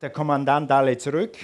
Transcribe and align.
der 0.00 0.10
Kommandant 0.10 0.70
alle 0.70 0.96
zurück, 0.96 1.36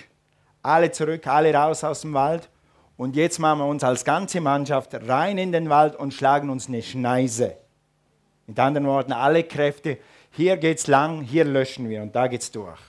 alle 0.62 0.90
zurück, 0.90 1.26
alle 1.26 1.52
raus 1.52 1.84
aus 1.84 2.00
dem 2.00 2.14
Wald. 2.14 2.48
Und 2.96 3.14
jetzt 3.14 3.38
machen 3.38 3.58
wir 3.58 3.66
uns 3.66 3.84
als 3.84 4.04
ganze 4.04 4.40
Mannschaft 4.40 4.94
rein 5.06 5.36
in 5.36 5.52
den 5.52 5.68
Wald 5.68 5.96
und 5.96 6.14
schlagen 6.14 6.48
uns 6.48 6.68
eine 6.68 6.82
Schneise. 6.82 7.56
Mit 8.46 8.58
anderen 8.58 8.86
Worten, 8.86 9.12
alle 9.12 9.44
Kräfte, 9.44 9.98
hier 10.30 10.56
geht's 10.56 10.86
lang, 10.86 11.20
hier 11.20 11.44
löschen 11.44 11.88
wir 11.88 12.02
und 12.02 12.16
da 12.16 12.26
geht's 12.26 12.50
durch. 12.50 12.80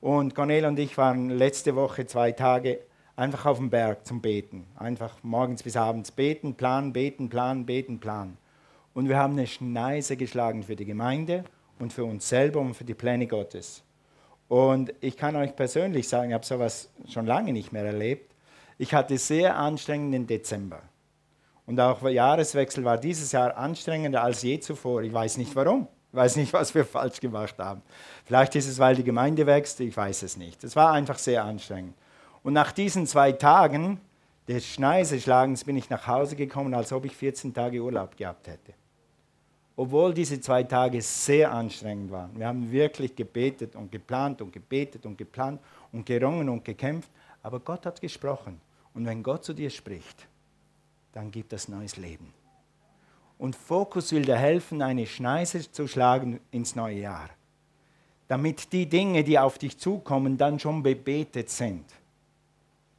Und 0.00 0.34
Cornel 0.34 0.64
und 0.64 0.78
ich 0.78 0.98
waren 0.98 1.30
letzte 1.30 1.76
Woche 1.76 2.06
zwei 2.06 2.32
Tage 2.32 2.80
einfach 3.16 3.46
auf 3.46 3.58
dem 3.58 3.70
Berg 3.70 4.04
zum 4.04 4.20
Beten. 4.20 4.66
Einfach 4.76 5.16
morgens 5.22 5.62
bis 5.62 5.76
abends 5.76 6.10
beten, 6.10 6.54
planen, 6.56 6.92
beten, 6.92 7.28
planen, 7.28 7.64
beten, 7.64 8.00
planen. 8.00 8.36
Und 8.92 9.08
wir 9.08 9.16
haben 9.16 9.34
eine 9.34 9.46
Schneise 9.46 10.16
geschlagen 10.16 10.62
für 10.64 10.76
die 10.76 10.84
Gemeinde 10.84 11.44
und 11.78 11.92
für 11.92 12.04
uns 12.04 12.28
selber 12.28 12.60
und 12.60 12.74
für 12.74 12.84
die 12.84 12.94
Pläne 12.94 13.26
Gottes. 13.26 13.83
Und 14.48 14.92
ich 15.00 15.16
kann 15.16 15.36
euch 15.36 15.56
persönlich 15.56 16.08
sagen, 16.08 16.30
ich 16.30 16.34
habe 16.34 16.44
sowas 16.44 16.90
schon 17.08 17.26
lange 17.26 17.52
nicht 17.52 17.72
mehr 17.72 17.84
erlebt. 17.84 18.34
Ich 18.78 18.92
hatte 18.92 19.16
sehr 19.18 19.56
anstrengenden 19.56 20.26
Dezember. 20.26 20.82
Und 21.66 21.80
auch 21.80 22.00
der 22.00 22.10
Jahreswechsel 22.10 22.84
war 22.84 22.98
dieses 22.98 23.32
Jahr 23.32 23.56
anstrengender 23.56 24.22
als 24.22 24.42
je 24.42 24.60
zuvor. 24.60 25.02
Ich 25.02 25.12
weiß 25.12 25.38
nicht 25.38 25.54
warum. 25.56 25.88
Ich 26.12 26.16
weiß 26.16 26.36
nicht, 26.36 26.52
was 26.52 26.74
wir 26.74 26.84
falsch 26.84 27.20
gemacht 27.20 27.56
haben. 27.58 27.82
Vielleicht 28.24 28.54
ist 28.54 28.68
es, 28.68 28.78
weil 28.78 28.94
die 28.94 29.04
Gemeinde 29.04 29.46
wächst. 29.46 29.80
Ich 29.80 29.96
weiß 29.96 30.22
es 30.22 30.36
nicht. 30.36 30.62
Es 30.62 30.76
war 30.76 30.92
einfach 30.92 31.18
sehr 31.18 31.44
anstrengend. 31.44 31.94
Und 32.42 32.52
nach 32.52 32.72
diesen 32.72 33.06
zwei 33.06 33.32
Tagen 33.32 34.00
des 34.46 34.66
Schneiseschlagens 34.66 35.64
bin 35.64 35.76
ich 35.76 35.88
nach 35.88 36.06
Hause 36.06 36.36
gekommen, 36.36 36.74
als 36.74 36.92
ob 36.92 37.06
ich 37.06 37.16
14 37.16 37.54
Tage 37.54 37.80
Urlaub 37.80 38.16
gehabt 38.16 38.46
hätte 38.46 38.74
obwohl 39.76 40.14
diese 40.14 40.40
zwei 40.40 40.62
Tage 40.62 41.02
sehr 41.02 41.52
anstrengend 41.52 42.10
waren. 42.10 42.38
Wir 42.38 42.46
haben 42.46 42.70
wirklich 42.70 43.14
gebetet 43.14 43.74
und 43.74 43.90
geplant 43.90 44.40
und 44.40 44.52
gebetet 44.52 45.04
und 45.04 45.18
geplant 45.18 45.60
und 45.92 46.06
gerungen 46.06 46.48
und 46.48 46.64
gekämpft, 46.64 47.10
aber 47.42 47.60
Gott 47.60 47.84
hat 47.86 48.00
gesprochen. 48.00 48.60
Und 48.94 49.06
wenn 49.06 49.22
Gott 49.22 49.44
zu 49.44 49.52
dir 49.52 49.70
spricht, 49.70 50.28
dann 51.12 51.30
gibt 51.30 51.52
es 51.52 51.68
neues 51.68 51.96
Leben. 51.96 52.32
Und 53.38 53.56
Fokus 53.56 54.12
will 54.12 54.24
dir 54.24 54.36
helfen, 54.36 54.80
eine 54.80 55.06
Schneise 55.06 55.70
zu 55.70 55.88
schlagen 55.88 56.38
ins 56.52 56.76
neue 56.76 57.00
Jahr, 57.00 57.28
damit 58.28 58.72
die 58.72 58.86
Dinge, 58.86 59.24
die 59.24 59.38
auf 59.38 59.58
dich 59.58 59.76
zukommen, 59.76 60.38
dann 60.38 60.58
schon 60.60 60.82
bebetet 60.82 61.50
sind. 61.50 61.84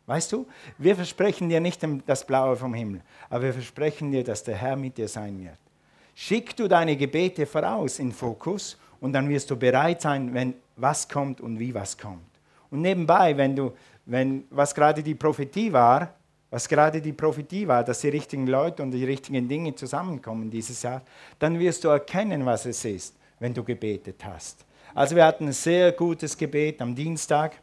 Weißt 0.08 0.34
du, 0.34 0.46
wir 0.78 0.96
versprechen 0.96 1.50
dir 1.50 1.62
nicht 1.62 1.82
das 2.06 2.28
Blaue 2.28 2.58
vom 2.58 2.74
Himmel, 2.74 3.02
aber 3.30 3.46
wir 3.46 3.54
versprechen 3.54 4.12
dir, 4.12 4.24
dass 4.24 4.44
der 4.44 4.56
Herr 4.56 4.76
mit 4.76 4.98
dir 4.98 5.08
sein 5.08 5.42
wird. 5.42 5.58
Schick 6.18 6.56
du 6.56 6.70
deine 6.70 6.96
Gebete 6.96 7.46
voraus 7.46 8.00
in 8.00 8.14
Fokus 8.14 8.78
und 9.02 9.12
dann 9.12 9.28
wirst 9.28 9.52
du 9.52 9.58
bereit 9.58 10.02
sein, 10.02 10.34
wenn 10.34 10.54
was 10.78 11.10
kommt 11.10 11.42
und 11.42 11.60
wie 11.60 11.74
was 11.74 11.98
kommt. 11.98 12.24
Und 12.72 12.82
nebenbei, 12.82 13.36
wenn 13.36 13.54
du, 13.54 13.74
wenn, 14.06 14.46
was 14.50 14.74
gerade 14.74 15.04
die 15.04 15.14
Prophetie 15.14 15.72
war, 15.74 16.14
was 16.50 16.70
gerade 16.70 17.02
die 17.02 17.12
Prophetie 17.12 17.68
war, 17.68 17.84
dass 17.84 18.00
die 18.00 18.10
richtigen 18.10 18.48
Leute 18.48 18.82
und 18.82 18.92
die 18.92 19.04
richtigen 19.04 19.48
Dinge 19.50 19.76
zusammenkommen 19.76 20.50
dieses 20.50 20.82
Jahr, 20.84 21.02
dann 21.38 21.60
wirst 21.60 21.84
du 21.84 21.90
erkennen, 21.90 22.46
was 22.46 22.66
es 22.66 22.86
ist, 22.86 23.16
wenn 23.40 23.54
du 23.54 23.62
gebetet 23.62 24.24
hast. 24.24 24.66
Also 24.94 25.18
wir 25.18 25.26
hatten 25.26 25.48
ein 25.48 25.54
sehr 25.54 25.92
gutes 25.92 26.38
Gebet 26.38 26.82
am 26.82 26.96
Dienstag 26.96 27.60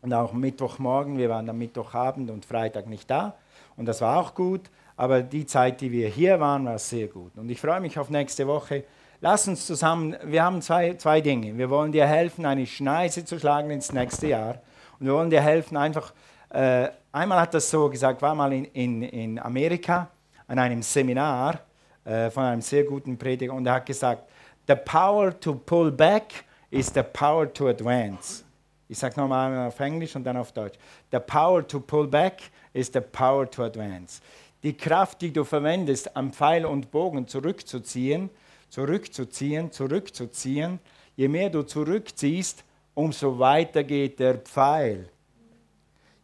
und 0.00 0.12
auch 0.12 0.32
Mittwochmorgen. 0.32 1.18
Wir 1.18 1.28
waren 1.28 1.48
am 1.48 1.58
Mittwochabend 1.58 2.30
und 2.30 2.44
Freitag 2.44 2.86
nicht 2.86 3.10
da 3.10 3.34
und 3.76 3.86
das 3.86 4.00
war 4.00 4.20
auch 4.20 4.32
gut 4.34 4.70
aber 4.96 5.22
die 5.22 5.46
Zeit, 5.46 5.80
die 5.80 5.90
wir 5.90 6.08
hier 6.08 6.38
waren, 6.38 6.64
war 6.66 6.78
sehr 6.78 7.08
gut. 7.08 7.36
Und 7.36 7.48
ich 7.50 7.60
freue 7.60 7.80
mich 7.80 7.98
auf 7.98 8.10
nächste 8.10 8.46
Woche. 8.46 8.84
Lass 9.20 9.48
uns 9.48 9.66
zusammen, 9.66 10.16
wir 10.24 10.44
haben 10.44 10.62
zwei, 10.62 10.94
zwei 10.94 11.20
Dinge. 11.20 11.56
Wir 11.56 11.70
wollen 11.70 11.92
dir 11.92 12.06
helfen, 12.06 12.46
eine 12.46 12.66
Schneise 12.66 13.24
zu 13.24 13.38
schlagen 13.38 13.70
ins 13.70 13.92
nächste 13.92 14.28
Jahr. 14.28 14.60
Und 14.98 15.06
wir 15.06 15.14
wollen 15.14 15.30
dir 15.30 15.40
helfen, 15.40 15.76
einfach, 15.76 16.12
äh, 16.50 16.88
einmal 17.10 17.40
hat 17.40 17.54
das 17.54 17.70
so 17.70 17.88
gesagt, 17.88 18.22
war 18.22 18.34
mal 18.34 18.52
in, 18.52 18.66
in, 18.66 19.02
in 19.02 19.38
Amerika 19.38 20.08
an 20.46 20.58
einem 20.58 20.82
Seminar 20.82 21.60
äh, 22.04 22.30
von 22.30 22.44
einem 22.44 22.60
sehr 22.60 22.84
guten 22.84 23.16
Prediger 23.16 23.54
und 23.54 23.66
er 23.66 23.74
hat 23.74 23.86
gesagt, 23.86 24.28
the 24.68 24.74
power 24.74 25.38
to 25.40 25.54
pull 25.54 25.90
back 25.90 26.44
is 26.70 26.92
the 26.94 27.02
power 27.02 27.52
to 27.52 27.68
advance. 27.68 28.44
Ich 28.88 28.98
sage 28.98 29.18
nochmal 29.18 29.66
auf 29.68 29.80
Englisch 29.80 30.14
und 30.14 30.24
dann 30.24 30.36
auf 30.36 30.52
Deutsch. 30.52 30.78
The 31.10 31.18
power 31.18 31.66
to 31.66 31.80
pull 31.80 32.06
back 32.06 32.42
is 32.72 32.90
the 32.92 33.00
power 33.00 33.50
to 33.50 33.64
advance 33.64 34.20
die 34.64 34.76
Kraft, 34.76 35.20
die 35.20 35.32
du 35.32 35.44
verwendest, 35.44 36.16
am 36.16 36.32
Pfeil 36.32 36.64
und 36.64 36.90
Bogen 36.90 37.28
zurückzuziehen, 37.28 38.30
zurückzuziehen, 38.70 39.70
zurückzuziehen, 39.70 40.80
je 41.16 41.28
mehr 41.28 41.50
du 41.50 41.62
zurückziehst, 41.62 42.64
umso 42.94 43.38
weiter 43.38 43.84
geht 43.84 44.18
der 44.18 44.38
Pfeil. 44.38 45.08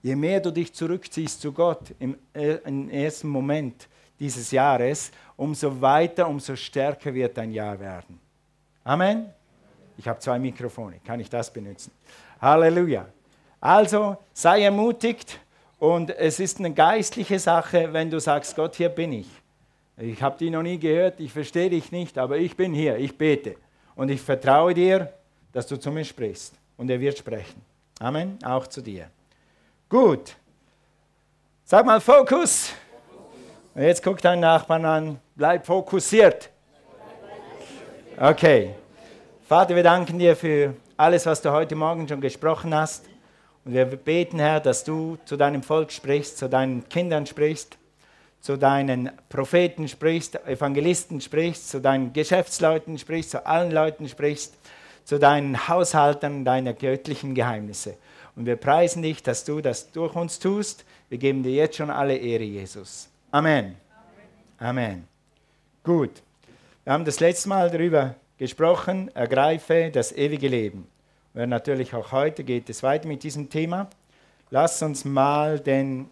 Je 0.02 0.16
mehr 0.16 0.40
du 0.40 0.50
dich 0.50 0.72
zurückziehst 0.72 1.42
zu 1.42 1.52
Gott 1.52 1.94
im, 1.98 2.16
äh, 2.32 2.54
im 2.64 2.88
ersten 2.88 3.28
Moment 3.28 3.86
dieses 4.18 4.50
Jahres, 4.50 5.12
umso 5.36 5.78
weiter, 5.78 6.26
umso 6.26 6.56
stärker 6.56 7.12
wird 7.12 7.36
dein 7.36 7.52
Jahr 7.52 7.78
werden. 7.78 8.18
Amen. 8.82 9.26
Ich 9.98 10.08
habe 10.08 10.18
zwei 10.18 10.38
Mikrofone, 10.38 11.00
kann 11.04 11.20
ich 11.20 11.28
das 11.28 11.52
benutzen? 11.52 11.92
Halleluja. 12.40 13.06
Also 13.60 14.16
sei 14.32 14.62
ermutigt, 14.62 15.38
und 15.80 16.10
es 16.10 16.38
ist 16.38 16.58
eine 16.58 16.72
geistliche 16.72 17.38
Sache, 17.38 17.92
wenn 17.92 18.10
du 18.10 18.20
sagst, 18.20 18.54
Gott, 18.54 18.76
hier 18.76 18.90
bin 18.90 19.14
ich. 19.14 19.28
Ich 19.96 20.22
habe 20.22 20.38
dich 20.38 20.50
noch 20.50 20.62
nie 20.62 20.78
gehört, 20.78 21.18
ich 21.18 21.32
verstehe 21.32 21.70
dich 21.70 21.90
nicht, 21.90 22.18
aber 22.18 22.36
ich 22.36 22.54
bin 22.54 22.74
hier, 22.74 22.96
ich 22.98 23.16
bete. 23.16 23.56
Und 23.96 24.10
ich 24.10 24.20
vertraue 24.20 24.74
dir, 24.74 25.12
dass 25.52 25.66
du 25.66 25.78
zu 25.78 25.90
mir 25.90 26.04
sprichst. 26.04 26.54
Und 26.76 26.90
er 26.90 27.00
wird 27.00 27.16
sprechen. 27.18 27.62
Amen, 27.98 28.38
auch 28.44 28.66
zu 28.66 28.82
dir. 28.82 29.10
Gut. 29.88 30.36
Sag 31.64 31.86
mal 31.86 32.00
Fokus. 32.00 32.72
Jetzt 33.74 34.02
guck 34.02 34.20
deinen 34.20 34.40
Nachbarn 34.40 34.84
an, 34.84 35.18
bleib 35.34 35.64
fokussiert. 35.64 36.50
Okay. 38.18 38.74
Vater, 39.48 39.74
wir 39.74 39.82
danken 39.82 40.18
dir 40.18 40.36
für 40.36 40.74
alles, 40.98 41.24
was 41.24 41.40
du 41.40 41.50
heute 41.50 41.74
Morgen 41.74 42.06
schon 42.06 42.20
gesprochen 42.20 42.74
hast. 42.74 43.06
Und 43.64 43.74
wir 43.74 43.84
beten, 43.84 44.38
Herr, 44.38 44.60
dass 44.60 44.84
du 44.84 45.18
zu 45.24 45.36
deinem 45.36 45.62
Volk 45.62 45.92
sprichst, 45.92 46.38
zu 46.38 46.48
deinen 46.48 46.88
Kindern 46.88 47.26
sprichst, 47.26 47.76
zu 48.40 48.56
deinen 48.56 49.10
Propheten 49.28 49.86
sprichst, 49.86 50.36
Evangelisten 50.46 51.20
sprichst, 51.20 51.68
zu 51.68 51.80
deinen 51.80 52.12
Geschäftsleuten 52.12 52.98
sprichst, 52.98 53.30
zu 53.30 53.46
allen 53.46 53.70
Leuten 53.70 54.08
sprichst, 54.08 54.54
zu 55.04 55.18
deinen 55.18 55.68
Haushaltern 55.68 56.44
deiner 56.44 56.72
göttlichen 56.72 57.34
Geheimnisse. 57.34 57.96
Und 58.36 58.46
wir 58.46 58.56
preisen 58.56 59.02
dich, 59.02 59.22
dass 59.22 59.44
du 59.44 59.60
das 59.60 59.92
durch 59.92 60.14
uns 60.14 60.38
tust. 60.38 60.84
Wir 61.08 61.18
geben 61.18 61.42
dir 61.42 61.52
jetzt 61.52 61.76
schon 61.76 61.90
alle 61.90 62.16
Ehre, 62.16 62.44
Jesus. 62.44 63.08
Amen. 63.30 63.76
Amen. 64.58 65.06
Gut. 65.82 66.22
Wir 66.84 66.92
haben 66.94 67.04
das 67.04 67.20
letzte 67.20 67.48
Mal 67.48 67.70
darüber 67.70 68.14
gesprochen, 68.38 69.14
ergreife 69.14 69.90
das 69.92 70.12
ewige 70.12 70.48
Leben. 70.48 70.86
Und 71.32 71.48
natürlich 71.48 71.94
auch 71.94 72.10
heute 72.12 72.42
geht 72.42 72.68
es 72.70 72.82
weiter 72.82 73.06
mit 73.06 73.22
diesem 73.22 73.48
Thema. 73.48 73.88
Lass 74.50 74.82
uns 74.82 75.04
mal 75.04 75.60
den 75.60 76.10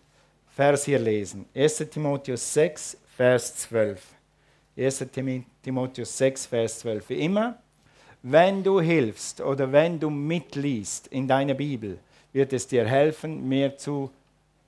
Vers 0.54 0.84
hier 0.84 1.00
lesen. 1.00 1.44
1 1.54 1.76
Timotheus 1.90 2.54
6, 2.54 2.96
Vers 3.16 3.56
12. 3.56 4.00
1 4.76 5.06
Timotheus 5.62 6.18
6, 6.18 6.46
Vers 6.46 6.78
12. 6.80 7.08
Wie 7.08 7.20
immer, 7.20 7.58
wenn 8.22 8.62
du 8.62 8.80
hilfst 8.80 9.40
oder 9.40 9.70
wenn 9.72 9.98
du 9.98 10.08
mitliest 10.08 11.08
in 11.08 11.26
deiner 11.26 11.54
Bibel, 11.54 11.98
wird 12.32 12.52
es 12.52 12.68
dir 12.68 12.86
helfen, 12.86 13.48
mehr 13.48 13.76
zu 13.76 14.10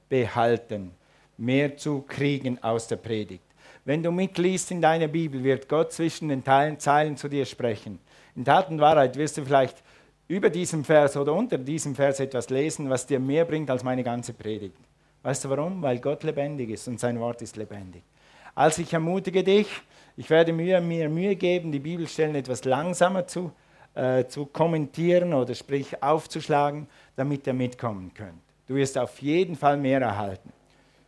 behalten, 0.08 0.90
mehr 1.36 1.76
zu 1.76 2.02
kriegen 2.02 2.60
aus 2.62 2.88
der 2.88 2.96
Predigt. 2.96 3.44
Wenn 3.84 4.02
du 4.02 4.10
mitliest 4.10 4.72
in 4.72 4.82
deiner 4.82 5.08
Bibel, 5.08 5.42
wird 5.44 5.68
Gott 5.68 5.92
zwischen 5.92 6.28
den 6.28 6.44
Zeilen 6.44 7.16
zu 7.16 7.28
dir 7.28 7.46
sprechen. 7.46 8.00
In 8.34 8.44
Tat 8.44 8.68
und 8.68 8.80
Wahrheit 8.80 9.16
wirst 9.16 9.38
du 9.38 9.44
vielleicht 9.44 9.82
über 10.30 10.48
diesem 10.48 10.84
Vers 10.84 11.16
oder 11.16 11.34
unter 11.34 11.58
diesem 11.58 11.96
Vers 11.96 12.20
etwas 12.20 12.50
lesen, 12.50 12.88
was 12.88 13.04
dir 13.04 13.18
mehr 13.18 13.44
bringt 13.44 13.68
als 13.68 13.82
meine 13.82 14.04
ganze 14.04 14.32
Predigt. 14.32 14.76
Weißt 15.24 15.44
du 15.44 15.50
warum? 15.50 15.82
Weil 15.82 15.98
Gott 15.98 16.22
lebendig 16.22 16.70
ist 16.70 16.86
und 16.86 17.00
sein 17.00 17.18
Wort 17.18 17.42
ist 17.42 17.56
lebendig. 17.56 18.04
Also 18.54 18.80
ich 18.80 18.92
ermutige 18.92 19.42
dich, 19.42 19.66
ich 20.16 20.30
werde 20.30 20.52
mir, 20.52 20.80
mir 20.80 21.08
Mühe 21.08 21.34
geben, 21.34 21.72
die 21.72 21.80
Bibelstellen 21.80 22.36
etwas 22.36 22.64
langsamer 22.64 23.26
zu, 23.26 23.50
äh, 23.96 24.24
zu 24.26 24.46
kommentieren 24.46 25.34
oder 25.34 25.52
sprich 25.52 26.00
aufzuschlagen, 26.00 26.86
damit 27.16 27.48
ihr 27.48 27.52
mitkommen 27.52 28.12
könnt. 28.14 28.40
Du 28.68 28.76
wirst 28.76 28.96
auf 28.98 29.20
jeden 29.20 29.56
Fall 29.56 29.78
mehr 29.78 30.00
erhalten. 30.00 30.52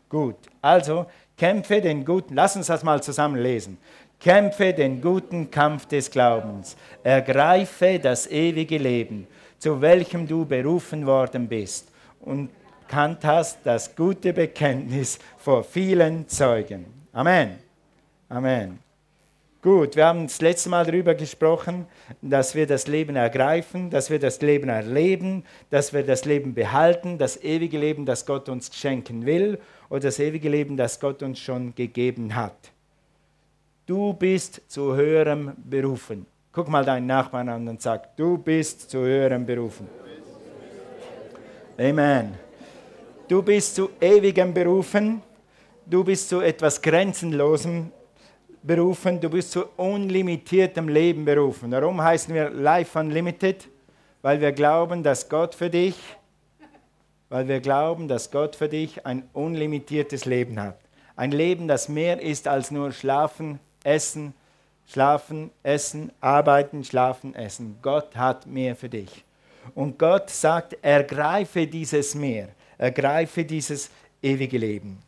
Gut, 0.08 0.36
also 0.60 1.06
kämpfe 1.36 1.80
den 1.80 2.04
guten, 2.04 2.34
lass 2.34 2.56
uns 2.56 2.66
das 2.66 2.82
mal 2.82 3.00
zusammen 3.00 3.40
lesen. 3.40 3.78
Kämpfe 4.22 4.72
den 4.72 5.00
guten 5.00 5.50
Kampf 5.50 5.86
des 5.86 6.08
Glaubens. 6.08 6.76
Ergreife 7.02 7.98
das 7.98 8.30
ewige 8.30 8.78
Leben, 8.78 9.26
zu 9.58 9.80
welchem 9.80 10.28
du 10.28 10.44
berufen 10.44 11.04
worden 11.06 11.48
bist 11.48 11.88
und 12.20 12.50
kannt 12.86 13.24
hast 13.24 13.58
das 13.64 13.96
gute 13.96 14.32
Bekenntnis 14.32 15.19
vor 15.38 15.64
vielen 15.64 16.28
Zeugen. 16.28 16.84
Amen. 17.12 17.58
Amen. 18.28 18.78
Gut, 19.60 19.96
wir 19.96 20.06
haben 20.06 20.28
das 20.28 20.40
letzte 20.40 20.69
Mal 20.69 20.84
darüber 20.84 21.14
gesprochen, 21.14 21.86
dass 22.20 22.54
wir 22.54 22.69
das 22.69 22.86
Leben 22.86 23.16
ergreifen, 23.16 23.90
dass 23.90 24.08
wir 24.08 24.20
das 24.20 24.40
Leben 24.40 24.69
erleben, 24.69 25.44
dass 25.70 25.92
wir 25.92 26.04
das 26.04 26.24
Leben 26.24 26.54
behalten, 26.54 27.19
das 27.19 27.42
ewige 27.42 27.78
Leben, 27.78 28.06
das 28.06 28.24
Gott 28.24 28.48
uns 28.48 28.70
schenken 28.72 29.26
will 29.26 29.58
oder 29.88 30.00
das 30.00 30.20
ewige 30.20 30.48
Leben, 30.48 30.76
das 30.76 31.00
Gott 31.00 31.24
uns 31.24 31.40
schon 31.40 31.74
gegeben 31.74 32.36
hat. 32.36 32.72
Du 33.87 34.12
bist 34.12 34.62
zu 34.69 34.94
höherem 34.94 35.52
berufen. 35.56 36.26
Guck 36.52 36.69
mal 36.69 36.84
deinen 36.84 37.06
Nachbarn 37.06 37.49
an 37.49 37.67
und 37.69 37.81
sag, 37.82 38.17
du 38.17 38.38
bist 38.38 38.90
zu 38.90 38.99
höherem 38.99 39.44
berufen. 39.44 39.88
Amen. 41.79 42.34
Du 43.26 43.43
bist 43.43 43.75
zu 43.75 43.90
ewigem 44.00 44.52
berufen. 44.52 45.23
Du 45.84 46.05
bist 46.05 46.29
zu 46.29 46.40
etwas 46.40 46.81
Grenzenlosem 46.81 47.90
berufen, 48.62 49.20
du 49.20 49.29
bist 49.29 49.50
zu 49.50 49.64
unlimitiertem 49.76 50.88
Leben 50.88 51.25
berufen. 51.25 51.70
Darum 51.70 52.00
heißen 52.00 52.32
wir 52.32 52.50
Life 52.50 52.96
Unlimited, 52.99 53.69
weil 54.23 54.40
wir 54.40 54.52
glauben, 54.52 55.02
dass 55.02 55.29
Gott 55.29 55.55
für 55.55 55.70
dich, 55.70 55.96
weil 57.29 57.49
wir 57.49 57.61
glauben, 57.61 58.06
dass 58.06 58.31
Gott 58.31 58.55
für 58.55 58.69
dich 58.69 59.05
ein 59.05 59.29
unlimitiertes 59.32 60.25
Leben 60.25 60.61
hat. 60.61 60.79
Ein 61.17 61.32
Leben, 61.32 61.67
das 61.67 61.88
mehr 61.88 62.20
ist 62.20 62.46
als 62.46 62.70
nur 62.70 62.93
schlafen, 62.93 63.58
essen, 63.84 64.34
schlafen, 64.87 65.50
essen, 65.62 66.12
arbeiten, 66.20 66.84
schlafen, 66.84 67.34
essen. 67.34 67.79
Gott 67.82 68.17
hat 68.17 68.46
mehr 68.46 68.76
für 68.76 68.88
dich. 68.88 69.25
Und 69.75 69.99
Gott 69.99 70.31
sagt, 70.31 70.76
ergreife 70.82 71.67
dieses 71.67 72.14
Meer, 72.14 72.49
ergreife 72.79 73.44
dieses 73.44 73.90
ewige 74.20 74.58
Leben. 74.58 74.99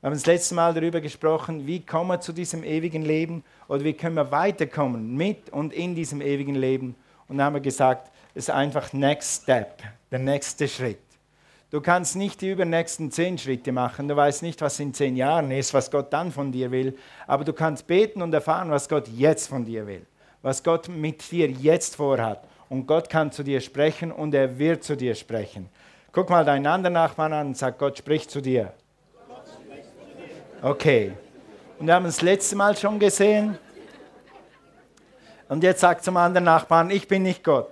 Wir 0.00 0.06
haben 0.06 0.14
das 0.14 0.26
letzte 0.26 0.54
Mal 0.54 0.72
darüber 0.74 1.00
gesprochen, 1.00 1.66
wie 1.66 1.80
kommen 1.80 2.10
wir 2.10 2.20
zu 2.20 2.32
diesem 2.32 2.62
ewigen 2.62 3.02
Leben 3.02 3.42
oder 3.66 3.82
wie 3.82 3.94
können 3.94 4.14
wir 4.14 4.30
weiterkommen 4.30 5.16
mit 5.16 5.50
und 5.50 5.72
in 5.72 5.94
diesem 5.94 6.20
ewigen 6.20 6.54
Leben. 6.54 6.94
Und 7.26 7.38
dann 7.38 7.46
haben 7.46 7.54
wir 7.54 7.60
gesagt, 7.60 8.12
es 8.34 8.44
ist 8.44 8.50
einfach 8.50 8.92
Next 8.92 9.42
Step, 9.42 9.82
der 10.10 10.20
nächste 10.20 10.68
Schritt. 10.68 11.07
Du 11.70 11.82
kannst 11.82 12.16
nicht 12.16 12.40
die 12.40 12.50
übernächsten 12.50 13.10
zehn 13.10 13.36
Schritte 13.36 13.72
machen. 13.72 14.08
Du 14.08 14.16
weißt 14.16 14.42
nicht, 14.42 14.60
was 14.62 14.80
in 14.80 14.94
zehn 14.94 15.16
Jahren 15.16 15.50
ist, 15.50 15.74
was 15.74 15.90
Gott 15.90 16.10
dann 16.12 16.32
von 16.32 16.50
dir 16.50 16.70
will. 16.70 16.96
Aber 17.26 17.44
du 17.44 17.52
kannst 17.52 17.86
beten 17.86 18.22
und 18.22 18.32
erfahren, 18.32 18.70
was 18.70 18.88
Gott 18.88 19.06
jetzt 19.08 19.48
von 19.48 19.66
dir 19.66 19.86
will. 19.86 20.06
Was 20.40 20.62
Gott 20.62 20.88
mit 20.88 21.30
dir 21.30 21.50
jetzt 21.50 21.96
vorhat. 21.96 22.42
Und 22.70 22.86
Gott 22.86 23.10
kann 23.10 23.32
zu 23.32 23.42
dir 23.42 23.60
sprechen 23.60 24.10
und 24.10 24.34
er 24.34 24.58
wird 24.58 24.82
zu 24.82 24.96
dir 24.96 25.14
sprechen. 25.14 25.68
Guck 26.10 26.30
mal 26.30 26.44
deinen 26.44 26.66
anderen 26.66 26.94
Nachbarn 26.94 27.34
an 27.34 27.46
und 27.48 27.56
sag, 27.56 27.78
Gott 27.78 27.98
spricht 27.98 28.30
zu 28.30 28.40
dir. 28.40 28.72
Okay. 30.62 31.12
Und 31.78 31.86
wir 31.86 31.94
haben 31.94 32.06
das 32.06 32.22
letzte 32.22 32.56
Mal 32.56 32.76
schon 32.76 32.98
gesehen. 32.98 33.58
Und 35.50 35.62
jetzt 35.62 35.80
sagt 35.80 36.02
zum 36.02 36.16
anderen 36.16 36.44
Nachbarn, 36.44 36.90
ich 36.90 37.06
bin 37.06 37.22
nicht 37.24 37.44
Gott. 37.44 37.70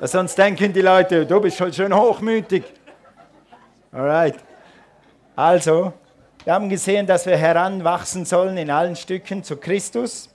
Sonst 0.00 0.36
denken 0.36 0.72
die 0.72 0.80
Leute, 0.80 1.26
du 1.26 1.40
bist 1.40 1.56
schon 1.56 1.72
schön 1.72 1.94
hochmütig. 1.94 2.64
Alright. 3.90 4.36
Also, 5.34 5.92
wir 6.44 6.54
haben 6.54 6.68
gesehen, 6.68 7.06
dass 7.06 7.26
wir 7.26 7.36
heranwachsen 7.36 8.24
sollen 8.24 8.56
in 8.56 8.70
allen 8.70 8.96
Stücken 8.96 9.42
zu 9.42 9.56
Christus. 9.56 10.28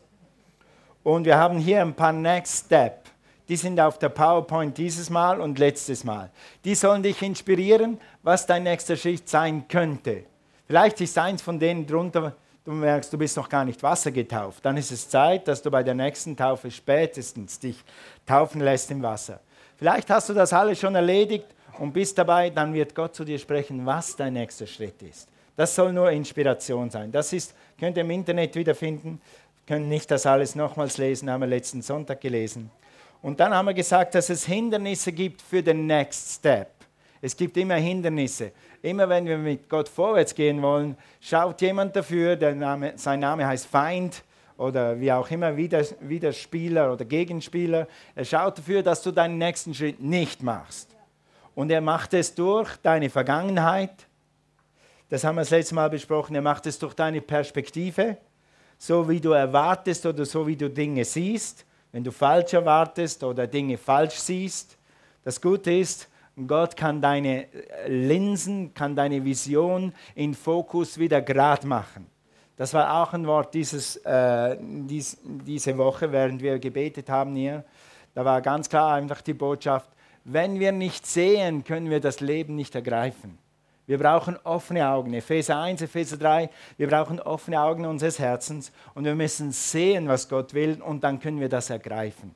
Und 1.03 1.25
wir 1.25 1.37
haben 1.37 1.57
hier 1.57 1.81
ein 1.81 1.93
paar 1.93 2.13
Next 2.13 2.65
Steps 2.65 3.03
die 3.49 3.57
sind 3.57 3.79
auf 3.79 3.99
der 3.99 4.09
PowerPoint 4.09 4.77
dieses 4.77 5.09
Mal 5.09 5.41
und 5.41 5.59
letztes 5.59 6.03
Mal. 6.03 6.31
Die 6.63 6.75
sollen 6.75 7.03
dich 7.03 7.21
inspirieren, 7.21 7.99
was 8.21 8.45
dein 8.45 8.63
nächster 8.63 8.95
Schritt 8.95 9.27
sein 9.27 9.67
könnte. 9.67 10.23
Vielleicht 10.65 11.01
ist 11.01 11.17
eins 11.17 11.41
von 11.41 11.59
denen 11.59 11.85
drunter, 11.85 12.35
du 12.63 12.71
merkst, 12.71 13.11
du 13.11 13.17
bist 13.17 13.35
noch 13.35 13.49
gar 13.49 13.65
nicht 13.65 13.83
wassergetauft. 13.83 14.63
Dann 14.63 14.77
ist 14.77 14.91
es 14.91 15.09
Zeit, 15.09 15.47
dass 15.47 15.61
du 15.61 15.69
bei 15.69 15.83
der 15.83 15.93
nächsten 15.93 16.37
Taufe 16.37 16.71
spätestens 16.71 17.59
dich 17.59 17.83
taufen 18.25 18.61
lässt 18.61 18.89
im 18.91 19.03
Wasser. 19.03 19.39
Vielleicht 19.77 20.09
hast 20.09 20.29
du 20.29 20.33
das 20.33 20.53
alles 20.53 20.79
schon 20.79 20.95
erledigt 20.95 21.47
und 21.79 21.93
bist 21.93 22.17
dabei, 22.17 22.49
dann 22.49 22.73
wird 22.73 22.93
Gott 22.93 23.15
zu 23.15 23.23
dir 23.23 23.39
sprechen, 23.39 23.85
was 23.85 24.15
dein 24.15 24.33
nächster 24.33 24.67
Schritt 24.67 25.01
ist. 25.01 25.27
Das 25.55 25.75
soll 25.75 25.93
nur 25.93 26.09
Inspiration 26.11 26.89
sein. 26.89 27.11
Das 27.11 27.31
ist, 27.33 27.53
könnt 27.79 27.97
ihr 27.97 28.01
im 28.01 28.11
Internet 28.11 28.55
wiederfinden. 28.55 29.21
Können 29.67 29.87
nicht 29.87 30.09
das 30.11 30.25
alles 30.25 30.55
nochmals 30.55 30.97
lesen, 30.97 31.29
haben 31.29 31.41
wir 31.41 31.47
letzten 31.47 31.81
Sonntag 31.81 32.21
gelesen. 32.21 32.69
Und 33.21 33.39
dann 33.39 33.53
haben 33.53 33.67
wir 33.67 33.73
gesagt, 33.73 34.15
dass 34.15 34.29
es 34.29 34.45
Hindernisse 34.45 35.11
gibt 35.11 35.41
für 35.41 35.63
den 35.63 35.87
Next 35.87 36.35
Step. 36.39 36.69
Es 37.21 37.37
gibt 37.37 37.55
immer 37.55 37.75
Hindernisse. 37.75 38.51
Immer 38.81 39.07
wenn 39.07 39.25
wir 39.25 39.37
mit 39.37 39.69
Gott 39.69 39.87
vorwärts 39.87 40.35
gehen 40.35 40.61
wollen, 40.61 40.97
schaut 41.21 41.61
jemand 41.61 41.95
dafür, 41.95 42.35
der 42.35 42.53
Name, 42.53 42.93
sein 42.97 43.21
Name 43.21 43.47
heißt 43.47 43.65
Feind 43.67 44.23
oder 44.57 44.99
wie 44.99 45.11
auch 45.11 45.29
immer, 45.31 45.55
Widerspieler 45.55 46.93
oder 46.93 47.05
Gegenspieler. 47.05 47.87
Er 48.15 48.25
schaut 48.25 48.57
dafür, 48.57 48.83
dass 48.83 49.01
du 49.01 49.11
deinen 49.11 49.37
nächsten 49.37 49.73
Schritt 49.73 50.01
nicht 50.01 50.43
machst. 50.43 50.89
Und 51.55 51.71
er 51.71 51.81
macht 51.81 52.13
es 52.13 52.33
durch 52.33 52.77
deine 52.77 53.09
Vergangenheit. 53.09 54.07
Das 55.09 55.23
haben 55.23 55.35
wir 55.35 55.41
das 55.41 55.51
letzte 55.51 55.75
Mal 55.75 55.89
besprochen. 55.89 56.35
Er 56.35 56.41
macht 56.41 56.65
es 56.65 56.79
durch 56.79 56.93
deine 56.93 57.21
Perspektive, 57.21 58.17
so 58.77 59.07
wie 59.07 59.19
du 59.19 59.31
erwartest 59.31 60.05
oder 60.05 60.25
so 60.25 60.45
wie 60.47 60.55
du 60.55 60.69
Dinge 60.69 61.05
siehst 61.05 61.65
wenn 61.93 62.03
du 62.03 62.11
falsch 62.11 62.53
erwartest 62.53 63.23
oder 63.23 63.47
Dinge 63.47 63.77
falsch 63.77 64.15
siehst. 64.15 64.77
Das 65.23 65.39
Gute 65.39 65.71
ist, 65.71 66.09
Gott 66.47 66.75
kann 66.75 66.99
deine 66.99 67.47
Linsen, 67.87 68.73
kann 68.73 68.95
deine 68.95 69.23
Vision 69.23 69.93
in 70.15 70.33
Fokus 70.33 70.97
wieder 70.97 71.21
grad 71.21 71.63
machen. 71.63 72.07
Das 72.55 72.73
war 72.73 73.01
auch 73.01 73.13
ein 73.13 73.25
Wort 73.25 73.53
dieses, 73.53 73.97
äh, 73.97 74.57
dies, 74.59 75.17
diese 75.23 75.77
Woche, 75.77 76.11
während 76.11 76.41
wir 76.41 76.59
gebetet 76.59 77.09
haben 77.09 77.35
hier. 77.35 77.63
Da 78.13 78.23
war 78.23 78.41
ganz 78.41 78.69
klar 78.69 78.93
einfach 78.93 79.21
die 79.21 79.33
Botschaft, 79.33 79.89
wenn 80.23 80.59
wir 80.59 80.71
nicht 80.71 81.05
sehen, 81.05 81.63
können 81.63 81.89
wir 81.89 81.99
das 81.99 82.19
Leben 82.19 82.55
nicht 82.55 82.75
ergreifen. 82.75 83.37
Wir 83.85 83.97
brauchen 83.97 84.37
offene 84.45 84.87
Augen. 84.87 85.13
Epheser 85.13 85.59
1, 85.59 85.81
Epheser 85.81 86.15
3, 86.15 86.49
wir 86.77 86.87
brauchen 86.87 87.19
offene 87.19 87.59
Augen 87.61 87.85
unseres 87.85 88.19
Herzens 88.19 88.71
und 88.93 89.03
wir 89.03 89.15
müssen 89.15 89.51
sehen, 89.51 90.07
was 90.07 90.29
Gott 90.29 90.53
will 90.53 90.81
und 90.81 91.03
dann 91.03 91.19
können 91.19 91.41
wir 91.41 91.49
das 91.49 91.69
ergreifen. 91.69 92.33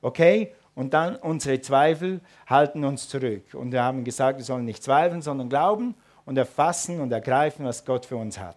Okay? 0.00 0.54
Und 0.74 0.94
dann 0.94 1.16
unsere 1.16 1.60
Zweifel 1.60 2.20
halten 2.46 2.84
uns 2.84 3.08
zurück. 3.08 3.54
Und 3.54 3.72
wir 3.72 3.82
haben 3.82 4.04
gesagt, 4.04 4.38
wir 4.38 4.44
sollen 4.44 4.64
nicht 4.64 4.82
zweifeln, 4.82 5.22
sondern 5.22 5.48
glauben 5.48 5.94
und 6.24 6.38
erfassen 6.38 7.00
und 7.00 7.12
ergreifen, 7.12 7.66
was 7.66 7.84
Gott 7.84 8.06
für 8.06 8.16
uns 8.16 8.38
hat. 8.38 8.56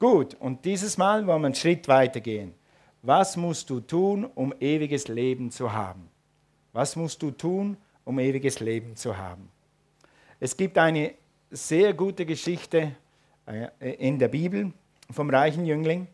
Gut, 0.00 0.34
und 0.40 0.64
dieses 0.64 0.96
Mal 0.96 1.26
wollen 1.26 1.42
wir 1.42 1.46
einen 1.46 1.54
Schritt 1.54 1.86
weitergehen. 1.86 2.54
Was 3.02 3.36
musst 3.36 3.68
du 3.68 3.80
tun, 3.80 4.24
um 4.34 4.54
ewiges 4.58 5.08
Leben 5.08 5.50
zu 5.50 5.70
haben? 5.70 6.08
Was 6.72 6.96
musst 6.96 7.20
du 7.20 7.30
tun, 7.30 7.76
um 8.04 8.18
ewiges 8.18 8.60
Leben 8.60 8.96
zu 8.96 9.14
haben? 9.14 9.50
Es 10.40 10.56
gibt 10.56 10.78
eine 10.78 11.12
sehr 11.50 11.92
gute 11.92 12.24
Geschichte 12.24 12.92
äh, 13.44 13.92
in 13.98 14.18
der 14.18 14.28
Bibel 14.28 14.72
vom 15.10 15.28
reichen 15.28 15.66
Jüngling. 15.66 16.06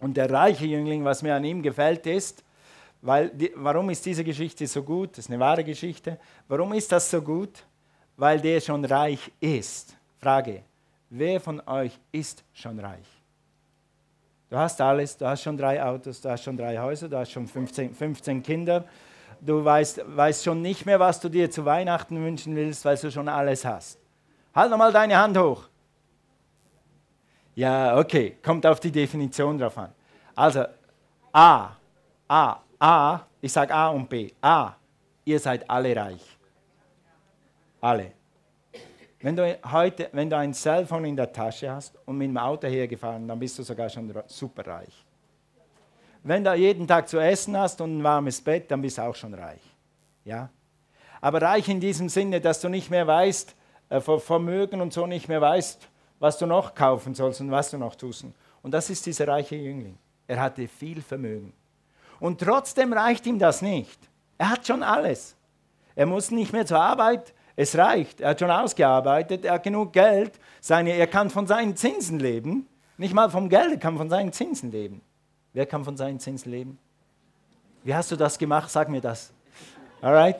Und 0.00 0.18
der 0.18 0.30
reiche 0.30 0.66
Jüngling, 0.66 1.02
was 1.02 1.22
mir 1.22 1.34
an 1.34 1.44
ihm 1.44 1.62
gefällt, 1.62 2.06
ist, 2.06 2.44
weil, 3.00 3.32
warum 3.54 3.88
ist 3.88 4.04
diese 4.04 4.22
Geschichte 4.22 4.66
so 4.66 4.82
gut? 4.82 5.12
Das 5.12 5.20
ist 5.20 5.30
eine 5.30 5.40
wahre 5.40 5.64
Geschichte. 5.64 6.18
Warum 6.46 6.74
ist 6.74 6.92
das 6.92 7.10
so 7.10 7.22
gut? 7.22 7.64
Weil 8.18 8.38
der 8.38 8.60
schon 8.60 8.84
reich 8.84 9.32
ist. 9.40 9.96
Frage, 10.18 10.62
wer 11.10 11.40
von 11.40 11.60
euch 11.66 11.98
ist 12.12 12.44
schon 12.52 12.78
reich? 12.78 13.06
Du 14.50 14.56
hast 14.56 14.80
alles, 14.80 15.16
du 15.16 15.26
hast 15.26 15.42
schon 15.42 15.56
drei 15.56 15.82
Autos, 15.82 16.20
du 16.20 16.30
hast 16.30 16.42
schon 16.44 16.56
drei 16.56 16.78
Häuser, 16.78 17.08
du 17.08 17.18
hast 17.18 17.30
schon 17.30 17.46
15, 17.46 17.94
15 17.94 18.42
Kinder. 18.42 18.84
Du 19.40 19.64
weißt, 19.64 20.02
weißt 20.06 20.44
schon 20.44 20.62
nicht 20.62 20.86
mehr, 20.86 20.98
was 20.98 21.20
du 21.20 21.28
dir 21.28 21.50
zu 21.50 21.64
Weihnachten 21.64 22.16
wünschen 22.24 22.56
willst, 22.56 22.84
weil 22.84 22.96
du 22.96 23.10
schon 23.10 23.28
alles 23.28 23.64
hast. 23.64 23.98
Halt 24.54 24.70
nochmal 24.70 24.92
deine 24.92 25.16
Hand 25.16 25.36
hoch. 25.36 25.68
Ja, 27.54 27.98
okay, 27.98 28.36
kommt 28.42 28.64
auf 28.66 28.80
die 28.80 28.90
Definition 28.90 29.58
drauf 29.58 29.76
an. 29.76 29.92
Also, 30.34 30.64
A, 31.32 31.70
A, 32.26 32.56
A, 32.78 33.20
ich 33.40 33.52
sage 33.52 33.74
A 33.74 33.88
und 33.88 34.08
B. 34.08 34.30
A, 34.40 34.74
ihr 35.24 35.38
seid 35.38 35.68
alle 35.68 35.94
reich. 35.94 36.38
Alle. 37.80 38.17
Wenn 39.20 39.34
du 39.34 39.58
heute, 39.72 40.08
wenn 40.12 40.30
du 40.30 40.36
ein 40.36 40.54
Cellphone 40.54 41.06
in 41.06 41.16
der 41.16 41.32
Tasche 41.32 41.70
hast 41.70 41.98
und 42.06 42.18
mit 42.18 42.28
dem 42.28 42.36
Auto 42.36 42.68
hergefahren, 42.68 43.26
dann 43.26 43.38
bist 43.38 43.58
du 43.58 43.62
sogar 43.62 43.88
schon 43.88 44.12
super 44.26 44.66
reich. 44.66 45.04
Wenn 46.22 46.44
du 46.44 46.54
jeden 46.54 46.86
Tag 46.86 47.08
zu 47.08 47.18
essen 47.18 47.56
hast 47.56 47.80
und 47.80 47.98
ein 47.98 48.04
warmes 48.04 48.40
Bett, 48.40 48.70
dann 48.70 48.80
bist 48.80 48.98
du 48.98 49.02
auch 49.02 49.14
schon 49.14 49.34
reich. 49.34 49.62
Ja? 50.24 50.50
Aber 51.20 51.42
reich 51.42 51.68
in 51.68 51.80
diesem 51.80 52.08
Sinne, 52.08 52.40
dass 52.40 52.60
du 52.60 52.68
nicht 52.68 52.90
mehr 52.90 53.06
weißt, 53.06 53.54
äh, 53.88 54.00
Vermögen 54.00 54.80
und 54.80 54.92
so 54.92 55.06
nicht 55.06 55.28
mehr 55.28 55.40
weißt, 55.40 55.88
was 56.18 56.38
du 56.38 56.46
noch 56.46 56.74
kaufen 56.74 57.14
sollst 57.14 57.40
und 57.40 57.50
was 57.50 57.70
du 57.70 57.78
noch 57.78 57.94
tust. 57.94 58.24
Und 58.62 58.70
das 58.72 58.90
ist 58.90 59.04
dieser 59.06 59.26
reiche 59.26 59.56
Jüngling. 59.56 59.96
Er 60.26 60.40
hatte 60.40 60.68
viel 60.68 61.00
Vermögen. 61.02 61.52
Und 62.20 62.40
trotzdem 62.40 62.92
reicht 62.92 63.26
ihm 63.26 63.38
das 63.38 63.62
nicht. 63.62 63.98
Er 64.36 64.50
hat 64.50 64.66
schon 64.66 64.82
alles. 64.82 65.36
Er 65.94 66.06
muss 66.06 66.30
nicht 66.30 66.52
mehr 66.52 66.66
zur 66.66 66.80
Arbeit. 66.80 67.32
Es 67.60 67.76
reicht. 67.76 68.20
Er 68.20 68.30
hat 68.30 68.38
schon 68.38 68.52
ausgearbeitet. 68.52 69.44
Er 69.44 69.54
hat 69.54 69.64
genug 69.64 69.92
Geld. 69.92 70.30
Seine, 70.60 70.92
er 70.92 71.08
kann 71.08 71.28
von 71.28 71.48
seinen 71.48 71.74
Zinsen 71.74 72.20
leben. 72.20 72.68
Nicht 72.96 73.12
mal 73.12 73.28
vom 73.30 73.48
Geld, 73.48 73.72
er 73.72 73.78
kann 73.78 73.96
von 73.96 74.08
seinen 74.08 74.32
Zinsen 74.32 74.70
leben. 74.70 75.00
Wer 75.52 75.66
kann 75.66 75.84
von 75.84 75.96
seinen 75.96 76.20
Zinsen 76.20 76.52
leben? 76.52 76.78
Wie 77.82 77.92
hast 77.92 78.12
du 78.12 78.16
das 78.16 78.38
gemacht? 78.38 78.70
Sag 78.70 78.88
mir 78.88 79.00
das. 79.00 79.32
Alright? 80.00 80.36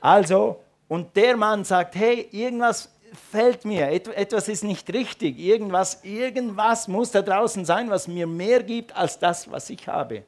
Also, 0.00 0.60
und 0.88 1.14
der 1.14 1.36
Mann 1.36 1.62
sagt, 1.62 1.94
hey, 1.94 2.28
irgendwas 2.32 2.92
fällt 3.30 3.64
mir, 3.64 3.88
etwas 3.88 4.48
ist 4.48 4.64
nicht 4.64 4.92
richtig, 4.92 5.38
irgendwas, 5.38 6.02
irgendwas 6.02 6.88
muss 6.88 7.12
da 7.12 7.22
draußen 7.22 7.64
sein, 7.64 7.90
was 7.90 8.08
mir 8.08 8.26
mehr 8.26 8.64
gibt 8.64 8.96
als 8.96 9.20
das, 9.20 9.48
was 9.48 9.70
ich 9.70 9.86
habe. 9.86 10.24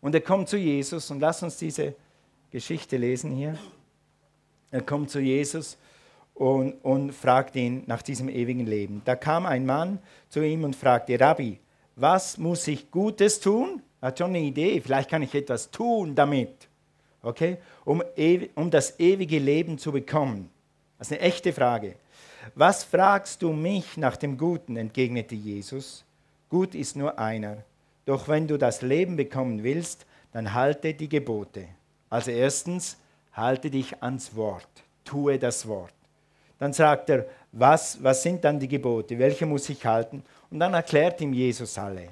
Und 0.00 0.16
er 0.16 0.20
kommt 0.20 0.48
zu 0.48 0.56
Jesus 0.56 1.08
und 1.12 1.20
lass 1.20 1.44
uns 1.44 1.58
diese 1.58 1.94
Geschichte 2.50 2.96
lesen 2.96 3.30
hier. 3.30 3.56
Er 4.70 4.82
kommt 4.82 5.10
zu 5.10 5.20
Jesus 5.20 5.78
und, 6.34 6.72
und 6.84 7.12
fragt 7.12 7.56
ihn 7.56 7.82
nach 7.86 8.02
diesem 8.02 8.28
ewigen 8.28 8.66
Leben. 8.66 9.02
Da 9.04 9.16
kam 9.16 9.46
ein 9.46 9.66
Mann 9.66 9.98
zu 10.28 10.40
ihm 10.40 10.64
und 10.64 10.76
fragte, 10.76 11.18
Rabbi, 11.18 11.58
was 11.96 12.38
muss 12.38 12.66
ich 12.68 12.90
Gutes 12.90 13.40
tun? 13.40 13.82
Er 14.00 14.08
hat 14.08 14.18
schon 14.18 14.30
eine 14.30 14.40
Idee, 14.40 14.80
vielleicht 14.80 15.10
kann 15.10 15.22
ich 15.22 15.34
etwas 15.34 15.70
tun 15.70 16.14
damit, 16.14 16.68
okay? 17.22 17.56
um, 17.84 18.02
um 18.54 18.70
das 18.70 19.00
ewige 19.00 19.38
Leben 19.38 19.78
zu 19.78 19.90
bekommen. 19.90 20.50
Das 20.98 21.10
ist 21.10 21.18
eine 21.18 21.22
echte 21.22 21.52
Frage. 21.52 21.96
Was 22.54 22.84
fragst 22.84 23.42
du 23.42 23.52
mich 23.52 23.96
nach 23.96 24.16
dem 24.16 24.38
Guten? 24.38 24.76
entgegnete 24.76 25.34
Jesus. 25.34 26.04
Gut 26.48 26.74
ist 26.74 26.96
nur 26.96 27.18
einer. 27.18 27.58
Doch 28.06 28.28
wenn 28.28 28.46
du 28.46 28.56
das 28.56 28.82
Leben 28.82 29.16
bekommen 29.16 29.62
willst, 29.62 30.06
dann 30.32 30.54
halte 30.54 30.94
die 30.94 31.08
Gebote. 31.08 31.66
Also 32.08 32.30
erstens, 32.30 32.96
halte 33.38 33.70
dich 33.70 34.02
ans 34.02 34.34
Wort, 34.34 34.68
tue 35.04 35.38
das 35.38 35.66
Wort. 35.66 35.94
Dann 36.58 36.72
sagt 36.72 37.08
er, 37.10 37.26
was, 37.52 38.02
was 38.02 38.22
sind 38.22 38.44
dann 38.44 38.58
die 38.58 38.68
Gebote, 38.68 39.18
welche 39.18 39.46
muss 39.46 39.68
ich 39.68 39.84
halten? 39.86 40.22
Und 40.50 40.60
dann 40.60 40.74
erklärt 40.74 41.20
ihm 41.20 41.32
Jesus 41.32 41.78
alle. 41.78 42.08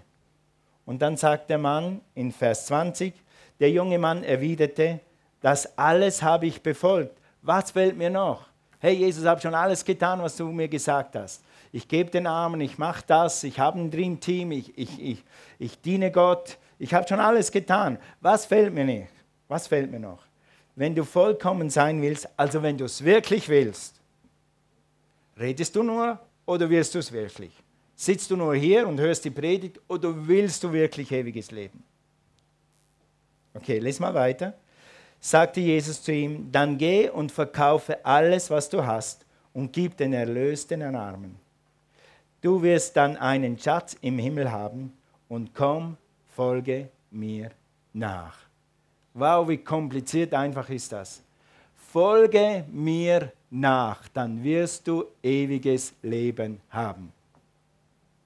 Und 0.85 1.03
dann 1.03 1.17
sagt 1.17 1.51
der 1.51 1.59
Mann 1.59 2.01
in 2.15 2.31
Vers 2.31 2.67
20, 2.67 3.13
der 3.59 3.71
junge 3.71 3.99
Mann 3.99 4.23
erwiderte, 4.23 5.01
das 5.41 5.77
alles 5.77 6.23
habe 6.23 6.47
ich 6.47 6.63
befolgt. 6.63 7.17
Was 7.43 7.73
fehlt 7.73 7.97
mir 7.97 8.11
noch? 8.11 8.47
Hey 8.79 8.95
Jesus, 8.95 9.23
ich 9.23 9.29
habe 9.29 9.41
schon 9.41 9.55
alles 9.55 9.85
getan, 9.85 10.23
was 10.23 10.37
du 10.37 10.47
mir 10.53 10.69
gesagt 10.69 11.17
hast. 11.17 11.43
Ich 11.73 11.89
gebe 11.89 12.11
den 12.11 12.27
Armen, 12.27 12.61
ich 12.61 12.79
mache 12.79 13.03
das, 13.07 13.43
ich 13.43 13.59
habe 13.59 13.81
ein 13.81 13.91
Dream 13.91 14.21
Team, 14.21 14.53
ich, 14.53 14.77
ich, 14.79 15.01
ich, 15.03 15.25
ich 15.59 15.81
diene 15.81 16.11
Gott. 16.13 16.59
Ich 16.79 16.95
habe 16.95 17.09
schon 17.09 17.21
alles 17.21 17.51
getan. 17.51 17.99
Was 18.21 18.47
fehlt 18.47 18.73
mir 18.73 18.85
nicht? 18.85 19.09
Was 19.49 19.67
fehlt 19.67 19.91
mir 19.91 20.01
noch? 20.01 20.26
Wenn 20.77 20.95
du 20.95 21.05
vollkommen 21.05 21.71
sein 21.71 22.01
willst, 22.03 22.29
also 22.37 22.63
wenn 22.63 22.77
du 22.77 22.85
es 22.85 23.03
wirklich 23.03 23.49
willst, 23.49 23.99
redest 25.39 25.75
du 25.75 25.83
nur 25.83 26.19
oder 26.45 26.69
wirst 26.71 26.95
du 26.95 26.99
es 26.99 27.11
wirklich? 27.11 27.53
Sitzt 27.95 28.31
du 28.31 28.37
nur 28.37 28.55
hier 28.55 28.87
und 28.87 29.01
hörst 29.01 29.25
die 29.25 29.31
Predigt 29.31 29.81
oder 29.89 30.13
willst 30.29 30.63
du 30.63 30.73
wirklich 30.73 31.11
ewiges 31.11 31.51
Leben? 31.51 31.83
Okay, 33.55 33.79
les 33.79 33.99
mal 33.99 34.13
weiter. 34.13 34.53
Sagte 35.19 35.61
Jesus 35.61 36.03
zu 36.03 36.13
ihm, 36.13 36.53
dann 36.53 36.77
geh 36.77 37.09
und 37.09 37.33
verkaufe 37.33 38.05
alles, 38.05 38.51
was 38.51 38.69
du 38.69 38.85
hast 38.85 39.25
und 39.55 39.73
gib 39.73 39.97
den 39.97 40.13
Erlös 40.13 40.67
den 40.67 40.83
Armen. 40.83 41.37
Du 42.43 42.63
wirst 42.63 42.97
dann 42.99 43.17
einen 43.17 43.59
Schatz 43.59 43.97
im 44.03 44.19
Himmel 44.19 44.53
haben 44.53 44.93
und 45.29 45.55
komm, 45.55 45.97
folge 46.35 46.91
mir 47.11 47.51
nach. 47.95 48.46
Wow, 49.19 49.49
wie 49.49 49.57
kompliziert 49.57 50.35
einfach 50.35 50.69
ist 50.69 50.93
das. 50.93 51.23
Folge 51.91 52.67
mir 52.71 53.33
nach, 53.49 54.07
dann 54.09 54.45
wirst 54.45 54.87
du 54.87 55.07
ewiges 55.23 55.95
Leben 56.03 56.61
haben. 56.69 57.11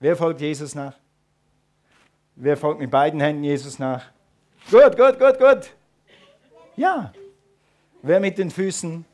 Wer 0.00 0.16
folgt 0.16 0.40
Jesus 0.40 0.74
nach? 0.74 0.94
Wer 2.34 2.56
folgt 2.56 2.80
mit 2.80 2.90
beiden 2.90 3.20
Händen 3.20 3.44
Jesus 3.44 3.78
nach? 3.78 4.04
Gut, 4.68 4.96
gut, 4.96 5.16
gut, 5.16 5.38
gut. 5.38 5.76
Ja. 6.74 7.12
Wer 8.02 8.18
mit 8.18 8.36
den 8.36 8.50
Füßen? 8.50 9.04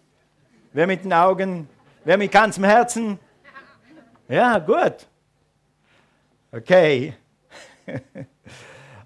Wer 0.73 0.87
mit 0.87 1.05
den 1.05 1.13
Augen? 1.13 1.69
Wer 2.05 2.17
mit 2.17 2.33
ganzem 2.33 2.65
Herzen? 2.65 3.19
Ja, 4.29 4.59
gut. 4.59 5.07
Okay. 6.53 7.13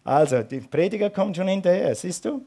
Also, 0.02 0.42
die 0.42 0.60
Prediger 0.60 1.10
kommt 1.10 1.36
schon 1.36 1.46
hinterher, 1.46 1.94
siehst 1.94 2.24
du? 2.24 2.42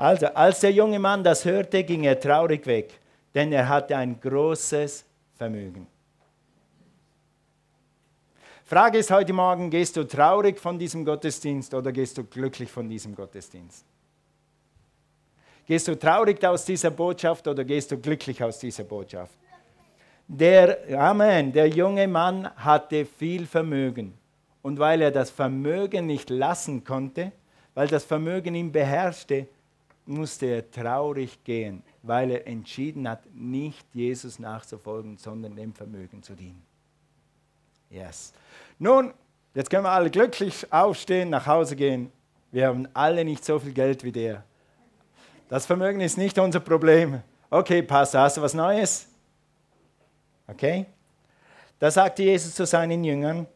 Also, 0.00 0.28
als 0.28 0.60
der 0.60 0.72
junge 0.72 0.98
Mann 0.98 1.22
das 1.22 1.44
hörte, 1.44 1.84
ging 1.84 2.04
er 2.04 2.18
traurig 2.18 2.64
weg, 2.64 2.98
denn 3.34 3.52
er 3.52 3.68
hatte 3.68 3.94
ein 3.94 4.18
großes 4.18 5.04
Vermögen. 5.34 5.86
Frage 8.64 8.96
ist 8.96 9.10
heute 9.10 9.34
Morgen, 9.34 9.68
gehst 9.68 9.98
du 9.98 10.04
traurig 10.04 10.58
von 10.58 10.78
diesem 10.78 11.04
Gottesdienst 11.04 11.74
oder 11.74 11.92
gehst 11.92 12.16
du 12.16 12.24
glücklich 12.24 12.70
von 12.70 12.88
diesem 12.88 13.14
Gottesdienst? 13.14 13.84
Gehst 15.66 15.86
du 15.86 15.98
traurig 15.98 16.42
aus 16.46 16.64
dieser 16.64 16.90
Botschaft 16.90 17.46
oder 17.46 17.62
gehst 17.62 17.92
du 17.92 17.98
glücklich 17.98 18.42
aus 18.42 18.58
dieser 18.58 18.84
Botschaft? 18.84 19.34
Der, 20.26 20.78
Amen, 20.98 21.52
der 21.52 21.68
junge 21.68 22.08
Mann 22.08 22.48
hatte 22.56 23.04
viel 23.04 23.44
Vermögen. 23.44 24.14
Und 24.62 24.78
weil 24.78 25.02
er 25.02 25.10
das 25.10 25.28
Vermögen 25.28 26.06
nicht 26.06 26.30
lassen 26.30 26.84
konnte, 26.84 27.32
weil 27.74 27.88
das 27.88 28.04
Vermögen 28.04 28.54
ihn 28.54 28.72
beherrschte, 28.72 29.46
musste 30.06 30.46
er 30.46 30.70
traurig 30.70 31.42
gehen, 31.44 31.82
weil 32.02 32.30
er 32.30 32.46
entschieden 32.46 33.08
hat, 33.08 33.22
nicht 33.34 33.86
Jesus 33.94 34.38
nachzufolgen, 34.38 35.16
sondern 35.16 35.56
dem 35.56 35.72
Vermögen 35.72 36.22
zu 36.22 36.34
dienen. 36.34 36.62
Yes. 37.90 38.32
Nun, 38.78 39.12
jetzt 39.54 39.70
können 39.70 39.84
wir 39.84 39.90
alle 39.90 40.10
glücklich 40.10 40.72
aufstehen, 40.72 41.30
nach 41.30 41.46
Hause 41.46 41.76
gehen. 41.76 42.12
Wir 42.52 42.68
haben 42.68 42.88
alle 42.94 43.24
nicht 43.24 43.44
so 43.44 43.58
viel 43.58 43.72
Geld 43.72 44.04
wie 44.04 44.12
der. 44.12 44.44
Das 45.48 45.66
Vermögen 45.66 46.00
ist 46.00 46.16
nicht 46.16 46.38
unser 46.38 46.60
Problem. 46.60 47.22
Okay, 47.50 47.82
Pastor, 47.82 48.22
hast 48.22 48.36
du 48.36 48.42
was 48.42 48.54
Neues? 48.54 49.08
Okay? 50.46 50.86
Da 51.78 51.90
sagte 51.90 52.22
Jesus 52.22 52.54
zu 52.54 52.66
seinen 52.66 53.02
Jüngern, 53.02 53.46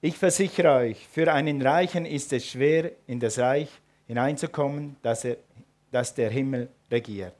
ich 0.00 0.16
versichere 0.16 0.72
euch, 0.72 1.06
für 1.08 1.32
einen 1.32 1.62
Reichen 1.62 2.06
ist 2.06 2.32
es 2.32 2.46
schwer, 2.46 2.92
in 3.06 3.18
das 3.18 3.38
Reich 3.38 3.68
hineinzukommen, 4.06 4.96
dass, 5.02 5.24
er, 5.24 5.36
dass 5.90 6.14
der 6.14 6.30
Himmel 6.30 6.68
regiert. 6.90 7.34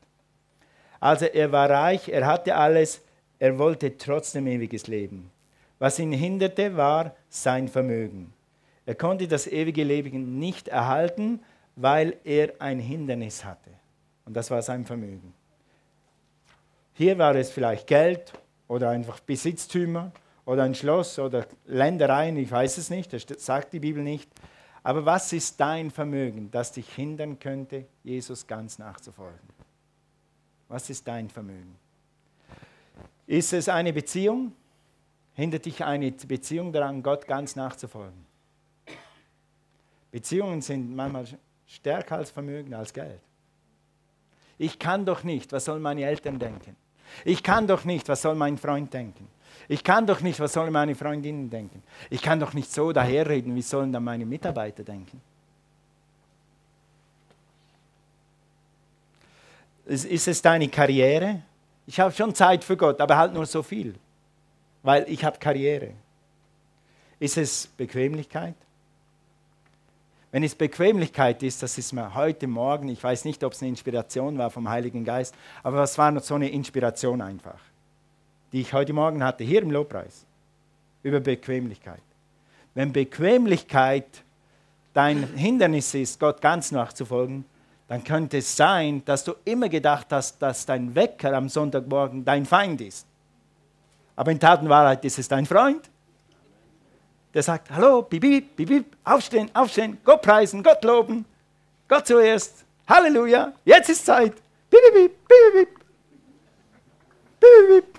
Also 1.01 1.27
er 1.27 1.53
war 1.53 1.71
reich, 1.71 2.09
er 2.09 2.27
hatte 2.27 2.57
alles, 2.57 3.03
er 3.39 3.59
wollte 3.59 3.97
trotzdem 3.97 4.47
ewiges 4.47 4.87
Leben. 4.87 5.31
Was 5.79 5.99
ihn 5.99 6.13
hinderte, 6.13 6.77
war 6.77 7.15
sein 7.29 7.69
Vermögen. 7.69 8.33
Er 8.87 8.95
konnte 8.95 9.29
das 9.29 9.47
ewige 9.47 9.85
Leben 9.85 10.39
nicht 10.39 10.69
erhalten, 10.69 11.41
weil 11.75 12.17
er 12.25 12.55
ein 12.61 12.79
Hindernis 12.79 13.45
hatte. 13.45 13.71
Und 14.25 14.35
das 14.35 14.51
war 14.51 14.63
sein 14.63 14.87
Vermögen. 14.87 15.35
Hier 16.95 17.19
war 17.19 17.35
es 17.35 17.51
vielleicht 17.51 17.87
Geld 17.87 18.33
oder 18.69 18.89
einfach 18.91 19.21
Besitztümer 19.21 20.13
oder 20.47 20.63
ein 20.63 20.75
Schloss 20.75 21.19
oder 21.19 21.47
Ländereien, 21.67 22.37
ich 22.39 22.51
weiß 22.51 22.79
es 22.79 22.89
nicht, 22.89 23.13
das 23.13 23.27
sagt 23.39 23.75
die 23.75 23.81
Bibel 23.81 24.03
nicht. 24.03 24.31
Aber 24.87 25.05
was 25.05 25.33
ist 25.33 25.59
dein 25.59 25.91
Vermögen, 25.91 26.49
das 26.53 26.71
dich 26.71 26.89
hindern 26.95 27.41
könnte, 27.41 27.87
Jesus 28.05 28.47
ganz 28.47 28.79
nachzufolgen? 28.79 29.49
Was 30.69 30.89
ist 30.91 31.09
dein 31.09 31.29
Vermögen? 31.29 31.75
Ist 33.27 33.53
es 33.53 33.69
eine 33.69 33.93
Beziehung? 33.93 34.53
Hindert 35.35 35.65
dich 35.65 35.85
eine 35.85 36.13
Beziehung 36.13 36.73
daran, 36.73 37.03
Gott 37.03 37.27
ganz 37.27 37.57
nachzufolgen? 37.57 38.27
Beziehungen 40.13 40.63
sind 40.63 40.95
manchmal 40.95 41.27
stärker 41.67 42.19
als 42.19 42.31
Vermögen, 42.31 42.73
als 42.73 42.93
Geld. 42.93 43.21
Ich 44.57 44.79
kann 44.79 45.05
doch 45.05 45.25
nicht, 45.25 45.51
was 45.51 45.65
sollen 45.65 45.83
meine 45.83 46.05
Eltern 46.05 46.39
denken? 46.39 46.77
Ich 47.25 47.43
kann 47.43 47.67
doch 47.67 47.85
nicht, 47.85 48.09
was 48.09 48.23
soll 48.23 48.37
mein 48.37 48.57
Freund 48.57 48.95
denken? 48.95 49.27
Ich 49.69 49.83
kann 49.83 50.07
doch 50.07 50.21
nicht, 50.21 50.39
was 50.41 50.53
sollen 50.53 50.73
meine 50.73 50.95
Freundinnen 50.95 51.51
denken? 51.51 51.83
Ich 52.11 52.23
kann 52.23 52.41
doch 52.41 52.53
nicht 52.53 52.73
so 52.73 52.93
daherreden, 52.93 53.55
wie 53.55 53.63
sollen 53.63 53.93
dann 53.93 54.05
meine 54.05 54.27
Mitarbeiter 54.27 54.85
denken? 54.85 55.21
Ist 59.87 60.27
es 60.27 60.43
deine 60.43 60.69
Karriere? 60.69 61.43
Ich 61.87 62.01
habe 62.01 62.13
schon 62.13 62.35
Zeit 62.35 62.65
für 62.65 62.77
Gott, 62.77 63.01
aber 63.01 63.17
halt 63.17 63.33
nur 63.33 63.47
so 63.47 63.63
viel, 63.63 63.95
weil 64.83 65.05
ich 65.09 65.25
habe 65.25 65.39
Karriere. 65.39 65.93
Ist 67.21 67.37
es 67.37 67.69
Bequemlichkeit? 67.69 68.57
Wenn 70.33 70.43
es 70.43 70.55
Bequemlichkeit 70.55 71.43
ist, 71.43 71.63
das 71.63 71.79
ist 71.79 71.93
mir 71.93 72.15
heute 72.15 72.47
Morgen, 72.47 72.89
ich 72.89 73.03
weiß 73.03 73.25
nicht, 73.25 73.43
ob 73.45 73.53
es 73.53 73.63
eine 73.63 73.71
Inspiration 73.71 74.37
war 74.37 74.51
vom 74.51 74.69
Heiligen 74.69 75.05
Geist, 75.05 75.35
aber 75.63 75.79
was 75.79 75.97
war 75.97 76.19
so 76.21 76.35
eine 76.35 76.51
Inspiration 76.51 77.23
einfach, 77.23 77.59
die 78.57 78.63
ich 78.63 78.73
heute 78.73 78.95
Morgen 78.95 79.23
hatte, 79.23 79.45
hier 79.45 79.61
im 79.61 79.71
Lobpreis, 79.71 80.25
über 81.03 81.21
Bequemlichkeit. 81.21 82.01
Wenn 82.73 82.91
Bequemlichkeit 82.91 84.07
dein 84.95 85.25
Hindernis 85.37 85.93
ist, 85.93 86.19
Gott 86.19 86.41
ganz 86.41 86.73
nachzufolgen, 86.73 87.45
dann 87.87 88.03
könnte 88.03 88.39
es 88.39 88.57
sein, 88.57 89.05
dass 89.05 89.25
du 89.25 89.35
immer 89.45 89.69
gedacht 89.69 90.07
hast, 90.09 90.41
dass 90.41 90.65
dein 90.65 90.95
Wecker 90.95 91.35
am 91.35 91.51
Sonntagmorgen 91.51 92.25
dein 92.25 92.47
Feind 92.47 92.81
ist. 92.81 93.07
Aber 94.17 94.31
in 94.31 94.41
Tat 94.41 94.63
und 94.63 94.71
Wahrheit 94.71 95.05
ist 95.05 95.19
es 95.19 95.29
dein 95.29 95.45
Freund. 95.45 95.91
der 97.35 97.43
sagt, 97.43 97.71
hallo, 97.71 98.01
bip, 98.01 98.57
bip, 98.57 98.97
aufstehen, 99.05 99.51
aufstehen, 99.53 99.99
Gott 100.03 100.23
preisen, 100.23 100.63
Gott 100.63 100.83
loben, 100.83 101.27
Gott 101.87 102.07
zuerst, 102.07 102.65
Halleluja, 102.89 103.53
jetzt 103.67 103.91
ist 103.91 104.07
Zeit. 104.07 104.33
Bip, 104.71 104.81
bip, 104.95 105.29
bip, 105.29 105.79
bip. 107.69 107.96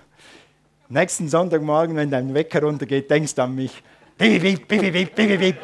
Nächsten 0.88 1.28
Sonntagmorgen, 1.28 1.96
wenn 1.96 2.10
dein 2.10 2.32
Wecker 2.32 2.62
runtergeht, 2.62 3.10
denkst 3.10 3.34
du 3.34 3.42
an 3.42 3.54
mich. 3.54 3.82
Bip, 4.16 4.42
bip, 4.42 4.68
bip, 4.68 5.14
bip, 5.14 5.38
bip. 5.40 5.56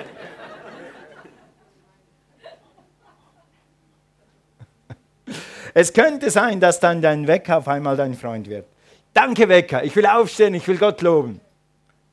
Es 5.76 5.92
könnte 5.92 6.30
sein, 6.30 6.60
dass 6.60 6.78
dann 6.78 7.02
dein 7.02 7.26
Wecker 7.26 7.58
auf 7.58 7.66
einmal 7.66 7.96
dein 7.96 8.14
Freund 8.14 8.48
wird. 8.48 8.66
Danke, 9.12 9.48
Wecker, 9.48 9.82
ich 9.82 9.94
will 9.96 10.06
aufstehen, 10.06 10.54
ich 10.54 10.66
will 10.68 10.78
Gott 10.78 11.02
loben. 11.02 11.40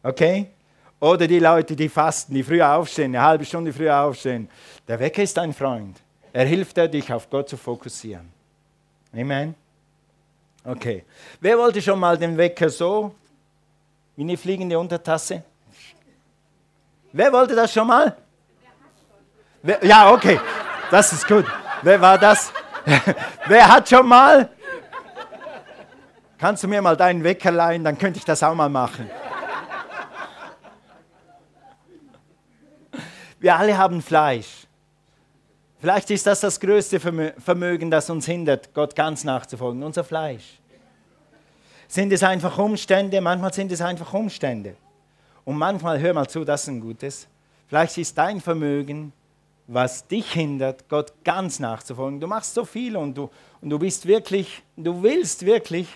Okay? 0.01 0.48
Oder 1.00 1.27
die 1.27 1.39
Leute, 1.39 1.75
die 1.75 1.89
fasten, 1.89 2.34
die 2.34 2.44
früher 2.44 2.75
aufstehen, 2.75 3.15
eine 3.15 3.24
halbe 3.24 3.46
Stunde 3.46 3.72
früher 3.72 4.00
aufstehen. 4.00 4.50
Der 4.88 5.00
Wecker 5.00 5.22
ist 5.22 5.38
dein 5.38 5.53
Freund. 5.53 6.00
Er 6.34 6.46
hilft 6.46 6.77
dir, 6.77 6.88
dich 6.88 7.12
auf 7.12 7.30
Gott 7.30 7.50
zu 7.50 7.58
fokussieren. 7.58 8.30
Amen. 9.13 9.56
Okay. 10.63 11.06
Wer 11.39 11.58
wollte 11.58 11.82
schon 11.82 12.00
mal 12.00 12.18
den 12.18 12.38
Wecker 12.38 12.70
so 12.70 13.15
wie 14.15 14.24
eine 14.24 14.38
fliegende 14.38 14.77
Untertasse? 14.77 15.44
Wer 17.12 17.34
wollte 17.34 17.56
das 17.56 17.74
schon 17.74 17.88
mal? 17.88 18.15
Wer, 19.63 19.84
ja, 19.86 20.12
okay. 20.12 20.39
Das 20.89 21.12
ist 21.13 21.27
gut. 21.27 21.46
Wer 21.82 22.00
war 22.00 22.18
das? 22.18 22.53
Wer 23.48 23.68
hat 23.68 23.89
schon 23.89 24.08
mal? 24.08 24.50
Kannst 26.38 26.63
du 26.63 26.68
mir 26.68 26.82
mal 26.82 26.98
deinen 26.98 27.24
Wecker 27.24 27.51
leihen, 27.51 27.84
dann 27.84 27.98
könnte 27.98 28.18
ich 28.18 28.25
das 28.25 28.41
auch 28.41 28.56
mal 28.56 28.70
machen. 28.70 29.10
Wir 33.39 33.56
alle 33.56 33.77
haben 33.77 34.01
Fleisch. 34.01 34.68
Vielleicht 35.82 36.12
ist 36.12 36.28
das 36.28 36.42
das 36.42 36.60
größte 36.60 37.00
Vermögen, 37.00 37.90
das 37.90 38.08
uns 38.12 38.28
hindert, 38.28 38.72
Gott 38.72 38.96
ganz 38.96 39.24
nachzufolgen, 39.24 39.82
unser 39.82 40.04
Fleisch. 40.04 40.60
Sind 41.88 42.14
es 42.14 42.22
einfach 42.22 42.56
Umstände? 42.60 43.20
Manchmal 43.20 43.52
sind 43.52 43.72
es 43.72 43.82
einfach 43.82 44.14
Umstände. 44.14 44.76
Und 45.44 45.58
manchmal, 45.58 46.00
hör 46.00 46.14
mal 46.14 46.30
zu, 46.30 46.46
das 46.46 46.62
ist 46.62 46.68
ein 46.68 46.82
gutes. 46.82 47.28
Vielleicht 47.68 47.98
ist 47.98 48.16
dein 48.16 48.40
Vermögen, 48.40 49.12
was 49.66 50.06
dich 50.08 50.32
hindert, 50.34 50.88
Gott 50.88 51.14
ganz 51.24 51.60
nachzufolgen. 51.60 52.20
Du 52.20 52.28
machst 52.28 52.54
so 52.54 52.64
viel 52.64 52.96
und 52.96 53.18
du, 53.18 53.32
und 53.60 53.72
du 53.72 53.80
bist 53.80 54.06
wirklich, 54.06 54.62
du 54.78 55.02
willst 55.02 55.44
wirklich, 55.48 55.88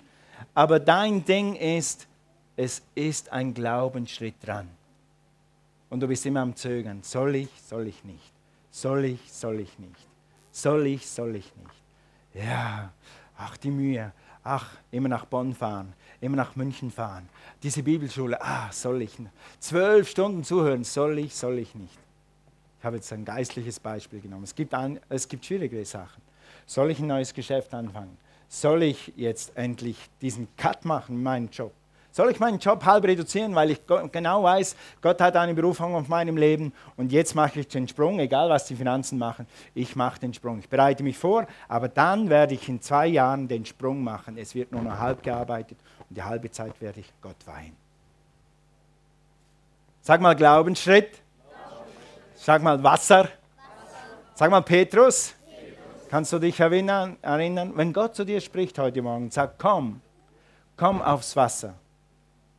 aber 0.56 0.80
dein 0.80 1.24
Ding 1.24 1.56
ist, 1.56 2.08
es 2.56 2.82
ist 2.96 3.32
ein 3.32 3.54
Glaubensschritt 3.54 4.36
dran. 4.44 4.68
Und 5.92 6.00
du 6.00 6.08
bist 6.08 6.26
immer 6.26 6.42
am 6.42 6.56
Zögern. 6.56 7.04
Soll 7.04 7.36
ich, 7.36 7.50
soll 7.62 7.88
ich 7.88 8.04
nicht? 8.04 8.35
Soll 8.76 9.06
ich, 9.06 9.32
soll 9.32 9.62
ich 9.62 9.80
nicht? 9.80 10.06
Soll 10.52 10.86
ich, 10.88 11.08
soll 11.08 11.38
ich 11.38 11.50
nicht? 11.56 12.46
Ja, 12.46 12.92
ach 13.38 13.56
die 13.56 13.72
Mühe. 13.72 14.12
Ach, 14.44 14.70
immer 14.92 15.08
nach 15.08 15.24
Bonn 15.24 15.54
fahren, 15.54 15.94
immer 16.20 16.36
nach 16.36 16.58
München 16.58 16.92
fahren. 16.92 17.30
Diese 17.64 17.82
Bibelschule, 17.84 18.38
ah, 18.42 18.70
soll 18.74 19.02
ich? 19.02 19.18
Zwölf 19.60 20.10
Stunden 20.10 20.44
zuhören, 20.44 20.84
soll 20.84 21.20
ich, 21.20 21.34
soll 21.34 21.60
ich 21.60 21.74
nicht? 21.74 21.98
Ich 22.78 22.84
habe 22.84 22.98
jetzt 22.98 23.14
ein 23.14 23.24
geistliches 23.24 23.80
Beispiel 23.80 24.20
genommen. 24.20 24.44
Es 24.44 24.54
gibt, 24.54 24.74
ein, 24.74 25.00
es 25.08 25.30
gibt 25.30 25.46
schwierigere 25.46 25.86
Sachen. 25.86 26.22
Soll 26.66 26.92
ich 26.92 27.00
ein 27.00 27.08
neues 27.08 27.34
Geschäft 27.34 27.74
anfangen? 27.74 28.18
Soll 28.50 28.84
ich 28.84 29.14
jetzt 29.16 29.56
endlich 29.56 30.10
diesen 30.20 30.54
Cut 30.58 30.84
machen 30.84 31.16
in 31.16 31.24
meinem 31.24 31.50
Job? 31.50 31.72
Soll 32.16 32.32
ich 32.32 32.40
meinen 32.40 32.60
Job 32.60 32.86
halb 32.86 33.04
reduzieren, 33.04 33.54
weil 33.56 33.72
ich 33.72 33.82
genau 33.86 34.42
weiß, 34.42 34.78
Gott 35.02 35.20
hat 35.20 35.36
eine 35.36 35.54
Berufung 35.54 35.96
auf 35.96 36.08
meinem 36.08 36.38
Leben 36.38 36.72
und 36.96 37.12
jetzt 37.12 37.36
mache 37.36 37.60
ich 37.60 37.68
den 37.68 37.90
Sprung, 37.90 38.22
egal 38.22 38.50
was 38.50 38.68
die 38.68 38.76
Finanzen 38.78 39.18
machen, 39.18 39.46
ich 39.74 39.98
mache 39.98 40.22
den 40.22 40.34
Sprung. 40.34 40.60
Ich 40.60 40.70
bereite 40.70 41.04
mich 41.04 41.18
vor, 41.18 41.46
aber 41.68 41.90
dann 41.90 42.30
werde 42.30 42.54
ich 42.54 42.70
in 42.70 42.80
zwei 42.80 43.08
Jahren 43.08 43.50
den 43.50 43.66
Sprung 43.66 44.02
machen. 44.02 44.38
Es 44.38 44.56
wird 44.56 44.72
nur 44.72 44.82
noch 44.82 44.98
halb 44.98 45.24
gearbeitet 45.24 45.78
und 46.08 46.16
die 46.16 46.24
halbe 46.24 46.50
Zeit 46.50 46.80
werde 46.80 47.02
ich 47.02 47.12
Gott 47.22 47.36
weihen. 47.48 47.76
Sag 50.00 50.22
mal 50.22 50.38
Glaubensschritt. 50.38 51.20
Sag 52.34 52.64
mal 52.64 52.82
Wasser. 52.82 53.28
Sag 54.36 54.50
mal 54.50 54.62
Petrus. 54.62 55.36
Kannst 56.10 56.32
du 56.32 56.40
dich 56.40 56.58
erinnern, 56.62 57.18
erinnern, 57.22 57.74
wenn 57.76 57.92
Gott 57.92 58.16
zu 58.16 58.24
dir 58.24 58.40
spricht 58.40 58.80
heute 58.80 59.02
Morgen, 59.02 59.30
sag, 59.32 59.60
komm, 59.60 60.00
komm 60.78 61.02
aufs 61.02 61.36
Wasser 61.36 61.76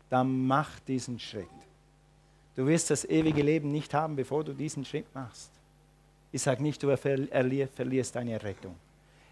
dann 0.08 0.46
mach 0.46 0.80
diesen 0.80 1.18
Schritt. 1.18 1.48
Du 2.54 2.66
wirst 2.66 2.90
das 2.90 3.04
ewige 3.04 3.42
Leben 3.42 3.70
nicht 3.70 3.92
haben, 3.92 4.16
bevor 4.16 4.42
du 4.44 4.52
diesen 4.52 4.84
Schritt 4.84 5.12
machst. 5.14 5.50
Ich 6.32 6.42
sage 6.42 6.62
nicht, 6.62 6.82
du 6.82 6.96
verlierst 6.96 8.16
deine 8.16 8.42
Rettung. 8.42 8.74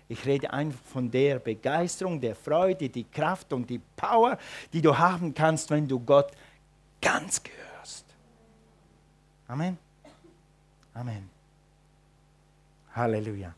Ich 0.08 0.24
rede 0.26 0.52
einfach 0.52 0.84
von 0.84 1.10
der 1.10 1.38
Begeisterung, 1.38 2.20
der 2.20 2.34
Freude, 2.34 2.88
die 2.88 3.04
Kraft 3.04 3.52
und 3.52 3.68
die 3.70 3.80
Power, 3.96 4.38
die 4.72 4.82
du 4.82 4.96
haben 4.96 5.32
kannst, 5.32 5.70
wenn 5.70 5.88
du 5.88 5.98
Gott 5.98 6.32
ganz 7.00 7.42
gehörst. 7.42 8.04
Amen. 9.48 9.78
Amen. 10.92 11.30
Halleluja. 12.94 13.54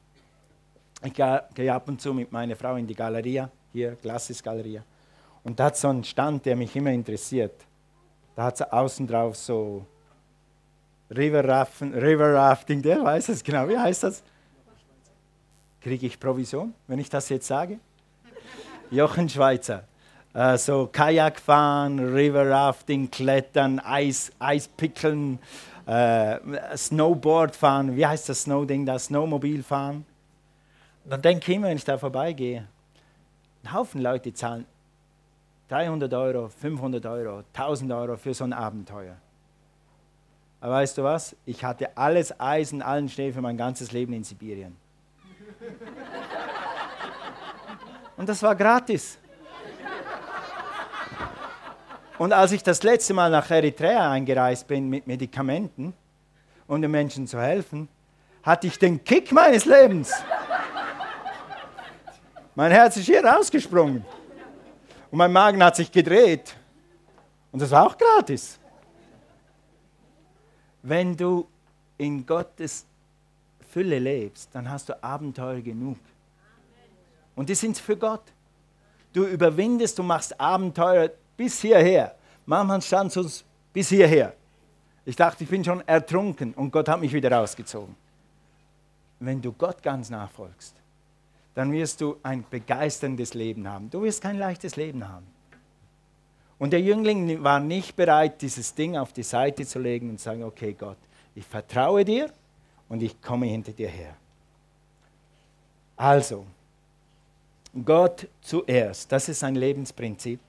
Ich 1.03 1.13
gehe 1.13 1.75
ab 1.75 1.89
und 1.89 2.01
zu 2.01 2.15
mit 2.15 2.31
meiner 2.33 2.57
Frau 2.57 2.77
in 2.77 2.87
die 2.87 2.95
Galeria, 2.95 3.51
hier, 3.73 3.97
Glasses 3.97 4.43
Galeria. 4.43 4.83
Und 5.47 5.61
da 5.61 5.67
hat 5.67 5.77
so 5.77 5.87
einen 5.87 6.03
Stand, 6.03 6.45
der 6.45 6.57
mich 6.57 6.75
immer 6.75 6.91
interessiert. 6.91 7.55
Da 8.35 8.47
hat 8.47 8.57
es 8.57 8.63
außen 8.63 9.07
drauf 9.07 9.37
so 9.37 9.87
River, 11.09 11.47
Rafting, 11.47 11.95
River 11.95 12.35
Rafting, 12.35 12.83
der 12.83 13.05
weiß 13.05 13.29
es 13.29 13.45
genau. 13.45 13.69
Wie 13.69 13.79
heißt 13.79 14.03
das? 14.03 14.25
Kriege 15.81 16.05
ich 16.05 16.19
Provision, 16.19 16.75
wenn 16.89 16.99
ich 16.99 17.09
das 17.09 17.29
jetzt 17.29 17.47
sage? 17.47 17.79
Jochen 18.91 19.29
Schweizer. 19.29 19.85
Äh, 20.35 20.59
so 20.59 20.89
Kajak 20.91 21.39
fahren, 21.39 22.01
River 22.01 22.51
Rafting, 22.51 23.09
Klettern, 23.09 23.79
Eis, 23.79 24.33
Eispickeln, 24.41 25.39
äh, 25.87 26.39
Snowboard 26.77 27.55
fahren. 27.55 27.95
Wie 27.95 28.05
heißt 28.05 28.29
das 28.29 28.43
Snowding 28.43 28.85
da? 28.85 28.99
Snowmobil 28.99 29.63
fahren. 29.63 30.05
dann 31.05 31.23
denke 31.23 31.53
ich 31.53 31.57
immer, 31.57 31.69
wenn 31.69 31.77
ich 31.77 31.85
da 31.85 31.99
vorbeigehe, 31.99 32.67
ein 33.63 33.73
Haufen 33.73 34.03
Leute 34.03 34.35
zahlen 34.35 34.67
300 35.69 36.13
Euro, 36.15 36.49
500 36.49 37.05
Euro, 37.07 37.43
1000 37.53 37.93
Euro 37.93 38.17
für 38.17 38.35
so 38.35 38.45
ein 38.45 38.53
Abenteuer. 38.53 39.17
Aber 40.61 40.75
weißt 40.75 40.99
du 40.99 41.05
was? 41.05 41.37
Ich 41.45 41.65
hatte 41.65 41.97
alles 41.97 42.39
Eisen, 42.41 42.83
allen 42.83 43.09
Schnee 43.09 43.33
für 43.33 43.41
mein 43.41 43.57
ganzes 43.57 43.93
Leben 43.93 44.13
in 44.13 44.25
Sibirien. 44.25 44.77
Und 48.17 48.29
das 48.29 48.43
war 48.43 48.55
gratis. 48.55 49.19
Und 52.19 52.33
als 52.33 52.53
ich 52.53 52.63
das 52.63 52.83
letzte 52.83 53.13
Mal 53.13 53.31
nach 53.31 53.51
Eritrea 53.51 54.11
eingereist 54.11 54.67
bin 54.67 54.89
mit 54.89 55.07
Medikamenten, 55.07 55.93
um 56.67 56.81
den 56.81 56.91
Menschen 56.91 57.27
zu 57.27 57.41
helfen, 57.41 57.89
hatte 58.43 58.69
ich 58.69 58.79
den 58.79 59.05
Kick 59.05 59.33
meines 59.33 59.67
Lebens. 59.67 60.13
Mein 62.55 62.73
Herz 62.73 62.97
ist 62.97 63.05
hier 63.05 63.23
rausgesprungen. 63.23 64.03
Und 65.17 65.21
mein 65.21 65.33
Magen 65.33 65.65
hat 65.65 65.75
sich 65.77 65.91
gedreht. 65.91 66.55
Und 67.51 67.63
das 67.63 67.71
war 67.71 67.87
auch 67.87 67.97
gratis. 67.97 68.59
Wenn 70.83 71.17
du 71.17 71.49
in 71.97 72.27
Gottes 72.27 72.85
Fülle 73.71 73.99
lebst, 73.99 74.51
dann 74.53 74.69
hast 74.69 74.91
du 74.91 75.03
Abenteuer 75.03 75.63
genug. 75.63 75.97
Und 77.35 77.49
die 77.49 77.55
sind 77.55 77.79
für 77.79 77.97
Gott. 77.97 78.25
Du 79.15 79.25
überwindest, 79.25 79.99
du 79.99 80.03
machst 80.03 80.39
Abenteuer 80.39 81.11
bis 81.35 81.63
hierher. 81.63 82.15
Manchmal 82.45 82.83
stand 82.83 83.17
uns 83.17 83.43
bis 83.73 83.89
hierher. 83.89 84.35
Ich 85.07 85.17
dachte, 85.17 85.45
ich 85.45 85.49
bin 85.49 85.65
schon 85.65 85.81
ertrunken 85.89 86.53
und 86.53 86.71
Gott 86.71 86.91
hat 86.91 87.01
mich 87.01 87.15
wieder 87.15 87.33
rausgezogen. 87.33 87.97
Wenn 89.21 89.41
du 89.41 89.51
Gott 89.53 89.83
ganz 89.83 90.11
nachfolgst, 90.11 90.75
dann 91.57 91.73
wirst 91.73 92.03
du 92.03 92.17
ein 92.23 92.45
begeisterndes 92.51 93.33
Leben 93.33 93.67
haben. 93.67 93.89
Du 93.89 94.03
wirst 94.03 94.21
kein 94.21 94.37
leichtes 94.37 94.77
Leben 94.77 95.09
haben. 95.09 95.27
Und 96.59 96.75
der 96.75 96.83
Jüngling 96.83 97.43
war 97.43 97.61
nicht 97.61 97.97
bereit, 97.97 98.43
dieses 98.43 98.75
Ding 98.75 98.95
auf 98.95 99.15
die 99.15 99.23
Seite 99.23 99.65
zu 99.65 99.79
legen 99.79 100.11
und 100.11 100.19
zu 100.19 100.25
sagen, 100.25 100.43
okay 100.43 100.77
Gott, 100.79 100.99
ich 101.35 101.47
vertraue 101.47 102.05
dir 102.05 102.31
und 102.91 103.03
ich 103.03 103.23
komme 103.23 103.47
hinter 103.47 103.73
dir 103.73 103.89
her. 103.89 104.15
Also, 105.97 106.45
Gott 107.87 108.29
zuerst, 108.43 109.11
das 109.11 109.31
ist 109.31 109.43
ein 109.43 109.55
Lebensprinzip. 109.55 110.41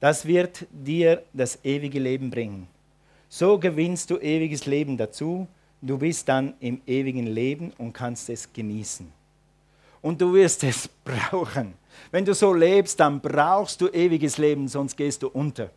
Das 0.00 0.24
wird 0.24 0.66
dir 0.70 1.22
das 1.34 1.62
ewige 1.62 1.98
Leben 1.98 2.30
bringen. 2.30 2.68
So 3.28 3.58
gewinnst 3.58 4.08
du 4.08 4.16
ewiges 4.16 4.64
Leben 4.64 4.96
dazu. 4.96 5.46
Du 5.82 5.98
bist 5.98 6.26
dann 6.26 6.54
im 6.60 6.80
ewigen 6.86 7.26
Leben 7.26 7.74
und 7.76 7.92
kannst 7.92 8.30
es 8.30 8.50
genießen 8.50 9.19
und 10.02 10.20
du 10.20 10.32
wirst 10.34 10.64
es 10.64 10.88
brauchen. 11.04 11.74
Wenn 12.10 12.24
du 12.24 12.34
so 12.34 12.52
lebst, 12.52 12.98
dann 12.98 13.20
brauchst 13.20 13.80
du 13.80 13.88
ewiges 13.88 14.38
Leben, 14.38 14.66
sonst 14.68 14.96
gehst 14.96 15.22
du 15.22 15.28
unter. 15.28 15.70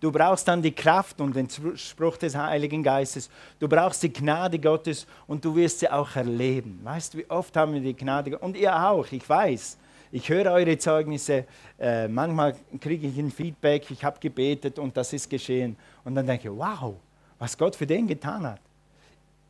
Du 0.00 0.12
brauchst 0.12 0.46
dann 0.46 0.62
die 0.62 0.72
Kraft 0.72 1.20
und 1.20 1.34
den 1.34 1.48
Spruch 1.76 2.16
des 2.16 2.36
Heiligen 2.36 2.84
Geistes. 2.84 3.28
Du 3.58 3.68
brauchst 3.68 4.00
die 4.04 4.12
Gnade 4.12 4.58
Gottes 4.58 5.06
und 5.26 5.44
du 5.44 5.56
wirst 5.56 5.80
sie 5.80 5.90
auch 5.90 6.14
erleben. 6.14 6.78
Weißt 6.84 7.14
du, 7.14 7.18
wie 7.18 7.28
oft 7.28 7.56
haben 7.56 7.74
wir 7.74 7.80
die 7.80 7.96
Gnade 7.96 8.38
Und 8.38 8.56
ihr 8.56 8.74
auch, 8.74 9.10
ich 9.10 9.28
weiß. 9.28 9.76
Ich 10.12 10.28
höre 10.28 10.52
eure 10.52 10.78
Zeugnisse, 10.78 11.44
äh, 11.78 12.08
manchmal 12.08 12.54
kriege 12.80 13.08
ich 13.08 13.18
ein 13.18 13.30
Feedback, 13.30 13.90
ich 13.90 14.02
habe 14.02 14.18
gebetet 14.18 14.78
und 14.78 14.96
das 14.96 15.12
ist 15.12 15.28
geschehen. 15.28 15.76
Und 16.04 16.14
dann 16.14 16.26
denke 16.26 16.48
ich, 16.48 16.54
wow, 16.56 16.94
was 17.38 17.58
Gott 17.58 17.76
für 17.76 17.86
den 17.86 18.06
getan 18.06 18.46
hat. 18.46 18.60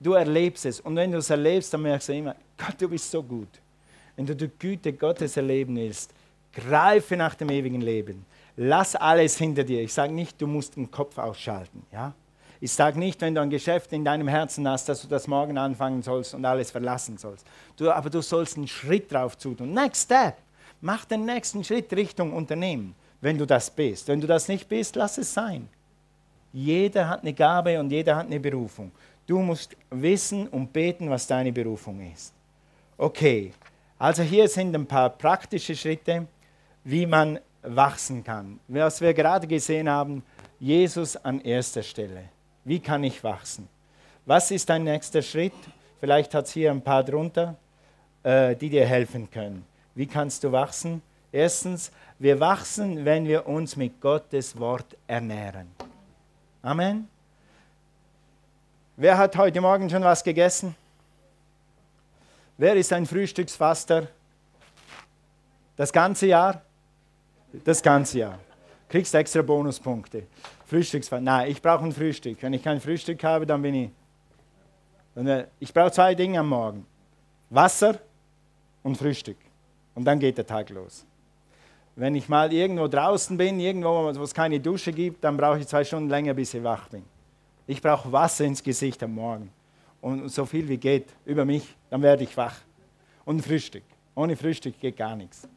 Du 0.00 0.14
erlebst 0.14 0.64
es. 0.66 0.80
Und 0.80 0.96
wenn 0.96 1.12
du 1.12 1.18
es 1.18 1.30
erlebst, 1.30 1.72
dann 1.74 1.82
merkst 1.82 2.08
du 2.08 2.14
immer, 2.14 2.34
Gott, 2.56 2.74
du 2.78 2.88
bist 2.88 3.10
so 3.10 3.22
gut. 3.22 3.48
Wenn 4.18 4.26
du 4.26 4.34
die 4.34 4.50
Güte 4.58 4.92
Gottes 4.92 5.36
erleben 5.36 5.76
willst, 5.76 6.12
greife 6.52 7.16
nach 7.16 7.36
dem 7.36 7.50
ewigen 7.50 7.80
Leben. 7.80 8.26
Lass 8.56 8.96
alles 8.96 9.38
hinter 9.38 9.62
dir. 9.62 9.80
Ich 9.80 9.92
sage 9.92 10.12
nicht, 10.12 10.42
du 10.42 10.48
musst 10.48 10.74
den 10.74 10.90
Kopf 10.90 11.18
ausschalten. 11.18 11.84
Ja? 11.92 12.12
Ich 12.60 12.72
sage 12.72 12.98
nicht, 12.98 13.20
wenn 13.20 13.36
du 13.36 13.40
ein 13.40 13.48
Geschäft 13.48 13.92
in 13.92 14.04
deinem 14.04 14.26
Herzen 14.26 14.66
hast, 14.66 14.88
dass 14.88 15.02
du 15.02 15.06
das 15.06 15.28
morgen 15.28 15.56
anfangen 15.56 16.02
sollst 16.02 16.34
und 16.34 16.44
alles 16.44 16.72
verlassen 16.72 17.16
sollst. 17.16 17.46
Du, 17.76 17.92
aber 17.92 18.10
du 18.10 18.20
sollst 18.20 18.56
einen 18.56 18.66
Schritt 18.66 19.12
drauf 19.12 19.36
tun. 19.36 19.54
Next 19.72 20.06
step. 20.06 20.34
Mach 20.80 21.04
den 21.04 21.24
nächsten 21.24 21.62
Schritt 21.62 21.92
Richtung 21.92 22.32
Unternehmen, 22.32 22.96
wenn 23.20 23.38
du 23.38 23.46
das 23.46 23.70
bist. 23.70 24.08
Wenn 24.08 24.20
du 24.20 24.26
das 24.26 24.48
nicht 24.48 24.68
bist, 24.68 24.96
lass 24.96 25.16
es 25.18 25.32
sein. 25.32 25.68
Jeder 26.52 27.08
hat 27.08 27.20
eine 27.20 27.34
Gabe 27.34 27.78
und 27.78 27.92
jeder 27.92 28.16
hat 28.16 28.26
eine 28.26 28.40
Berufung. 28.40 28.90
Du 29.28 29.38
musst 29.38 29.76
wissen 29.90 30.48
und 30.48 30.72
beten, 30.72 31.08
was 31.08 31.24
deine 31.24 31.52
Berufung 31.52 32.00
ist. 32.12 32.32
Okay, 32.96 33.52
also 33.98 34.22
hier 34.22 34.48
sind 34.48 34.74
ein 34.74 34.86
paar 34.86 35.10
praktische 35.10 35.74
Schritte, 35.74 36.26
wie 36.84 37.06
man 37.06 37.40
wachsen 37.62 38.22
kann. 38.22 38.60
Was 38.68 39.00
wir 39.00 39.12
gerade 39.12 39.46
gesehen 39.46 39.88
haben, 39.88 40.22
Jesus 40.60 41.16
an 41.16 41.40
erster 41.40 41.82
Stelle. 41.82 42.24
Wie 42.64 42.80
kann 42.80 43.02
ich 43.04 43.22
wachsen? 43.24 43.68
Was 44.26 44.50
ist 44.50 44.68
dein 44.68 44.84
nächster 44.84 45.22
Schritt? 45.22 45.54
Vielleicht 46.00 46.34
hat 46.34 46.46
es 46.46 46.52
hier 46.52 46.70
ein 46.70 46.82
paar 46.82 47.02
drunter, 47.02 47.56
äh, 48.22 48.54
die 48.54 48.70
dir 48.70 48.86
helfen 48.86 49.30
können. 49.30 49.64
Wie 49.94 50.06
kannst 50.06 50.44
du 50.44 50.52
wachsen? 50.52 51.02
Erstens, 51.32 51.90
wir 52.18 52.38
wachsen, 52.40 53.04
wenn 53.04 53.26
wir 53.26 53.46
uns 53.46 53.76
mit 53.76 54.00
Gottes 54.00 54.58
Wort 54.58 54.96
ernähren. 55.06 55.68
Amen. 56.62 57.08
Wer 58.96 59.18
hat 59.18 59.36
heute 59.36 59.60
Morgen 59.60 59.88
schon 59.90 60.02
was 60.02 60.24
gegessen? 60.24 60.74
Wer 62.60 62.74
ist 62.74 62.92
ein 62.92 63.06
Frühstücksfaster? 63.06 64.08
Das 65.76 65.92
ganze 65.92 66.26
Jahr? 66.26 66.60
Das 67.64 67.80
ganze 67.80 68.18
Jahr. 68.18 68.38
Kriegst 68.88 69.14
extra 69.14 69.42
Bonuspunkte. 69.42 70.24
Frühstücksfaster. 70.66 71.22
Nein, 71.22 71.52
ich 71.52 71.62
brauche 71.62 71.84
ein 71.84 71.92
Frühstück. 71.92 72.42
Wenn 72.42 72.52
ich 72.54 72.62
kein 72.62 72.80
Frühstück 72.80 73.22
habe, 73.22 73.46
dann 73.46 73.62
bin 73.62 73.74
ich. 73.74 73.90
Ich 75.60 75.72
brauche 75.72 75.92
zwei 75.92 76.16
Dinge 76.16 76.40
am 76.40 76.48
Morgen: 76.48 76.84
Wasser 77.48 78.00
und 78.82 78.96
Frühstück. 78.96 79.38
Und 79.94 80.04
dann 80.04 80.18
geht 80.18 80.36
der 80.36 80.46
Tag 80.46 80.70
los. 80.70 81.04
Wenn 81.94 82.16
ich 82.16 82.28
mal 82.28 82.52
irgendwo 82.52 82.88
draußen 82.88 83.36
bin, 83.36 83.60
irgendwo, 83.60 84.12
wo 84.14 84.22
es 84.22 84.34
keine 84.34 84.58
Dusche 84.58 84.92
gibt, 84.92 85.22
dann 85.22 85.36
brauche 85.36 85.60
ich 85.60 85.68
zwei 85.68 85.84
Stunden 85.84 86.08
länger, 86.08 86.34
bis 86.34 86.54
ich 86.54 86.62
wach 86.64 86.88
bin. 86.88 87.04
Ich 87.68 87.80
brauche 87.80 88.10
Wasser 88.10 88.44
ins 88.44 88.62
Gesicht 88.62 89.00
am 89.04 89.14
Morgen. 89.14 89.52
Und 90.00 90.28
so 90.28 90.44
viel 90.44 90.68
wie 90.68 90.76
geht 90.76 91.06
über 91.24 91.44
mich, 91.44 91.74
dann 91.90 92.02
werde 92.02 92.24
ich 92.24 92.36
wach. 92.36 92.54
Und 93.24 93.42
Frühstück. 93.42 93.84
Ohne 94.14 94.36
Frühstück 94.36 94.78
geht 94.80 94.96
gar 94.96 95.16
nichts. 95.16 95.48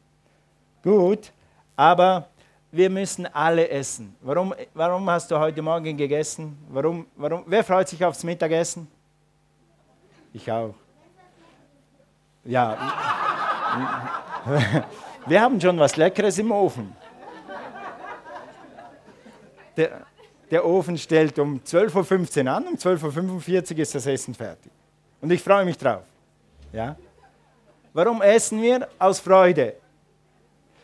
Gut, 0.82 1.32
aber 1.76 2.28
wir 2.70 2.90
müssen 2.90 3.26
alle 3.26 3.68
essen. 3.68 4.16
Warum, 4.20 4.54
warum 4.74 5.08
hast 5.10 5.30
du 5.30 5.38
heute 5.38 5.62
Morgen 5.62 5.96
gegessen? 5.96 6.58
Warum, 6.68 7.06
warum, 7.16 7.44
wer 7.46 7.62
freut 7.62 7.88
sich 7.88 8.04
aufs 8.04 8.24
Mittagessen? 8.24 8.88
Ich 10.32 10.50
auch. 10.50 10.74
Ja. 12.44 12.78
Wir 15.26 15.40
haben 15.40 15.60
schon 15.60 15.78
was 15.78 15.96
Leckeres 15.96 16.38
im 16.38 16.50
Ofen. 16.50 16.96
Der, 19.76 20.04
der 20.52 20.66
Ofen 20.66 20.98
stellt 20.98 21.38
um 21.38 21.60
12.15 21.60 22.44
Uhr 22.44 22.52
an, 22.52 22.66
um 22.66 22.74
12.45 22.74 23.72
Uhr 23.72 23.78
ist 23.78 23.94
das 23.94 24.06
Essen 24.06 24.34
fertig. 24.34 24.70
Und 25.22 25.32
ich 25.32 25.42
freue 25.42 25.64
mich 25.64 25.78
drauf. 25.78 26.02
Ja? 26.74 26.94
Warum 27.94 28.20
essen 28.20 28.60
wir? 28.60 28.86
Aus 28.98 29.18
Freude. 29.18 29.76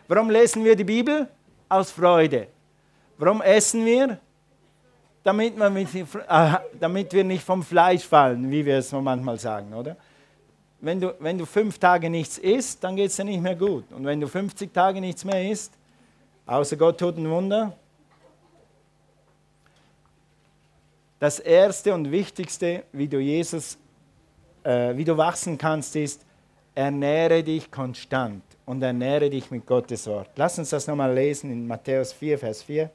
Warum 0.09 0.31
lesen 0.31 0.65
wir 0.65 0.75
die 0.75 0.85
Bibel? 0.85 1.29
Aus 1.69 1.91
Freude. 1.91 2.49
Warum 3.19 3.43
essen 3.43 3.85
wir? 3.85 4.19
Damit, 5.23 5.55
wir, 5.59 5.69
mit, 5.69 5.95
äh, 5.95 6.55
damit 6.81 7.13
wir 7.13 7.25
nicht 7.25 7.45
vom 7.45 7.63
Fleisch 7.63 8.05
fallen, 8.05 8.51
wie 8.51 8.65
wir 8.65 8.79
es 8.79 8.91
manchmal 8.91 9.39
sagen, 9.39 9.75
oder? 9.75 9.97
Wenn 10.81 10.99
du, 10.99 11.15
wenn 11.19 11.37
du 11.37 11.45
fünf 11.45 11.79
Tage 11.79 12.09
nichts 12.09 12.39
isst, 12.39 12.83
dann 12.83 12.97
geht 12.97 13.11
es 13.11 13.17
dir 13.17 13.25
nicht 13.25 13.43
mehr 13.43 13.57
gut. 13.57 13.85
Und 13.93 14.07
wenn 14.07 14.19
du 14.19 14.29
50 14.29 14.73
Tage 14.73 14.99
nichts 14.99 15.27
mehr 15.27 15.51
isst, 15.51 15.75
außer 16.47 16.77
Gott 16.77 16.99
tut 16.99 17.19
ein 17.19 17.29
Wunder, 17.29 17.77
das 21.19 21.39
Erste 21.41 21.93
und 21.95 22.11
Wichtigste, 22.11 22.85
wie 22.93 23.09
du 23.09 23.19
Jesus, 23.19 23.79
äh, 24.63 24.97
wie 24.97 25.05
du 25.05 25.17
wachsen 25.17 25.59
kannst, 25.59 25.97
ist, 25.97 26.25
ernähre 26.75 27.43
dich 27.43 27.71
konstant 27.71 28.43
und 28.65 28.83
ernähre 28.83 29.29
dich 29.31 29.51
mit 29.51 29.67
Gottes 29.67 30.07
Wort. 30.07 30.31
Lass 30.37 30.59
uns 30.59 30.71
das 30.71 30.87
nochmal 30.87 31.13
lesen 31.13 31.51
in 31.51 31.67
Matthäus 31.67 32.13
4, 32.13 32.39
Vers 32.39 32.63
4. 32.63 32.91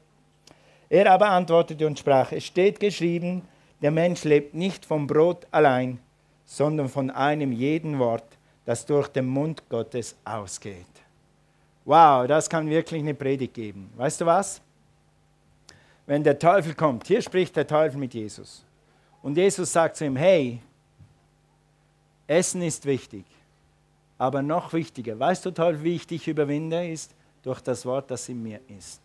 Er 0.89 1.11
aber 1.11 1.29
antwortete 1.31 1.85
und 1.85 1.99
sprach, 1.99 2.31
es 2.31 2.45
steht 2.45 2.79
geschrieben, 2.79 3.41
der 3.81 3.91
Mensch 3.91 4.23
lebt 4.23 4.53
nicht 4.53 4.85
vom 4.85 5.07
Brot 5.07 5.45
allein, 5.51 5.99
sondern 6.45 6.87
von 6.87 7.09
einem 7.09 7.51
jeden 7.51 7.99
Wort, 7.99 8.37
das 8.63 8.85
durch 8.85 9.09
den 9.09 9.25
Mund 9.25 9.63
Gottes 9.67 10.15
ausgeht. 10.23 10.85
Wow, 11.83 12.27
das 12.27 12.49
kann 12.49 12.69
wirklich 12.69 13.01
eine 13.01 13.13
Predigt 13.13 13.55
geben. 13.55 13.91
Weißt 13.97 14.21
du 14.21 14.25
was? 14.25 14.61
Wenn 16.05 16.23
der 16.23 16.37
Teufel 16.37 16.73
kommt, 16.73 17.07
hier 17.07 17.21
spricht 17.21 17.55
der 17.55 17.67
Teufel 17.67 17.99
mit 17.99 18.13
Jesus. 18.13 18.65
Und 19.21 19.37
Jesus 19.37 19.71
sagt 19.71 19.95
zu 19.95 20.05
ihm, 20.05 20.15
hey, 20.15 20.61
Essen 22.27 22.61
ist 22.61 22.85
wichtig, 22.85 23.25
aber 24.17 24.41
noch 24.41 24.73
wichtiger, 24.73 25.17
weißt 25.17 25.45
du, 25.45 25.51
Teufel, 25.51 25.83
wie 25.83 25.95
ich 25.95 26.07
dich 26.07 26.27
überwinde, 26.27 26.87
ist 26.87 27.13
durch 27.41 27.61
das 27.61 27.85
Wort, 27.85 28.11
das 28.11 28.27
in 28.29 28.41
mir 28.41 28.59
ist. 28.67 29.01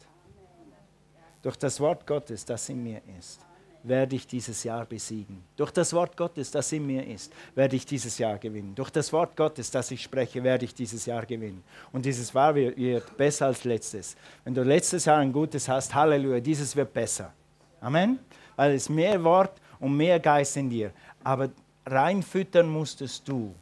Durch 1.43 1.57
das 1.57 1.79
Wort 1.81 2.07
Gottes, 2.07 2.45
das 2.45 2.69
in 2.69 2.83
mir 2.83 3.01
ist 3.19 3.48
werde 3.83 4.17
ich 4.17 4.27
dieses 4.27 4.65
Jahr 4.65 4.85
besiegen. 4.85 5.43
Durch 5.57 5.71
das 5.71 5.93
Wort 5.93 6.17
Gottes, 6.17 6.51
das 6.51 6.73
in 6.73 6.87
mir 6.87 7.07
ist, 7.07 7.33
werde 7.55 7.77
ich 7.77 7.87
dieses 7.87 8.19
Jahr 8.19 8.39
gewinnen. 8.39 8.75
Durch 8.75 8.91
das 8.91 9.13
Wort 9.13 9.37
Gottes, 9.37 9.71
das 9.71 9.91
ich 9.91 10.03
spreche, 10.03 10.43
werde 10.43 10.65
ich 10.65 10.75
dieses 10.75 11.07
Jahr 11.07 11.25
gewinnen. 11.25 11.63
Und 11.93 12.05
dieses 12.05 12.33
Jahr 12.33 12.55
wird 12.55 13.17
besser 13.17 13.47
als 13.47 13.65
letztes. 13.65 14.17
Wenn 14.45 14.55
du 14.55 14.63
letztes 14.63 15.05
Jahr 15.05 15.19
ein 15.19 15.33
gutes 15.33 15.69
hast, 15.69 15.95
Halleluja, 15.95 16.41
dieses 16.41 16.75
wird 16.75 16.93
besser. 16.93 17.33
Amen. 17.81 18.19
Weil 18.57 18.75
es 18.75 18.89
mehr 18.89 19.23
Wort 19.23 19.61
und 19.79 19.97
mehr 19.97 20.19
Geist 20.19 20.57
in 20.57 20.69
dir. 20.69 20.93
Aber 21.23 21.51
reinfüttern 21.87 22.69
musstest 22.69 23.29
du. 23.29 23.55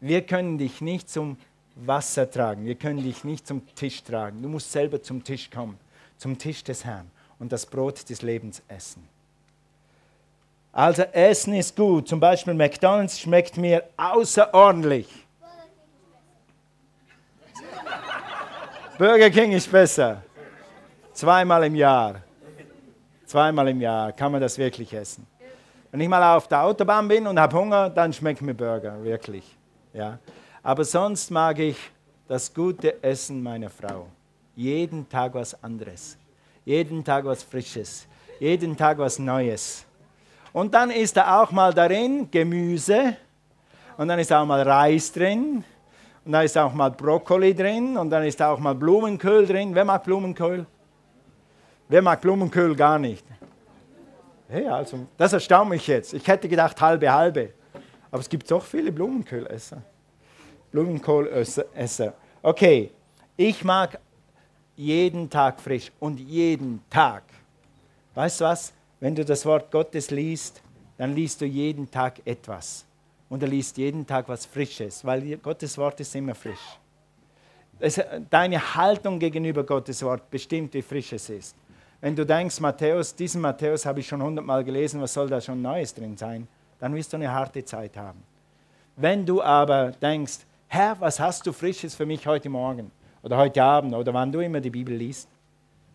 Wir 0.00 0.22
können 0.22 0.58
dich 0.58 0.80
nicht 0.80 1.10
zum 1.10 1.36
Wasser 1.74 2.30
tragen. 2.30 2.64
Wir 2.64 2.74
können 2.74 3.02
dich 3.02 3.24
nicht 3.24 3.46
zum 3.46 3.62
Tisch 3.74 4.02
tragen. 4.02 4.42
Du 4.42 4.48
musst 4.48 4.72
selber 4.72 5.02
zum 5.02 5.22
Tisch 5.22 5.50
kommen, 5.50 5.78
zum 6.16 6.38
Tisch 6.38 6.64
des 6.64 6.84
Herrn 6.84 7.10
und 7.38 7.52
das 7.52 7.66
Brot 7.66 8.08
des 8.08 8.22
Lebens 8.22 8.62
essen. 8.68 9.06
Also 10.72 11.02
Essen 11.02 11.54
ist 11.54 11.74
gut. 11.74 12.06
Zum 12.06 12.20
Beispiel 12.20 12.52
McDonald's 12.52 13.18
schmeckt 13.18 13.56
mir 13.56 13.82
außerordentlich. 13.96 15.08
Burger 18.98 19.30
King 19.30 19.52
ist 19.52 19.70
besser. 19.70 20.22
Zweimal 21.12 21.64
im 21.64 21.74
Jahr. 21.74 22.22
Zweimal 23.24 23.68
im 23.68 23.80
Jahr 23.80 24.12
kann 24.12 24.32
man 24.32 24.40
das 24.40 24.58
wirklich 24.58 24.92
essen. 24.92 25.26
Wenn 25.90 26.00
ich 26.00 26.08
mal 26.08 26.36
auf 26.36 26.46
der 26.46 26.62
Autobahn 26.62 27.08
bin 27.08 27.26
und 27.26 27.40
habe 27.40 27.56
Hunger, 27.56 27.88
dann 27.88 28.12
schmeckt 28.12 28.42
mir 28.42 28.54
Burger, 28.54 29.02
wirklich. 29.02 29.56
Ja. 29.94 30.18
Aber 30.62 30.84
sonst 30.84 31.30
mag 31.30 31.58
ich 31.58 31.78
das 32.28 32.52
gute 32.52 33.02
Essen 33.02 33.42
meiner 33.42 33.70
Frau. 33.70 34.08
Jeden 34.54 35.08
Tag 35.08 35.32
was 35.34 35.62
anderes. 35.62 36.18
Jeden 36.66 37.04
Tag 37.04 37.24
was 37.24 37.44
Frisches. 37.44 38.08
Jeden 38.40 38.76
Tag 38.76 38.98
was 38.98 39.20
Neues. 39.20 39.86
Und 40.52 40.74
dann 40.74 40.90
ist 40.90 41.16
da 41.16 41.40
auch 41.40 41.52
mal 41.52 41.72
darin 41.72 42.28
Gemüse. 42.28 43.16
Und 43.96 44.08
dann 44.08 44.18
ist 44.18 44.32
auch 44.32 44.44
mal 44.44 44.62
Reis 44.62 45.12
drin. 45.12 45.62
Und 46.24 46.32
dann 46.32 46.44
ist 46.44 46.58
auch 46.58 46.74
mal 46.74 46.90
Brokkoli 46.90 47.54
drin. 47.54 47.96
Und 47.96 48.10
dann 48.10 48.24
ist 48.24 48.42
auch 48.42 48.58
mal 48.58 48.74
Blumenkohl 48.74 49.46
drin. 49.46 49.72
Wer 49.72 49.84
mag 49.84 50.02
Blumenkohl? 50.02 50.66
Wer 51.88 52.02
mag 52.02 52.20
Blumenkohl 52.20 52.74
gar 52.74 52.98
nicht? 52.98 53.24
Hey, 54.48 54.66
also, 54.66 55.06
das 55.16 55.34
erstaunt 55.34 55.70
mich 55.70 55.86
jetzt. 55.86 56.14
Ich 56.14 56.26
hätte 56.26 56.48
gedacht 56.48 56.80
halbe 56.80 57.12
halbe. 57.12 57.50
Aber 58.10 58.20
es 58.20 58.28
gibt 58.28 58.50
doch 58.50 58.64
viele 58.64 58.90
Blumenkohlesser. 58.90 59.82
Blumenkohlesser. 60.72 62.12
Okay, 62.42 62.90
ich 63.36 63.62
mag 63.62 64.00
jeden 64.76 65.28
Tag 65.30 65.60
frisch 65.60 65.90
und 65.98 66.20
jeden 66.20 66.82
Tag. 66.90 67.22
Weißt 68.14 68.40
du 68.40 68.44
was? 68.44 68.72
Wenn 69.00 69.14
du 69.14 69.24
das 69.24 69.44
Wort 69.44 69.70
Gottes 69.70 70.10
liest, 70.10 70.62
dann 70.96 71.14
liest 71.14 71.40
du 71.40 71.46
jeden 71.46 71.90
Tag 71.90 72.20
etwas. 72.24 72.84
Und 73.28 73.42
er 73.42 73.48
liest 73.48 73.76
jeden 73.76 74.06
Tag 74.06 74.28
was 74.28 74.46
Frisches, 74.46 75.04
weil 75.04 75.36
Gottes 75.38 75.76
Wort 75.76 76.00
ist 76.00 76.14
immer 76.14 76.34
frisch. 76.34 76.78
Deine 78.30 78.74
Haltung 78.74 79.18
gegenüber 79.18 79.64
Gottes 79.64 80.02
Wort 80.02 80.30
bestimmt, 80.30 80.72
wie 80.74 80.82
frisch 80.82 81.12
es 81.12 81.28
ist. 81.28 81.56
Wenn 82.00 82.14
du 82.14 82.24
denkst, 82.24 82.60
Matthäus, 82.60 83.14
diesen 83.14 83.40
Matthäus 83.40 83.84
habe 83.84 84.00
ich 84.00 84.06
schon 84.06 84.22
hundertmal 84.22 84.62
gelesen, 84.64 85.00
was 85.00 85.12
soll 85.12 85.28
da 85.28 85.40
schon 85.40 85.60
Neues 85.60 85.92
drin 85.92 86.16
sein? 86.16 86.46
Dann 86.78 86.94
wirst 86.94 87.12
du 87.12 87.16
eine 87.16 87.30
harte 87.30 87.64
Zeit 87.64 87.96
haben. 87.96 88.22
Wenn 88.96 89.26
du 89.26 89.42
aber 89.42 89.90
denkst, 89.90 90.38
Herr, 90.68 90.98
was 91.00 91.20
hast 91.20 91.46
du 91.46 91.52
Frisches 91.52 91.94
für 91.94 92.06
mich 92.06 92.26
heute 92.26 92.48
Morgen 92.48 92.90
oder 93.22 93.36
heute 93.36 93.62
Abend 93.62 93.94
oder 93.94 94.12
wann 94.14 94.32
du 94.32 94.40
immer 94.40 94.60
die 94.60 94.70
Bibel 94.70 94.94
liest, 94.94 95.28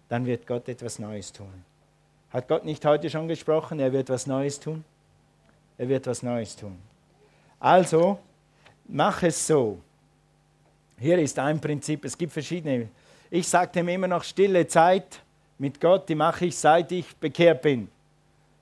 dann 0.09 0.25
wird 0.25 0.45
Gott 0.45 0.67
etwas 0.67 0.99
Neues 0.99 1.31
tun. 1.31 1.63
Hat 2.31 2.47
Gott 2.47 2.65
nicht 2.65 2.85
heute 2.85 3.09
schon 3.09 3.27
gesprochen, 3.27 3.79
er 3.79 3.91
wird 3.91 4.09
was 4.09 4.27
Neues 4.27 4.59
tun? 4.59 4.83
Er 5.77 5.89
wird 5.89 6.07
was 6.07 6.23
Neues 6.23 6.55
tun. 6.55 6.77
Also, 7.59 8.19
mach 8.87 9.23
es 9.23 9.47
so. 9.47 9.79
Hier 10.97 11.17
ist 11.17 11.37
ein 11.39 11.59
Prinzip, 11.59 12.05
es 12.05 12.17
gibt 12.17 12.31
verschiedene. 12.31 12.89
Ich 13.29 13.47
sage 13.47 13.71
dem 13.71 13.87
immer 13.87 14.07
noch, 14.07 14.23
stille 14.23 14.67
Zeit 14.67 15.21
mit 15.57 15.79
Gott, 15.79 16.07
die 16.09 16.15
mache 16.15 16.45
ich, 16.45 16.57
seit 16.57 16.91
ich 16.91 17.15
bekehrt 17.15 17.61
bin. 17.61 17.89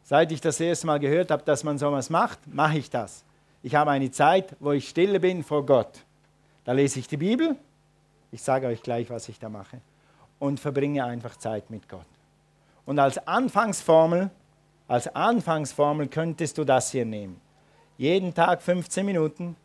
Seit 0.03 0.31
ich 0.31 0.41
das 0.41 0.59
erste 0.59 0.87
Mal 0.87 0.99
gehört 0.99 1.31
habe, 1.31 1.43
dass 1.43 1.63
man 1.63 1.77
sowas 1.77 2.09
macht, 2.09 2.39
mache 2.47 2.77
ich 2.77 2.89
das. 2.89 3.23
Ich 3.61 3.75
habe 3.75 3.91
eine 3.91 4.09
Zeit, 4.09 4.55
wo 4.59 4.71
ich 4.71 4.89
stille 4.89 5.19
bin 5.19 5.43
vor 5.43 5.65
Gott. 5.65 6.03
Da 6.63 6.71
lese 6.71 6.99
ich 6.99 7.07
die 7.07 7.17
Bibel, 7.17 7.55
ich 8.31 8.41
sage 8.41 8.67
euch 8.67 8.81
gleich, 8.81 9.09
was 9.09 9.29
ich 9.29 9.39
da 9.39 9.49
mache, 9.49 9.81
und 10.39 10.59
verbringe 10.59 11.03
einfach 11.03 11.35
Zeit 11.37 11.69
mit 11.69 11.87
Gott. 11.89 12.05
Und 12.85 12.99
als 12.99 13.17
Anfangsformel, 13.27 14.29
als 14.87 15.13
Anfangsformel 15.13 16.07
könntest 16.07 16.57
du 16.57 16.63
das 16.63 16.91
hier 16.91 17.05
nehmen. 17.05 17.39
Jeden 17.97 18.33
Tag 18.33 18.61
15 18.61 19.05
Minuten, 19.05 19.55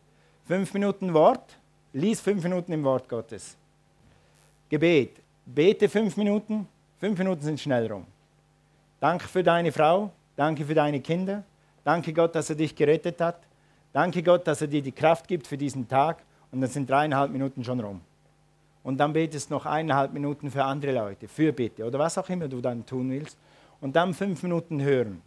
5 0.47 0.73
Minuten 0.73 1.13
Wort, 1.13 1.57
lies 1.93 2.21
5 2.21 2.43
Minuten 2.43 2.73
im 2.73 2.83
Wort 2.83 3.07
Gottes. 3.07 3.55
Gebet, 4.69 5.21
bete 5.45 5.87
5 5.87 6.17
Minuten, 6.17 6.67
5 6.99 7.17
Minuten 7.17 7.41
sind 7.41 7.59
schnell 7.59 7.91
rum. 7.91 8.05
Danke 8.99 9.27
für 9.27 9.43
deine 9.43 9.71
Frau, 9.71 10.11
danke 10.35 10.65
für 10.65 10.73
deine 10.73 10.99
Kinder, 10.99 11.43
danke 11.83 12.13
Gott, 12.13 12.35
dass 12.35 12.49
er 12.49 12.55
dich 12.55 12.75
gerettet 12.75 13.21
hat, 13.21 13.39
danke 13.93 14.21
Gott, 14.21 14.45
dass 14.47 14.61
er 14.61 14.67
dir 14.67 14.81
die 14.81 14.91
Kraft 14.91 15.27
gibt 15.27 15.47
für 15.47 15.57
diesen 15.57 15.87
Tag 15.87 16.23
und 16.51 16.61
dann 16.61 16.69
sind 16.69 16.89
dreieinhalb 16.89 17.31
Minuten 17.31 17.63
schon 17.63 17.79
rum. 17.79 18.01
Und 18.85 18.97
dann 18.97 19.13
betest 19.13 19.49
noch 19.49 19.65
eineinhalb 19.65 20.13
Minuten 20.13 20.51
für 20.51 20.63
andere 20.63 20.93
Leute, 20.93 21.27
für 21.27 21.51
Bitte 21.51 21.83
oder 21.85 21.97
was 21.97 22.19
auch 22.19 22.29
immer 22.29 22.47
du 22.47 22.61
dann 22.61 22.85
tun 22.85 23.09
willst. 23.09 23.35
Und 23.81 23.95
dann 23.95 24.13
fünf 24.13 24.43
Minuten 24.43 24.79
hören. 24.81 25.21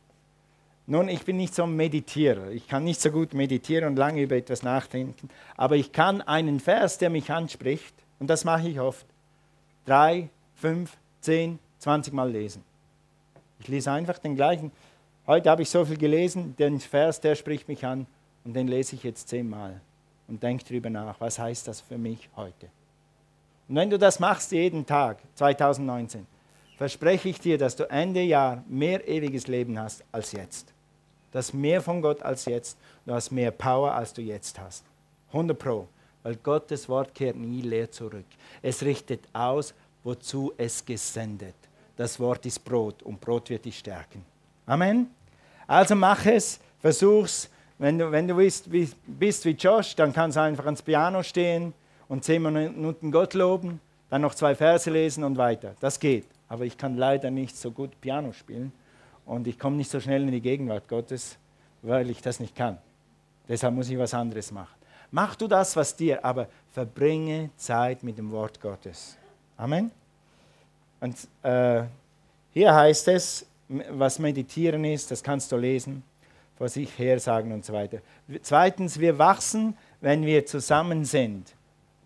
Nun, 0.87 1.09
ich 1.09 1.25
bin 1.25 1.37
nicht 1.37 1.55
so 1.55 1.65
ein 1.65 1.75
Meditierer. 1.75 2.51
Ich 2.53 2.69
kann 2.69 2.85
nicht 2.85 3.01
so 3.01 3.11
gut 3.11 3.35
meditieren 3.35 3.89
und 3.89 3.97
lange 3.97 4.23
über 4.23 4.37
etwas 4.37 4.63
nachdenken. 4.63 5.29
Aber 5.57 5.75
ich 5.75 5.93
kann 5.93 6.23
einen 6.23 6.61
Vers, 6.61 6.99
der 6.99 7.11
mich 7.11 7.31
anspricht, 7.33 7.95
und 8.21 8.31
das 8.31 8.45
mache 8.45 8.69
ich 8.69 8.81
oft, 8.81 9.05
drei, 9.85 10.29
fünf, 10.55 10.97
zehn, 11.21 11.59
zwanzig 11.79 12.15
Mal 12.15 12.31
lesen. 12.31 12.63
Ich 13.59 13.69
lese 13.69 13.91
einfach 13.91 14.19
den 14.19 14.37
gleichen. 14.37 14.71
Heute 15.27 15.51
habe 15.51 15.63
ich 15.63 15.69
so 15.69 15.85
viel 15.85 15.99
gelesen, 15.99 16.55
den 16.57 16.79
Vers, 16.81 17.21
der 17.21 17.35
spricht 17.35 17.69
mich 17.69 17.85
an, 17.85 18.07
und 18.45 18.55
den 18.55 18.69
lese 18.69 18.95
ich 18.95 19.03
jetzt 19.03 19.29
zehnmal 19.29 19.81
und 20.29 20.43
denke 20.43 20.65
darüber 20.65 20.91
nach. 20.91 21.21
Was 21.21 21.39
heißt 21.39 21.69
das 21.69 21.81
für 21.81 21.99
mich 21.99 22.31
heute? 22.37 22.69
Und 23.69 23.77
wenn 23.77 23.91
du 23.91 23.99
das 23.99 24.19
machst 24.19 24.53
jeden 24.53 24.87
Tag, 24.87 25.19
2019, 25.35 26.27
verspreche 26.79 27.29
ich 27.29 27.39
dir, 27.39 27.59
dass 27.59 27.77
du 27.77 27.89
Ende 27.91 28.23
Jahr 28.23 28.65
mehr 28.67 29.07
ewiges 29.07 29.47
Leben 29.47 29.79
hast 29.79 30.03
als 30.11 30.33
jetzt. 30.33 30.73
Du 31.31 31.39
hast 31.39 31.53
mehr 31.53 31.83
von 31.83 32.01
Gott 32.01 32.23
als 32.23 32.47
jetzt. 32.47 32.79
Du 33.05 33.13
hast 33.13 33.31
mehr 33.31 33.51
Power, 33.51 33.93
als 33.93 34.15
du 34.15 34.23
jetzt 34.23 34.59
hast. 34.59 34.85
100 35.29 35.59
Pro. 35.59 35.87
Weil 36.23 36.37
Gottes 36.37 36.89
Wort 36.89 37.15
kehrt 37.15 37.37
nie 37.37 37.61
leer 37.61 37.91
zurück. 37.91 38.25
Es 38.63 38.83
richtet 38.83 39.21
aus, 39.35 39.75
wozu 40.03 40.53
es 40.57 40.85
gesendet. 40.85 41.55
Das 41.97 42.19
Wort 42.19 42.47
ist 42.47 42.65
Brot 42.65 43.03
und 43.03 43.21
Brot 43.21 43.51
wird 43.51 43.67
dich 43.67 43.79
stärken. 43.79 44.25
Amen. 44.65 45.11
Also 45.67 45.95
mach 45.95 46.25
es, 46.25 46.59
versuch's. 46.81 47.51
Wenn 47.77 47.99
du, 47.99 48.11
wenn 48.11 48.27
du 48.27 48.35
bist, 48.35 48.73
wie, 48.73 48.89
bist 49.07 49.45
wie 49.45 49.51
Josh, 49.51 49.95
dann 49.95 50.13
kannst 50.13 50.37
du 50.37 50.41
einfach 50.41 50.65
ans 50.65 50.83
Piano 50.83 51.23
stehen 51.23 51.75
und 52.09 52.25
zehn 52.25 52.43
Minuten 52.43 53.13
Gott 53.13 53.35
loben, 53.35 53.81
dann 54.11 54.23
noch 54.23 54.35
zwei 54.35 54.55
Verse 54.55 54.91
lesen 54.91 55.25
und 55.25 55.37
weiter. 55.37 55.75
Das 55.81 56.01
geht. 56.01 56.27
Aber 56.49 56.65
ich 56.65 56.79
kann 56.79 56.97
leider 56.97 57.31
nicht 57.31 57.57
so 57.57 57.71
gut 57.71 58.01
Piano 58.01 58.33
spielen 58.33 58.73
und 59.27 59.47
ich 59.47 59.59
komme 59.59 59.77
nicht 59.77 59.91
so 59.91 60.01
schnell 60.01 60.23
in 60.23 60.33
die 60.33 60.41
Gegenwart 60.41 60.89
Gottes, 60.89 61.37
weil 61.83 62.09
ich 62.11 62.23
das 62.23 62.41
nicht 62.41 62.57
kann. 62.57 62.79
Deshalb 63.47 63.75
muss 63.75 63.91
ich 63.91 63.99
was 63.99 64.15
anderes 64.15 64.51
machen. 64.51 64.75
Mach 65.11 65.37
du 65.37 65.47
das, 65.47 65.75
was 65.77 65.95
dir, 65.97 66.25
aber 66.25 66.49
verbringe 66.73 67.51
Zeit 67.57 68.03
mit 68.03 68.19
dem 68.19 68.31
Wort 68.31 68.61
Gottes. 68.61 69.17
Amen. 69.57 69.91
Und 71.01 71.17
äh, 71.43 71.85
hier 72.53 72.75
heißt 72.75 73.09
es, 73.09 73.47
was 73.69 74.19
Meditieren 74.19 74.85
ist, 74.85 75.11
das 75.11 75.23
kannst 75.23 75.53
du 75.53 75.57
lesen, 75.57 76.03
vor 76.57 76.69
sich 76.69 76.99
her 76.99 77.21
sagen 77.21 77.53
und 77.53 77.65
so 77.65 77.73
weiter. 77.73 77.99
Zweitens, 78.43 78.99
wir 78.99 79.19
wachsen, 79.19 79.77
wenn 80.01 80.25
wir 80.25 80.45
zusammen 80.45 81.05
sind. 81.05 81.55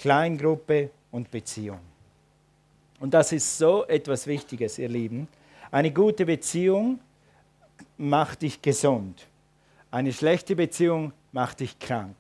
Kleingruppe 0.03 0.91
und 1.13 1.31
Beziehung. 1.31 1.79
Und 2.99 3.15
das 3.15 3.31
ist 3.31 3.57
so 3.57 3.87
etwas 3.87 4.27
Wichtiges, 4.27 4.77
ihr 4.79 4.89
Lieben. 4.89 5.29
Eine 5.71 5.93
gute 5.93 6.27
Beziehung 6.27 6.99
macht 7.99 8.43
dich 8.43 8.61
gesund. 8.61 9.29
Eine 9.93 10.13
schlechte 10.13 10.57
Beziehung 10.57 11.13
macht 11.31 11.61
dich 11.61 11.79
krank. 11.79 12.17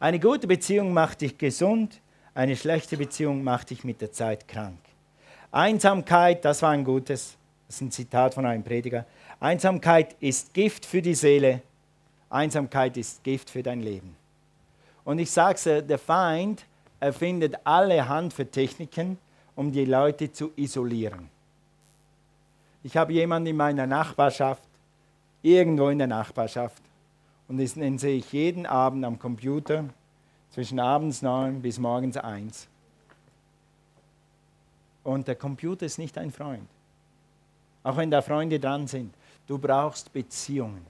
Eine 0.00 0.18
gute 0.18 0.46
Beziehung 0.46 0.94
macht 0.94 1.20
dich 1.20 1.36
gesund, 1.36 2.00
eine 2.32 2.56
schlechte 2.56 2.96
Beziehung 2.96 3.44
macht 3.44 3.68
dich 3.68 3.84
mit 3.84 4.00
der 4.00 4.12
Zeit 4.12 4.48
krank. 4.48 4.78
Einsamkeit, 5.52 6.42
das 6.42 6.62
war 6.62 6.70
ein 6.70 6.84
gutes, 6.84 7.36
das 7.66 7.76
ist 7.76 7.82
ein 7.82 7.90
Zitat 7.90 8.32
von 8.32 8.46
einem 8.46 8.64
Prediger. 8.64 9.04
Einsamkeit 9.40 10.16
ist 10.20 10.54
Gift 10.54 10.86
für 10.86 11.02
die 11.02 11.14
Seele, 11.14 11.60
Einsamkeit 12.30 12.96
ist 12.96 13.22
Gift 13.24 13.50
für 13.50 13.62
dein 13.62 13.82
Leben. 13.82 14.16
Und 15.06 15.20
ich 15.20 15.30
sage 15.30 15.54
es, 15.54 15.86
der 15.86 15.98
Feind 15.98 16.66
erfindet 16.98 17.54
alle 17.62 18.08
Hand 18.08 18.32
für 18.32 18.50
Techniken, 18.50 19.18
um 19.54 19.70
die 19.70 19.84
Leute 19.84 20.32
zu 20.32 20.50
isolieren. 20.56 21.30
Ich 22.82 22.96
habe 22.96 23.12
jemanden 23.12 23.46
in 23.46 23.56
meiner 23.56 23.86
Nachbarschaft, 23.86 24.64
irgendwo 25.42 25.90
in 25.90 25.98
der 25.98 26.08
Nachbarschaft, 26.08 26.82
und 27.46 27.58
den 27.58 27.98
sehe 27.98 28.16
ich 28.16 28.32
jeden 28.32 28.66
Abend 28.66 29.04
am 29.04 29.16
Computer 29.16 29.84
zwischen 30.50 30.80
abends 30.80 31.22
neun 31.22 31.62
bis 31.62 31.78
morgens 31.78 32.16
eins. 32.16 32.66
Und 35.04 35.28
der 35.28 35.36
Computer 35.36 35.86
ist 35.86 35.98
nicht 35.98 36.18
ein 36.18 36.32
Freund. 36.32 36.66
Auch 37.84 37.96
wenn 37.96 38.10
da 38.10 38.20
Freunde 38.22 38.58
dran 38.58 38.88
sind. 38.88 39.14
Du 39.46 39.56
brauchst 39.56 40.12
Beziehungen. 40.12 40.84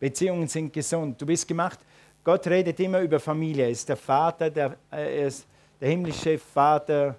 Beziehungen 0.00 0.48
sind 0.48 0.72
gesund. 0.72 1.20
Du 1.22 1.26
bist 1.26 1.46
gemacht, 1.46 1.78
Gott 2.26 2.44
redet 2.48 2.80
immer 2.80 3.02
über 3.02 3.20
Familie. 3.20 3.66
Er 3.66 3.70
ist 3.70 3.88
der 3.88 3.96
Vater, 3.96 4.50
der, 4.50 4.74
er 4.90 5.26
ist 5.28 5.46
der 5.80 5.88
himmlische 5.90 6.36
Vater. 6.36 7.14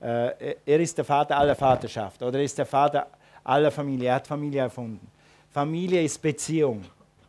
Äh, 0.00 0.54
er 0.64 0.78
ist 0.78 0.96
der 0.96 1.04
Vater 1.04 1.36
aller 1.36 1.56
Vaterschaft 1.56 2.22
oder 2.22 2.38
er 2.38 2.44
ist 2.44 2.56
der 2.56 2.66
Vater 2.66 3.08
aller 3.42 3.72
Familie. 3.72 4.10
Er 4.10 4.14
hat 4.14 4.28
Familie 4.28 4.60
erfunden. 4.60 5.04
Familie 5.50 6.04
ist 6.04 6.22
Beziehung. 6.22 6.84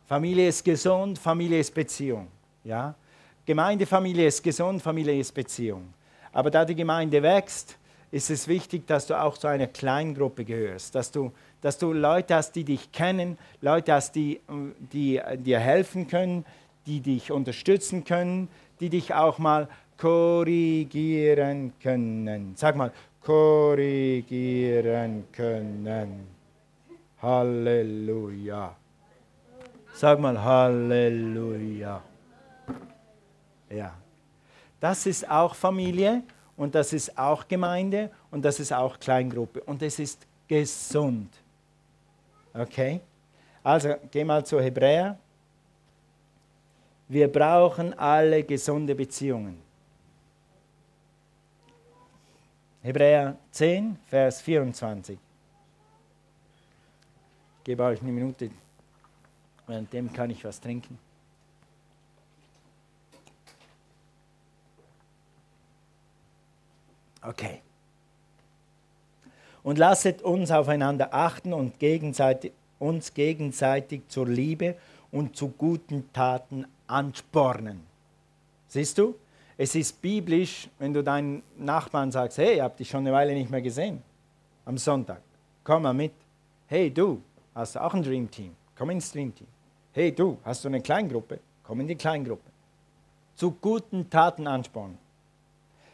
Familie 0.06 0.46
ist 0.46 0.64
gesund, 0.64 1.18
Familie 1.18 1.58
ist 1.58 1.74
Beziehung. 1.74 2.28
Ja? 2.62 2.94
Gemeindefamilie 3.44 4.28
ist 4.28 4.40
gesund, 4.40 4.80
Familie 4.80 5.18
ist 5.18 5.34
Beziehung. 5.34 5.92
Aber 6.32 6.52
da 6.52 6.64
die 6.64 6.76
Gemeinde 6.76 7.20
wächst, 7.20 7.76
ist 8.12 8.30
es 8.30 8.46
wichtig, 8.46 8.86
dass 8.86 9.08
du 9.08 9.20
auch 9.20 9.36
zu 9.36 9.48
einer 9.48 9.66
Kleingruppe 9.66 10.44
gehörst, 10.44 10.94
dass 10.94 11.10
du, 11.10 11.32
dass 11.60 11.78
du 11.78 11.92
Leute 11.92 12.36
hast, 12.36 12.52
die 12.52 12.62
dich 12.62 12.92
kennen, 12.92 13.36
Leute 13.60 13.92
hast, 13.92 14.14
die, 14.14 14.40
die 14.78 15.20
dir 15.38 15.58
helfen 15.58 16.06
können, 16.06 16.44
die 16.86 17.00
dich 17.00 17.32
unterstützen 17.32 18.04
können, 18.04 18.48
die 18.80 18.90
dich 18.90 19.14
auch 19.14 19.38
mal 19.38 19.68
korrigieren 19.96 21.72
können. 21.80 22.52
Sag 22.56 22.76
mal, 22.76 22.92
korrigieren 23.22 25.24
können. 25.32 26.26
Halleluja. 27.22 28.76
Sag 29.94 30.20
mal 30.20 30.42
Halleluja. 30.42 32.02
Ja. 33.70 33.94
Das 34.80 35.06
ist 35.06 35.30
auch 35.30 35.54
Familie 35.54 36.22
und 36.56 36.74
das 36.74 36.92
ist 36.92 37.16
auch 37.16 37.48
Gemeinde 37.48 38.10
und 38.30 38.44
das 38.44 38.60
ist 38.60 38.72
auch 38.72 38.98
Kleingruppe 38.98 39.60
und 39.62 39.82
es 39.82 39.98
ist 39.98 40.26
gesund. 40.46 41.32
Okay? 42.52 43.00
Also 43.62 43.94
geh 44.10 44.24
mal 44.24 44.44
zu 44.44 44.60
Hebräer 44.60 45.18
wir 47.08 47.28
brauchen 47.28 47.96
alle 47.98 48.42
gesunde 48.44 48.94
Beziehungen. 48.94 49.60
Hebräer 52.82 53.36
10, 53.50 53.98
Vers 54.06 54.42
24. 54.42 55.18
Ich 57.58 57.64
gebe 57.64 57.82
euch 57.82 58.00
eine 58.02 58.12
Minute, 58.12 58.50
währenddem 59.66 60.12
kann 60.12 60.30
ich 60.30 60.44
was 60.44 60.60
trinken. 60.60 60.98
Okay. 67.22 67.62
Und 69.62 69.78
lasset 69.78 70.20
uns 70.20 70.50
aufeinander 70.50 71.14
achten 71.14 71.54
und 71.54 71.78
gegenseitig, 71.78 72.52
uns 72.78 73.14
gegenseitig 73.14 74.02
zur 74.08 74.28
Liebe 74.28 74.76
und 75.10 75.36
zu 75.36 75.48
guten 75.48 76.12
Taten 76.12 76.66
anspornen. 76.86 77.80
Siehst 78.68 78.98
du? 78.98 79.14
Es 79.56 79.74
ist 79.74 80.00
biblisch, 80.02 80.68
wenn 80.78 80.92
du 80.92 81.02
deinen 81.02 81.42
Nachbarn 81.56 82.10
sagst, 82.10 82.38
hey, 82.38 82.54
ich 82.54 82.60
habe 82.60 82.76
dich 82.76 82.88
schon 82.88 83.00
eine 83.00 83.12
Weile 83.12 83.34
nicht 83.34 83.50
mehr 83.50 83.62
gesehen, 83.62 84.02
am 84.64 84.76
Sonntag, 84.78 85.20
komm 85.62 85.82
mal 85.82 85.94
mit. 85.94 86.12
Hey, 86.66 86.90
du, 86.90 87.22
hast 87.54 87.76
du 87.76 87.82
auch 87.82 87.94
ein 87.94 88.02
Dream 88.02 88.30
Team? 88.30 88.56
Komm 88.76 88.90
ins 88.90 89.12
Dream 89.12 89.32
Team. 89.34 89.46
Hey, 89.92 90.12
du, 90.12 90.38
hast 90.44 90.64
du 90.64 90.68
eine 90.68 90.80
Kleingruppe? 90.80 91.38
Komm 91.62 91.80
in 91.80 91.86
die 91.86 91.94
Kleingruppe. 91.94 92.50
Zu 93.36 93.52
guten 93.52 94.10
Taten 94.10 94.46
anspornen. 94.46 94.98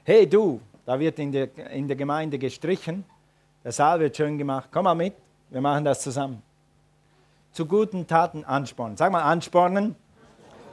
Hey, 0.05 0.27
du, 0.27 0.61
da 0.87 0.99
wird 0.99 1.19
in 1.19 1.31
der, 1.31 1.55
in 1.71 1.87
der 1.87 1.97
Gemeinde 1.97 2.39
gestrichen, 2.39 3.05
der 3.63 3.73
Saal 3.73 4.01
wird 4.01 4.17
schön 4.17 4.39
gemacht, 4.39 4.71
komm 4.73 4.85
mal 4.85 4.95
mit, 4.95 5.15
wir 5.51 5.61
machen 5.61 5.85
das 5.85 6.01
zusammen. 6.01 6.43
Zu 7.53 7.67
guten 7.67 8.07
Taten 8.07 8.45
anspornen. 8.45 8.97
Sag 8.97 9.13
mal 9.13 9.23
anspornen. 9.23 9.97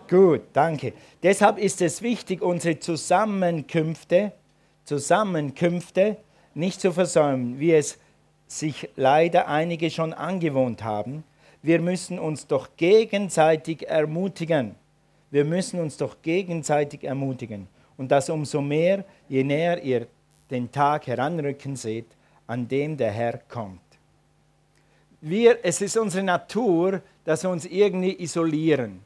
Gut, 0.09 0.41
danke. 0.53 0.93
Deshalb 1.21 1.57
ist 1.57 1.81
es 1.81 2.01
wichtig, 2.01 2.41
unsere 2.41 2.79
Zusammenkünfte, 2.79 4.31
Zusammenkünfte 4.85 6.17
nicht 6.53 6.79
zu 6.79 6.93
versäumen, 6.93 7.59
wie 7.59 7.73
es 7.73 7.97
sich 8.47 8.89
leider 8.95 9.47
einige 9.47 9.89
schon 9.89 10.13
angewohnt 10.13 10.83
haben. 10.83 11.23
Wir 11.61 11.81
müssen 11.81 12.19
uns 12.19 12.47
doch 12.47 12.69
gegenseitig 12.77 13.87
ermutigen. 13.87 14.75
Wir 15.29 15.43
müssen 15.43 15.79
uns 15.79 15.97
doch 15.97 16.21
gegenseitig 16.21 17.03
ermutigen. 17.03 17.67
Und 17.97 18.09
das 18.11 18.29
umso 18.29 18.61
mehr, 18.61 19.03
je 19.27 19.43
näher 19.43 19.83
ihr 19.83 20.07
den 20.49 20.71
Tag 20.71 21.07
heranrücken 21.07 21.75
seht, 21.75 22.07
an 22.45 22.67
dem 22.67 22.95
der 22.95 23.11
Herr 23.11 23.39
kommt. 23.49 23.81
Wir, 25.19 25.57
es 25.63 25.81
ist 25.81 25.97
unsere 25.97 26.23
Natur, 26.23 27.01
dass 27.25 27.43
wir 27.43 27.49
uns 27.49 27.65
irgendwie 27.65 28.21
isolieren. 28.21 29.01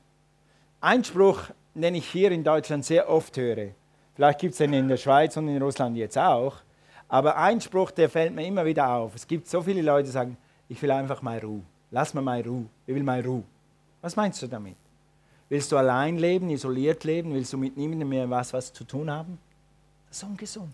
Ein 0.83 1.03
Spruch, 1.03 1.43
den 1.75 1.93
ich 1.93 2.07
hier 2.09 2.31
in 2.31 2.43
Deutschland 2.43 2.83
sehr 2.83 3.07
oft 3.07 3.37
höre, 3.37 3.75
vielleicht 4.15 4.39
gibt 4.39 4.53
es 4.53 4.57
den 4.57 4.73
in 4.73 4.87
der 4.87 4.97
Schweiz 4.97 5.37
und 5.37 5.47
in 5.47 5.61
Russland 5.61 5.95
jetzt 5.95 6.17
auch, 6.17 6.55
aber 7.07 7.37
ein 7.37 7.61
Spruch, 7.61 7.91
der 7.91 8.09
fällt 8.09 8.33
mir 8.33 8.47
immer 8.47 8.65
wieder 8.65 8.89
auf. 8.89 9.13
Es 9.13 9.27
gibt 9.27 9.47
so 9.47 9.61
viele 9.61 9.83
Leute, 9.83 10.05
die 10.05 10.11
sagen, 10.11 10.37
ich 10.67 10.81
will 10.81 10.89
einfach 10.89 11.21
mal 11.21 11.37
Ruhe. 11.37 11.61
Lass 11.91 12.15
mir 12.15 12.23
mal 12.23 12.41
Ruhe. 12.41 12.65
Ich 12.87 12.95
will 12.95 13.03
mal 13.03 13.21
Ruhe. 13.21 13.43
Was 14.01 14.15
meinst 14.15 14.41
du 14.41 14.47
damit? 14.47 14.75
Willst 15.49 15.71
du 15.71 15.77
allein 15.77 16.17
leben, 16.17 16.49
isoliert 16.49 17.03
leben? 17.03 17.31
Willst 17.35 17.53
du 17.53 17.59
mit 17.59 17.77
niemandem 17.77 18.09
mehr 18.09 18.27
was, 18.27 18.51
was 18.51 18.73
zu 18.73 18.83
tun 18.83 19.11
haben? 19.11 19.37
Das 20.07 20.17
ist 20.17 20.23
ungesund. 20.23 20.73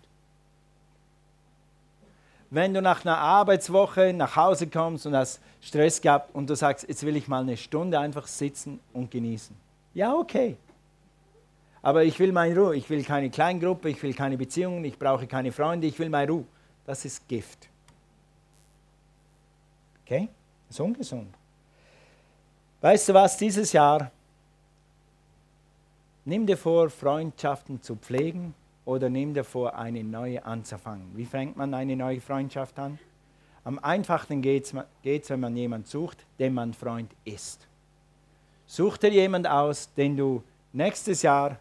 Wenn 2.49 2.73
du 2.73 2.81
nach 2.81 3.03
einer 3.03 3.17
Arbeitswoche 3.17 4.13
nach 4.13 4.37
Hause 4.37 4.67
kommst 4.67 5.05
und 5.05 5.17
hast 5.17 5.41
Stress 5.59 5.99
gehabt 5.99 6.33
und 6.33 6.49
du 6.49 6.55
sagst, 6.55 6.87
jetzt 6.87 7.05
will 7.05 7.17
ich 7.17 7.27
mal 7.27 7.41
eine 7.41 7.57
Stunde 7.57 7.99
einfach 7.99 8.25
sitzen 8.25 8.79
und 8.93 9.11
genießen. 9.11 9.66
Ja, 9.97 10.13
okay. 10.13 10.55
Aber 11.81 12.03
ich 12.03 12.19
will 12.19 12.31
meine 12.31 12.55
Ruhe. 12.55 12.75
Ich 12.75 12.87
will 12.87 13.03
keine 13.03 13.31
Kleingruppe, 13.31 13.89
ich 13.89 14.03
will 14.03 14.13
keine 14.13 14.37
Beziehungen, 14.37 14.85
ich 14.85 14.99
brauche 14.99 15.25
keine 15.25 15.51
Freunde, 15.51 15.87
ich 15.87 15.97
will 15.97 16.09
meine 16.09 16.31
Ruhe. 16.31 16.45
Das 16.85 17.03
ist 17.03 17.27
Gift. 17.27 17.67
Okay? 20.05 20.29
Das 20.67 20.75
ist 20.75 20.81
ungesund. 20.81 21.33
Weißt 22.79 23.09
du 23.09 23.15
was, 23.15 23.37
dieses 23.37 23.73
Jahr, 23.73 24.11
nimm 26.25 26.45
dir 26.45 26.57
vor, 26.57 26.91
Freundschaften 26.91 27.81
zu 27.81 27.95
pflegen 27.95 28.53
oder 28.85 29.09
nimm 29.09 29.33
dir 29.33 29.43
vor, 29.43 29.75
eine 29.75 30.03
neue 30.03 30.45
anzufangen. 30.45 31.07
Wie 31.15 31.25
fängt 31.25 31.57
man 31.57 31.73
eine 31.73 31.95
neue 31.95 32.21
Freundschaft 32.21 32.77
an? 32.77 32.99
Am 33.63 33.79
einfachsten 33.79 34.43
geht 34.43 34.71
es, 35.03 35.29
wenn 35.31 35.39
man 35.39 35.57
jemanden 35.57 35.87
sucht, 35.87 36.23
dem 36.37 36.53
man 36.53 36.75
Freund 36.75 37.09
ist. 37.25 37.66
Such 38.67 38.97
dir 38.97 39.11
jemanden 39.11 39.47
aus, 39.47 39.91
den 39.93 40.17
du 40.17 40.43
nächstes 40.73 41.21
Jahr 41.21 41.57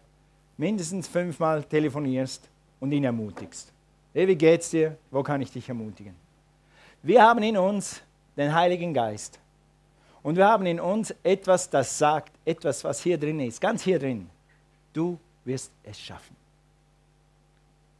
mindestens 0.57 1.07
fünfmal 1.07 1.63
telefonierst 1.63 2.47
und 2.79 2.91
ihn 2.91 3.05
ermutigst. 3.05 3.71
Hey, 4.13 4.27
wie 4.27 4.35
geht's 4.35 4.69
dir? 4.69 4.97
Wo 5.09 5.23
kann 5.23 5.41
ich 5.41 5.51
dich 5.51 5.67
ermutigen? 5.69 6.13
Wir 7.01 7.23
haben 7.23 7.41
in 7.43 7.57
uns 7.57 8.01
den 8.35 8.53
Heiligen 8.53 8.93
Geist. 8.93 9.39
Und 10.21 10.35
wir 10.35 10.47
haben 10.47 10.65
in 10.65 10.79
uns 10.79 11.13
etwas, 11.23 11.69
das 11.69 11.97
sagt, 11.97 12.33
etwas, 12.43 12.83
was 12.83 13.01
hier 13.01 13.17
drin 13.17 13.39
ist, 13.39 13.61
ganz 13.61 13.83
hier 13.83 13.99
drin. 13.99 14.29
Du 14.91 15.17
wirst 15.45 15.71
es 15.83 15.99
schaffen. 15.99 16.35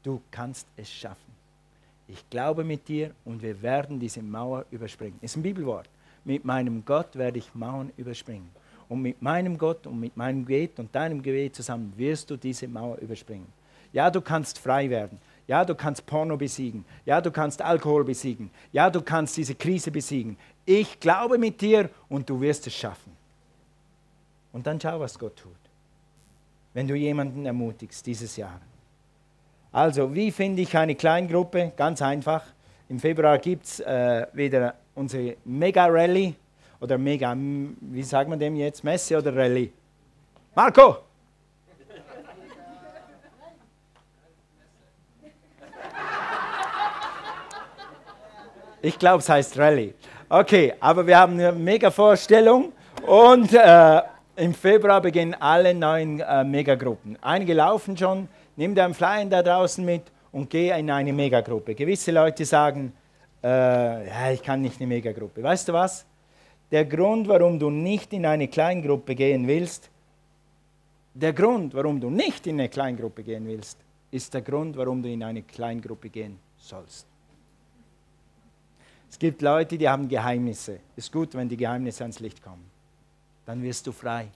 Du 0.04 0.22
kannst 0.30 0.68
es 0.76 0.92
schaffen. 0.92 1.18
Ich 2.08 2.30
glaube 2.30 2.64
mit 2.64 2.88
dir 2.88 3.12
und 3.24 3.42
wir 3.42 3.62
werden 3.62 4.00
diese 4.00 4.22
Mauer 4.22 4.66
überspringen. 4.72 5.20
Ist 5.22 5.38
ein 5.38 5.44
Bibelwort. 5.44 5.88
Mit 6.26 6.44
meinem 6.44 6.84
Gott 6.84 7.16
werde 7.16 7.40
ich 7.40 7.54
Mauern 7.54 7.92
überspringen. 7.96 8.50
Und 8.90 9.02
mit 9.02 9.22
meinem 9.22 9.58
Gott 9.58 9.86
und 9.86 10.00
mit 10.00 10.16
meinem 10.16 10.46
Gebet 10.46 10.80
und 10.80 10.94
deinem 10.96 11.22
Gebet 11.22 11.56
zusammen 11.56 11.94
wirst 11.98 12.30
du 12.30 12.38
diese 12.38 12.68
Mauer 12.68 12.98
überspringen. 12.98 13.48
Ja, 13.92 14.10
du 14.10 14.22
kannst 14.22 14.60
frei 14.60 14.90
werden. 14.90 15.20
Ja, 15.48 15.64
du 15.64 15.76
kannst 15.76 16.06
Porno 16.06 16.36
besiegen. 16.36 16.84
Ja, 17.06 17.22
du 17.22 17.32
kannst 17.32 17.62
Alkohol 17.62 18.04
besiegen. 18.04 18.50
Ja, 18.72 18.90
du 18.90 19.02
kannst 19.02 19.38
diese 19.38 19.56
Krise 19.56 19.92
besiegen. 19.92 20.38
Ich 20.66 21.00
glaube 21.00 21.38
mit 21.38 21.62
dir 21.62 21.90
und 22.10 22.30
du 22.30 22.40
wirst 22.42 22.68
es 22.68 22.76
schaffen. 22.76 23.12
Und 24.52 24.68
dann 24.68 24.80
schau, 24.80 25.00
was 25.00 25.18
Gott 25.18 25.38
tut. 25.38 25.52
Wenn 26.74 26.88
du 26.88 26.96
jemanden 26.96 27.46
ermutigst 27.46 28.06
dieses 28.06 28.36
Jahr. 28.36 28.60
Also, 29.72 30.14
wie 30.14 30.32
finde 30.32 30.62
ich 30.62 30.76
eine 30.78 30.96
Kleingruppe? 30.96 31.72
Ganz 31.76 32.02
einfach. 32.02 32.44
Im 32.90 33.00
Februar 33.00 33.38
gibt 33.38 33.66
es 33.66 33.80
äh, 33.80 34.28
wieder 34.34 34.76
unsere 34.96 35.38
Mega-Rallye 35.46 36.36
oder 36.80 36.98
mega, 36.98 37.36
wie 37.36 38.04
sagt 38.04 38.30
man 38.30 38.40
dem 38.40 38.56
jetzt, 38.56 38.84
Messe 38.84 39.18
oder 39.18 39.36
Rallye? 39.36 39.72
Marco! 40.56 40.98
Ich 48.82 48.98
glaube, 48.98 49.20
es 49.20 49.30
heißt 49.30 49.58
Rallye. 49.58 49.94
Okay, 50.30 50.74
aber 50.80 51.06
wir 51.08 51.18
haben 51.18 51.34
eine 51.34 51.52
mega 51.52 51.90
Vorstellung 51.90 52.72
und 53.06 53.54
äh, 53.54 54.02
im 54.36 54.54
Februar 54.54 55.02
beginnen 55.02 55.36
alle 55.40 55.74
neuen 55.74 56.20
äh, 56.20 56.44
Megagruppen. 56.44 57.18
Einige 57.22 57.54
laufen 57.54 57.98
schon, 57.98 58.30
nimm 58.56 58.76
deinen 58.76 58.94
Flyer 58.94 59.26
da 59.26 59.42
draußen 59.42 59.84
mit 59.84 60.04
und 60.32 60.50
geh 60.50 60.70
in 60.78 60.92
eine 60.92 61.12
Megagruppe. 61.12 61.76
Gewisse 61.76 62.12
Leute 62.12 62.46
sagen, 62.46 62.94
äh, 63.44 64.08
ja, 64.08 64.32
ich 64.32 64.44
kann 64.44 64.62
nicht 64.62 64.80
eine 64.80 64.88
Megagruppe. 64.88 65.42
Weißt 65.42 65.68
du 65.68 65.74
was? 65.74 66.07
Der 66.72 66.86
Grund, 66.86 67.28
warum 67.28 67.60
du 67.60 67.70
nicht 67.70 68.14
in 68.14 68.26
eine 68.26 68.48
Kleingruppe 68.48 69.16
gehen 69.16 69.48
willst, 69.48 69.90
der 71.14 71.34
Grund, 71.34 71.74
warum 71.74 72.00
du 72.00 72.10
nicht 72.10 72.46
in 72.46 72.60
eine 72.60 72.70
Kleingruppe 72.70 73.24
gehen 73.24 73.48
willst, 73.48 73.80
ist 74.12 74.34
der 74.34 74.42
Grund, 74.42 74.78
warum 74.78 75.02
du 75.02 75.10
in 75.10 75.24
eine 75.24 75.42
Kleingruppe 75.42 76.10
gehen 76.10 76.38
sollst. 76.58 77.08
Es 79.10 79.18
gibt 79.18 79.42
Leute, 79.42 79.78
die 79.78 79.88
haben 79.88 80.08
Geheimnisse. 80.08 80.80
Ist 80.96 81.12
gut, 81.12 81.34
wenn 81.34 81.50
die 81.50 81.58
Geheimnisse 81.58 82.04
ans 82.04 82.20
Licht 82.20 82.42
kommen. 82.42 82.70
Dann 83.46 83.64
wirst 83.64 83.88
du 83.88 83.92
frei. 83.92 84.28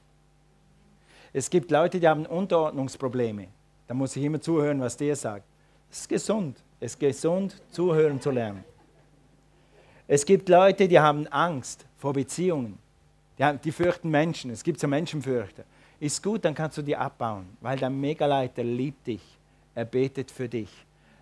Es 1.33 1.49
gibt 1.49 1.71
Leute, 1.71 1.99
die 1.99 2.07
haben 2.07 2.25
Unterordnungsprobleme. 2.25 3.47
Da 3.87 3.93
muss 3.93 4.15
ich 4.15 4.23
immer 4.23 4.41
zuhören, 4.41 4.79
was 4.79 4.97
der 4.97 5.15
sagt. 5.15 5.45
Es 5.89 6.01
ist 6.01 6.09
gesund. 6.09 6.57
Es 6.79 6.93
ist 6.93 6.99
gesund, 6.99 7.61
zuhören 7.69 8.19
zu 8.19 8.31
lernen. 8.31 8.63
Es 10.13 10.25
gibt 10.25 10.49
Leute, 10.49 10.89
die 10.89 10.99
haben 10.99 11.25
Angst 11.27 11.85
vor 11.97 12.11
Beziehungen. 12.11 12.77
Die, 13.37 13.45
haben, 13.45 13.61
die 13.61 13.71
fürchten 13.71 14.09
Menschen. 14.09 14.51
Es 14.51 14.61
gibt 14.61 14.77
so 14.77 14.85
Menschenfürchter. 14.85 15.63
Ist 16.01 16.21
gut, 16.21 16.43
dann 16.43 16.53
kannst 16.53 16.77
du 16.77 16.81
die 16.81 16.97
abbauen, 16.97 17.45
weil 17.61 17.79
der 17.79 17.89
Megaleiter 17.89 18.61
liebt 18.61 19.07
dich. 19.07 19.21
Er 19.73 19.85
betet 19.85 20.29
für 20.29 20.49
dich. 20.49 20.69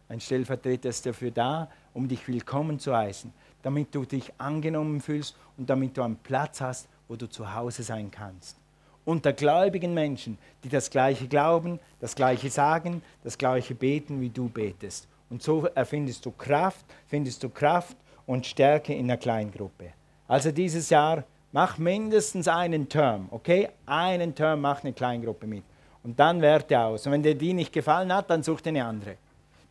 Ein 0.08 0.20
Stellvertreter 0.20 0.90
ist 0.90 1.06
dafür 1.06 1.30
da, 1.30 1.70
um 1.94 2.08
dich 2.08 2.28
willkommen 2.28 2.80
zu 2.80 2.98
heißen, 2.98 3.32
damit 3.62 3.94
du 3.94 4.06
dich 4.06 4.34
angenommen 4.40 5.02
fühlst 5.02 5.36
und 5.56 5.70
damit 5.70 5.96
du 5.96 6.02
einen 6.02 6.18
Platz 6.18 6.60
hast, 6.60 6.88
wo 7.08 7.16
du 7.16 7.30
zu 7.30 7.54
Hause 7.54 7.84
sein 7.84 8.10
kannst. 8.10 8.58
Unter 9.06 9.34
gläubigen 9.34 9.94
Menschen, 9.94 10.40
die 10.64 10.70
das 10.70 10.90
Gleiche 10.90 11.28
glauben, 11.28 11.80
das 12.00 12.16
Gleiche 12.16 12.50
sagen, 12.50 13.04
das 13.24 13.38
Gleiche 13.38 13.76
beten, 13.76 14.20
wie 14.20 14.30
du 14.30 14.50
betest. 14.50 15.08
Und 15.30 15.44
so 15.44 15.68
erfindest 15.76 16.26
du 16.26 16.32
Kraft, 16.32 16.84
findest 17.06 17.44
du 17.44 17.50
Kraft 17.50 17.96
und 18.30 18.46
Stärke 18.46 18.94
in 18.94 19.08
der 19.08 19.18
Kleingruppe. 19.18 19.86
Also 20.28 20.52
dieses 20.52 20.92
Jahr 20.92 21.24
mach 21.52 21.80
mindestens 21.80 22.48
einen 22.48 22.88
Term, 22.88 23.28
okay? 23.32 23.70
Einen 23.88 24.36
Term, 24.36 24.62
mach 24.62 24.84
eine 24.84 24.94
Kleingruppe 24.94 25.48
mit. 25.48 25.64
Und 26.04 26.20
dann 26.20 26.40
werte 26.40 26.80
aus. 26.80 27.08
Und 27.08 27.14
wenn 27.14 27.24
dir 27.24 27.34
die 27.34 27.54
nicht 27.54 27.74
gefallen 27.74 28.14
hat, 28.14 28.30
dann 28.30 28.44
such 28.44 28.62
dir 28.62 28.70
eine 28.70 28.86
andere. 28.86 29.16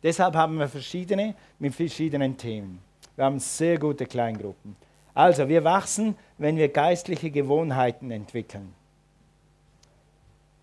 Deshalb 0.03 0.35
haben 0.35 0.59
wir 0.59 0.67
verschiedene 0.67 1.35
mit 1.57 1.73
verschiedenen 1.73 2.35
Themen. 2.35 2.81
Wir 3.15 3.23
haben 3.23 3.39
sehr 3.39 3.79
gute 3.79 4.05
Kleingruppen. 4.05 4.75
Also, 5.13 5.47
wir 5.47 5.63
wachsen, 5.63 6.15
wenn 6.37 6.57
wir 6.57 6.67
geistliche 6.67 7.31
Gewohnheiten 7.31 8.11
entwickeln. 8.11 8.73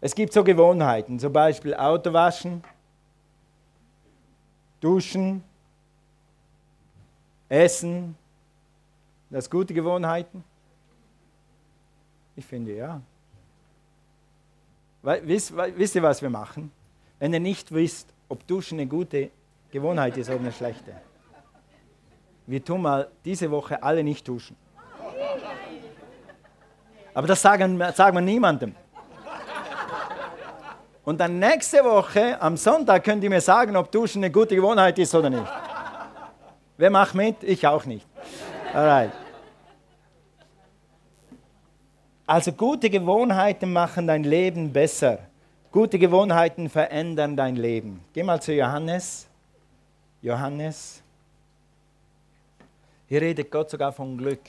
Es 0.02 0.14
gibt 0.14 0.34
so 0.34 0.44
Gewohnheiten, 0.44 1.18
zum 1.18 1.32
Beispiel 1.32 1.74
Auto 1.74 2.12
waschen, 2.12 2.62
duschen, 4.80 5.42
essen. 7.48 8.16
Das 9.30 9.50
gute 9.50 9.74
Gewohnheiten? 9.74 10.44
Ich 12.36 12.44
finde 12.44 12.74
ja. 12.74 13.00
Wisst, 15.02 15.56
wisst 15.56 15.94
ihr, 15.94 16.02
was 16.02 16.20
wir 16.20 16.30
machen? 16.30 16.70
Wenn 17.18 17.32
ihr 17.32 17.40
nicht 17.40 17.72
wisst, 17.72 18.12
ob 18.28 18.46
Duschen 18.46 18.78
eine 18.78 18.88
gute 18.88 19.30
Gewohnheit 19.70 20.16
ist 20.16 20.28
oder 20.28 20.40
eine 20.40 20.52
schlechte. 20.52 20.92
Wir 22.46 22.64
tun 22.64 22.82
mal 22.82 23.08
diese 23.24 23.50
Woche 23.50 23.82
alle 23.82 24.04
nicht 24.04 24.26
duschen. 24.26 24.56
Aber 27.14 27.26
das 27.26 27.40
sagen, 27.40 27.80
sagen 27.94 28.16
wir 28.16 28.20
niemandem. 28.20 28.74
Und 31.04 31.18
dann 31.18 31.38
nächste 31.38 31.84
Woche, 31.84 32.40
am 32.40 32.56
Sonntag, 32.56 33.04
könnt 33.04 33.22
ihr 33.22 33.30
mir 33.30 33.40
sagen, 33.40 33.76
ob 33.76 33.90
Duschen 33.92 34.24
eine 34.24 34.32
gute 34.32 34.56
Gewohnheit 34.56 34.98
ist 34.98 35.14
oder 35.14 35.30
nicht. 35.30 35.46
Wer 36.76 36.90
macht 36.90 37.14
mit? 37.14 37.42
Ich 37.42 37.66
auch 37.66 37.84
nicht. 37.86 38.06
Alright. 38.72 39.12
Also 42.26 42.52
gute 42.52 42.90
Gewohnheiten 42.90 43.72
machen 43.72 44.06
dein 44.06 44.24
Leben 44.24 44.72
besser. 44.72 45.20
Gute 45.70 45.98
Gewohnheiten 45.98 46.68
verändern 46.68 47.36
dein 47.36 47.56
Leben. 47.56 48.02
Geh 48.12 48.22
mal 48.22 48.40
zu 48.42 48.52
Johannes. 48.52 49.26
Johannes. 50.22 51.02
Hier 53.08 53.22
redet 53.22 53.50
Gott 53.50 53.70
sogar 53.70 53.92
von 53.92 54.18
Glück. 54.18 54.40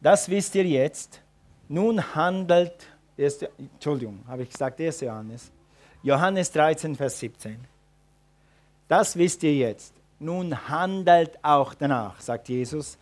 Das 0.00 0.28
wisst 0.28 0.54
ihr 0.56 0.64
jetzt. 0.64 1.20
Nun 1.68 2.14
handelt, 2.14 2.86
erste, 3.16 3.50
Entschuldigung, 3.58 4.20
habe 4.26 4.42
ich 4.42 4.50
gesagt, 4.50 4.80
1. 4.80 5.00
Johannes. 5.00 5.50
Johannes 6.02 6.50
13, 6.52 6.94
Vers 6.94 7.18
17. 7.18 7.58
Das 8.88 9.16
wisst 9.16 9.42
ihr 9.42 9.54
jetzt. 9.54 9.95
Nun 10.18 10.68
handelt 10.68 11.38
auch 11.42 11.74
danach, 11.74 12.20
sagt 12.20 12.48
Jesus. 12.48 12.98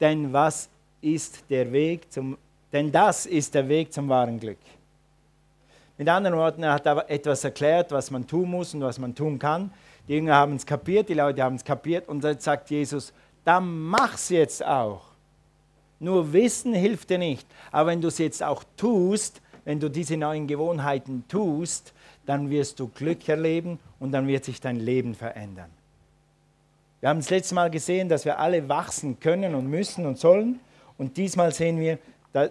Denn 0.00 0.32
was 0.32 0.68
ist 1.00 1.44
der 1.48 1.70
Weg 1.70 2.12
zum, 2.12 2.36
denn 2.72 2.90
das 2.90 3.26
ist 3.26 3.54
der 3.54 3.68
Weg 3.68 3.92
zum 3.92 4.08
wahren 4.08 4.40
Glück. 4.40 4.58
Mit 5.98 6.08
anderen 6.08 6.36
Worten, 6.36 6.62
er 6.62 6.72
hat 6.72 6.86
aber 6.86 7.08
etwas 7.10 7.44
erklärt, 7.44 7.92
was 7.92 8.10
man 8.10 8.26
tun 8.26 8.50
muss 8.50 8.74
und 8.74 8.80
was 8.80 8.98
man 8.98 9.14
tun 9.14 9.38
kann. 9.38 9.70
Die 10.08 10.14
Jünger 10.14 10.34
haben 10.34 10.56
es 10.56 10.66
kapiert, 10.66 11.08
die 11.08 11.14
Leute 11.14 11.42
haben 11.42 11.56
es 11.56 11.64
kapiert 11.64 12.08
und 12.08 12.24
dann 12.24 12.38
sagt 12.40 12.70
Jesus, 12.70 13.12
dann 13.44 13.82
mach's 13.82 14.28
jetzt 14.30 14.64
auch. 14.64 15.02
Nur 16.00 16.32
Wissen 16.32 16.74
hilft 16.74 17.10
dir 17.10 17.18
nicht. 17.18 17.46
Aber 17.70 17.90
wenn 17.90 18.00
du 18.00 18.08
es 18.08 18.18
jetzt 18.18 18.42
auch 18.42 18.64
tust, 18.76 19.40
wenn 19.64 19.78
du 19.78 19.88
diese 19.88 20.16
neuen 20.16 20.48
Gewohnheiten 20.48 21.24
tust, 21.28 21.92
dann 22.26 22.50
wirst 22.50 22.80
du 22.80 22.88
Glück 22.88 23.28
erleben 23.28 23.78
und 24.00 24.10
dann 24.10 24.26
wird 24.26 24.44
sich 24.44 24.60
dein 24.60 24.76
Leben 24.76 25.14
verändern. 25.14 25.70
Wir 27.02 27.08
haben 27.08 27.18
das 27.18 27.30
letzte 27.30 27.56
Mal 27.56 27.68
gesehen, 27.68 28.08
dass 28.08 28.24
wir 28.24 28.38
alle 28.38 28.68
wachsen 28.68 29.18
können 29.18 29.56
und 29.56 29.66
müssen 29.66 30.06
und 30.06 30.20
sollen. 30.20 30.60
Und 30.98 31.16
diesmal 31.16 31.52
sehen 31.52 31.80
wir, 31.80 31.98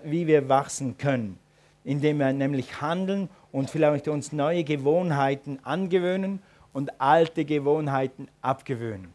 wie 0.04 0.28
wir 0.28 0.50
wachsen 0.50 0.98
können, 0.98 1.40
indem 1.86 2.20
wir 2.20 2.34
nämlich 2.34 2.82
handeln 2.82 3.30
und 3.54 3.70
vielleicht 3.70 4.10
uns 4.10 4.34
neue 4.34 4.66
Gewohnheiten 4.66 5.58
angewöhnen 5.64 6.42
und 6.74 7.00
alte 7.00 7.46
Gewohnheiten 7.46 8.28
abgewöhnen. 8.42 9.14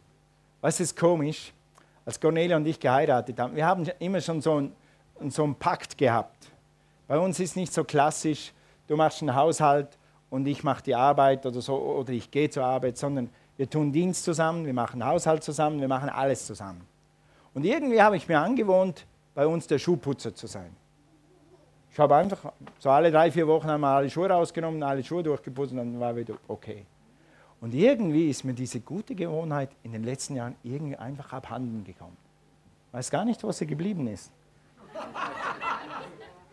Was 0.63 0.81
ist 0.81 0.97
komisch? 0.97 1.53
Als 2.07 2.19
Cornelia 2.19 2.57
und 2.57 2.67
ich 2.67 2.81
geheiratet 2.81 3.39
haben, 3.39 3.55
wir 3.55 3.67
haben 3.67 3.87
immer 3.99 4.23
schon 4.23 4.41
so 4.41 4.55
einen, 4.55 4.73
so 5.31 5.45
einen 5.45 5.55
Pakt 5.55 5.99
gehabt. 5.99 6.51
Bei 7.07 7.19
uns 7.19 7.39
ist 7.41 7.57
nicht 7.57 7.75
so 7.75 7.85
klassisch, 7.85 8.55
du 8.89 8.97
machst 8.97 9.21
einen 9.21 9.35
Haushalt 9.35 9.99
und 10.31 10.47
ich 10.47 10.65
mache 10.65 10.83
die 10.83 10.95
Arbeit 10.95 11.45
oder 11.45 11.61
so, 11.61 11.77
oder 11.77 12.15
ich 12.15 12.31
gehe 12.31 12.49
zur 12.49 12.65
Arbeit, 12.65 12.97
sondern 12.97 13.29
wir 13.57 13.69
tun 13.69 13.93
Dienst 13.93 14.25
zusammen, 14.25 14.67
wir 14.67 14.75
machen 14.75 15.05
Haushalt 15.05 15.43
zusammen, 15.43 15.81
wir 15.81 15.89
machen 15.89 16.09
alles 16.09 16.47
zusammen. 16.47 16.87
Und 17.55 17.65
irgendwie 17.65 18.03
habe 18.03 18.17
ich 18.17 18.29
mir 18.29 18.39
angewohnt, 18.39 19.07
bei 19.35 19.47
uns 19.47 19.67
der 19.67 19.79
Schuhputzer 19.79 20.35
zu 20.35 20.47
sein. 20.47 20.75
Ich 21.91 21.99
habe 21.99 22.15
einfach 22.15 22.53
so 22.79 22.91
alle 22.91 23.11
drei, 23.11 23.31
vier 23.31 23.47
Wochen 23.47 23.71
einmal 23.71 23.97
alle 23.97 24.11
Schuhe 24.11 24.29
rausgenommen, 24.29 24.83
alle 24.83 25.03
Schuhe 25.03 25.23
durchgeputzt 25.23 25.73
und 25.73 25.79
dann 25.79 25.99
war 25.99 26.15
wieder 26.15 26.35
okay. 26.49 26.85
Und 27.61 27.73
irgendwie 27.73 28.29
ist 28.29 28.45
mir 28.45 28.53
diese 28.53 28.81
gute 28.81 29.15
Gewohnheit 29.15 29.71
in 29.83 29.93
den 29.93 30.05
letzten 30.05 30.37
Jahren 30.37 30.57
irgendwie 30.63 30.97
einfach 30.97 31.33
abhanden 31.33 31.85
gekommen. 31.85 32.17
Ich 32.89 32.95
weiß 32.95 33.11
gar 33.11 33.25
nicht, 33.25 33.43
wo 33.43 33.51
sie 33.51 33.67
geblieben 33.67 34.07
ist. 34.09 34.31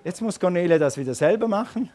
Jetzt 0.04 0.22
muss 0.22 0.39
Cornelia 0.39 0.78
das 0.78 0.97
wieder 0.97 1.14
selber 1.14 1.47
machen. 1.47 1.89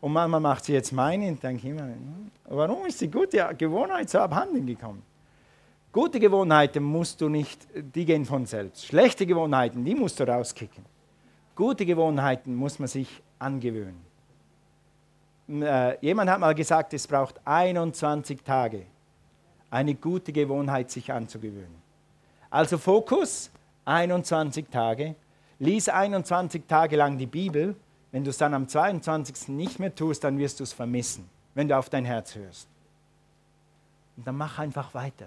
Und 0.00 0.12
manchmal 0.12 0.40
macht 0.40 0.64
sie 0.64 0.72
jetzt 0.72 0.92
meine 0.92 1.28
und 1.28 1.42
denke 1.42 1.68
immer, 1.68 1.82
hm, 1.82 2.30
warum 2.48 2.86
ist 2.86 3.00
die 3.00 3.10
gute 3.10 3.54
Gewohnheit 3.56 4.08
so 4.08 4.18
abhanden 4.18 4.66
gekommen? 4.66 5.02
Gute 5.92 6.20
Gewohnheiten 6.20 6.82
musst 6.82 7.20
du 7.20 7.28
nicht, 7.28 7.66
die 7.74 8.04
gehen 8.04 8.24
von 8.24 8.46
selbst. 8.46 8.86
Schlechte 8.86 9.26
Gewohnheiten, 9.26 9.84
die 9.84 9.94
musst 9.94 10.20
du 10.20 10.24
rauskicken. 10.24 10.84
Gute 11.56 11.84
Gewohnheiten 11.84 12.54
muss 12.54 12.78
man 12.78 12.88
sich 12.88 13.22
angewöhnen. 13.38 14.00
Äh, 15.48 15.98
jemand 16.00 16.30
hat 16.30 16.38
mal 16.38 16.54
gesagt, 16.54 16.94
es 16.94 17.06
braucht 17.08 17.40
21 17.44 18.42
Tage, 18.44 18.86
eine 19.68 19.94
gute 19.96 20.32
Gewohnheit 20.32 20.90
sich 20.92 21.12
anzugewöhnen. 21.12 21.82
Also 22.48 22.78
Fokus, 22.78 23.50
21 23.84 24.66
Tage. 24.70 25.16
Lies 25.58 25.88
21 25.88 26.62
Tage 26.66 26.96
lang 26.96 27.18
die 27.18 27.26
Bibel 27.26 27.74
wenn 28.12 28.24
du 28.24 28.30
es 28.30 28.38
dann 28.38 28.54
am 28.54 28.68
22. 28.68 29.48
nicht 29.48 29.78
mehr 29.78 29.94
tust, 29.94 30.24
dann 30.24 30.38
wirst 30.38 30.60
du 30.60 30.64
es 30.64 30.72
vermissen, 30.72 31.28
wenn 31.54 31.68
du 31.68 31.76
auf 31.76 31.88
dein 31.88 32.04
Herz 32.04 32.34
hörst. 32.34 32.68
Und 34.16 34.26
dann 34.26 34.36
mach 34.36 34.58
einfach 34.58 34.92
weiter. 34.94 35.26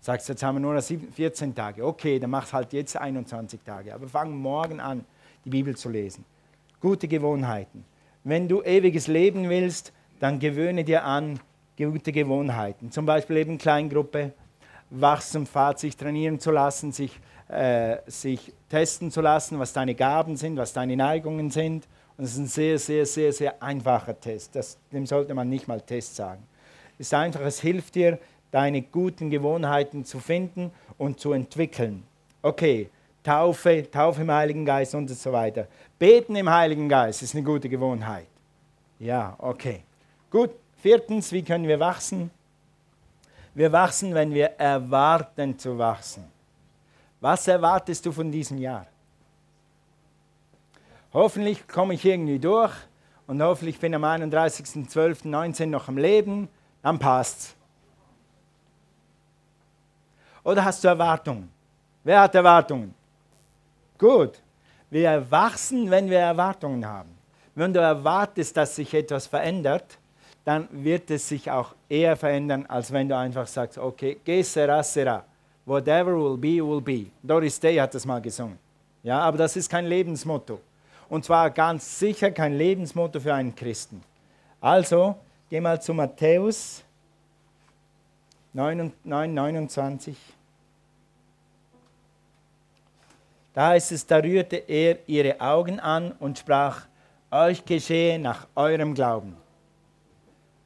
Sagst, 0.00 0.28
jetzt 0.28 0.42
haben 0.42 0.56
wir 0.56 0.60
nur 0.60 0.82
14 0.82 1.54
Tage. 1.54 1.86
Okay, 1.86 2.18
dann 2.18 2.30
mach 2.30 2.52
halt 2.52 2.72
jetzt 2.72 2.96
21 2.96 3.60
Tage. 3.64 3.94
Aber 3.94 4.08
fang 4.08 4.36
morgen 4.36 4.80
an, 4.80 5.04
die 5.44 5.50
Bibel 5.50 5.76
zu 5.76 5.88
lesen. 5.88 6.24
Gute 6.80 7.08
Gewohnheiten. 7.08 7.84
Wenn 8.22 8.48
du 8.48 8.62
ewiges 8.62 9.06
Leben 9.06 9.48
willst, 9.48 9.92
dann 10.20 10.38
gewöhne 10.38 10.84
dir 10.84 11.04
an 11.04 11.40
gute 11.76 12.12
Gewohnheiten. 12.12 12.90
Zum 12.90 13.06
Beispiel 13.06 13.38
eben 13.38 13.58
Kleingruppe, 13.58 14.32
Wachstumfahrt, 14.90 15.78
sich 15.78 15.96
trainieren 15.96 16.38
zu 16.38 16.50
lassen, 16.50 16.92
sich 16.92 17.18
äh, 17.48 17.98
sich 18.06 18.52
testen 18.68 19.10
zu 19.10 19.20
lassen, 19.20 19.58
was 19.58 19.72
deine 19.72 19.94
Gaben 19.94 20.36
sind, 20.36 20.56
was 20.56 20.72
deine 20.72 20.96
Neigungen 20.96 21.50
sind. 21.50 21.86
Und 22.16 22.24
es 22.24 22.32
ist 22.32 22.38
ein 22.38 22.46
sehr, 22.46 22.78
sehr, 22.78 23.06
sehr, 23.06 23.32
sehr 23.32 23.62
einfacher 23.62 24.18
Test. 24.18 24.54
Das, 24.54 24.78
dem 24.92 25.06
sollte 25.06 25.34
man 25.34 25.48
nicht 25.48 25.68
mal 25.68 25.80
Test 25.80 26.16
sagen. 26.16 26.42
Es 26.98 27.08
ist 27.08 27.14
einfach, 27.14 27.40
es 27.40 27.60
hilft 27.60 27.96
dir, 27.96 28.18
deine 28.50 28.82
guten 28.82 29.30
Gewohnheiten 29.30 30.04
zu 30.04 30.20
finden 30.20 30.70
und 30.96 31.18
zu 31.18 31.32
entwickeln. 31.32 32.04
Okay, 32.40 32.88
Taufe, 33.24 33.90
Taufe 33.90 34.22
im 34.22 34.30
Heiligen 34.30 34.64
Geist 34.64 34.94
und 34.94 35.08
so 35.10 35.32
weiter. 35.32 35.66
Beten 35.98 36.36
im 36.36 36.48
Heiligen 36.48 36.88
Geist 36.88 37.22
ist 37.22 37.34
eine 37.34 37.42
gute 37.42 37.68
Gewohnheit. 37.68 38.26
Ja, 38.98 39.34
okay. 39.38 39.82
Gut, 40.30 40.50
viertens, 40.76 41.32
wie 41.32 41.42
können 41.42 41.66
wir 41.66 41.80
wachsen? 41.80 42.30
Wir 43.54 43.72
wachsen, 43.72 44.14
wenn 44.14 44.32
wir 44.32 44.46
erwarten 44.58 45.58
zu 45.58 45.76
wachsen. 45.78 46.33
Was 47.24 47.48
erwartest 47.48 48.04
du 48.04 48.12
von 48.12 48.30
diesem 48.30 48.58
Jahr? 48.58 48.86
Hoffentlich 51.14 51.66
komme 51.66 51.94
ich 51.94 52.04
irgendwie 52.04 52.38
durch 52.38 52.74
und 53.26 53.40
hoffentlich 53.40 53.80
bin 53.80 53.94
am 53.94 54.04
31.12.19 54.04 55.64
noch 55.64 55.88
am 55.88 55.96
Leben, 55.96 56.50
dann 56.82 56.98
passt's. 56.98 57.56
Oder 60.42 60.66
hast 60.66 60.84
du 60.84 60.88
Erwartungen? 60.88 61.50
Wer 62.02 62.20
hat 62.20 62.34
Erwartungen? 62.34 62.94
Gut. 63.96 64.42
Wir 64.90 65.24
wachsen, 65.30 65.90
wenn 65.90 66.10
wir 66.10 66.18
Erwartungen 66.18 66.84
haben. 66.84 67.16
Wenn 67.54 67.72
du 67.72 67.80
erwartest, 67.80 68.54
dass 68.54 68.76
sich 68.76 68.92
etwas 68.92 69.28
verändert, 69.28 69.96
dann 70.44 70.68
wird 70.70 71.10
es 71.10 71.26
sich 71.26 71.50
auch 71.50 71.74
eher 71.88 72.18
verändern, 72.18 72.66
als 72.66 72.92
wenn 72.92 73.08
du 73.08 73.16
einfach 73.16 73.46
sagst, 73.46 73.78
okay, 73.78 74.20
que 74.22 74.44
sera, 74.44 74.82
sera. 74.82 75.24
Whatever 75.66 76.16
will 76.16 76.36
be, 76.36 76.60
will 76.60 76.80
be. 76.80 77.06
Doris 77.22 77.58
Day 77.58 77.76
hat 77.76 77.94
das 77.94 78.04
mal 78.04 78.20
gesungen. 78.20 78.58
Ja, 79.02 79.20
aber 79.20 79.38
das 79.38 79.56
ist 79.56 79.70
kein 79.70 79.86
Lebensmotto. 79.86 80.60
Und 81.08 81.24
zwar 81.24 81.50
ganz 81.50 81.98
sicher 81.98 82.30
kein 82.30 82.54
Lebensmotto 82.54 83.20
für 83.20 83.34
einen 83.34 83.54
Christen. 83.54 84.02
Also, 84.60 85.16
geh 85.48 85.60
mal 85.60 85.80
zu 85.80 85.94
Matthäus 85.94 86.82
9, 88.52 88.92
9 89.04 89.34
29. 89.34 90.16
Da 93.52 93.68
heißt 93.68 93.92
es, 93.92 94.06
da 94.06 94.18
rührte 94.18 94.56
er 94.56 94.98
ihre 95.06 95.40
Augen 95.40 95.78
an 95.80 96.12
und 96.18 96.38
sprach, 96.38 96.86
euch 97.30 97.64
geschehe 97.64 98.18
nach 98.18 98.46
eurem 98.54 98.94
Glauben. 98.94 99.36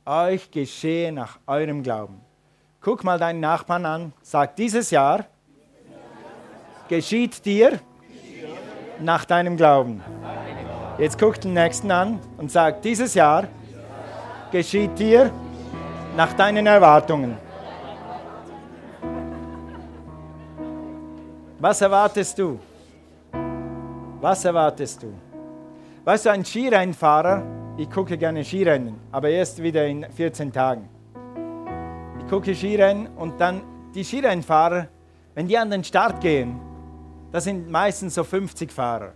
euch 0.08 0.50
geschehe 0.50 1.12
nach 1.12 1.38
eurem 1.46 1.82
Glauben. 1.82 2.20
Guck 2.88 3.04
mal 3.04 3.18
deinen 3.18 3.40
Nachbarn 3.40 3.84
an, 3.84 4.12
sag 4.22 4.56
dieses 4.56 4.90
Jahr 4.90 5.26
geschieht 6.88 7.44
dir 7.44 7.80
nach 8.98 9.26
deinem 9.26 9.58
Glauben. 9.58 10.02
Jetzt 10.96 11.18
guck 11.18 11.38
den 11.38 11.52
nächsten 11.52 11.90
an 11.90 12.18
und 12.38 12.50
sag 12.50 12.80
dieses 12.80 13.12
Jahr 13.12 13.46
geschieht 14.50 14.98
dir 14.98 15.30
nach 16.16 16.32
deinen 16.32 16.66
Erwartungen. 16.66 17.36
Was 21.58 21.82
erwartest 21.82 22.38
du? 22.38 22.58
Was 24.18 24.46
erwartest 24.46 25.02
du? 25.02 25.12
Weißt 26.06 26.24
du, 26.24 26.30
ein 26.30 26.42
Skirennfahrer, 26.42 27.42
ich 27.76 27.90
gucke 27.90 28.16
gerne 28.16 28.42
Skirennen, 28.42 28.98
aber 29.12 29.28
erst 29.28 29.62
wieder 29.62 29.86
in 29.86 30.10
14 30.10 30.50
Tagen. 30.50 30.97
Gucke 32.28 32.54
Skirennen 32.54 33.08
und 33.16 33.40
dann 33.40 33.62
die 33.94 34.04
Skirennfahrer, 34.04 34.88
wenn 35.34 35.48
die 35.48 35.56
an 35.56 35.70
den 35.70 35.82
Start 35.82 36.20
gehen, 36.20 36.60
das 37.32 37.44
sind 37.44 37.70
meistens 37.70 38.14
so 38.14 38.24
50 38.24 38.70
Fahrer. 38.70 39.14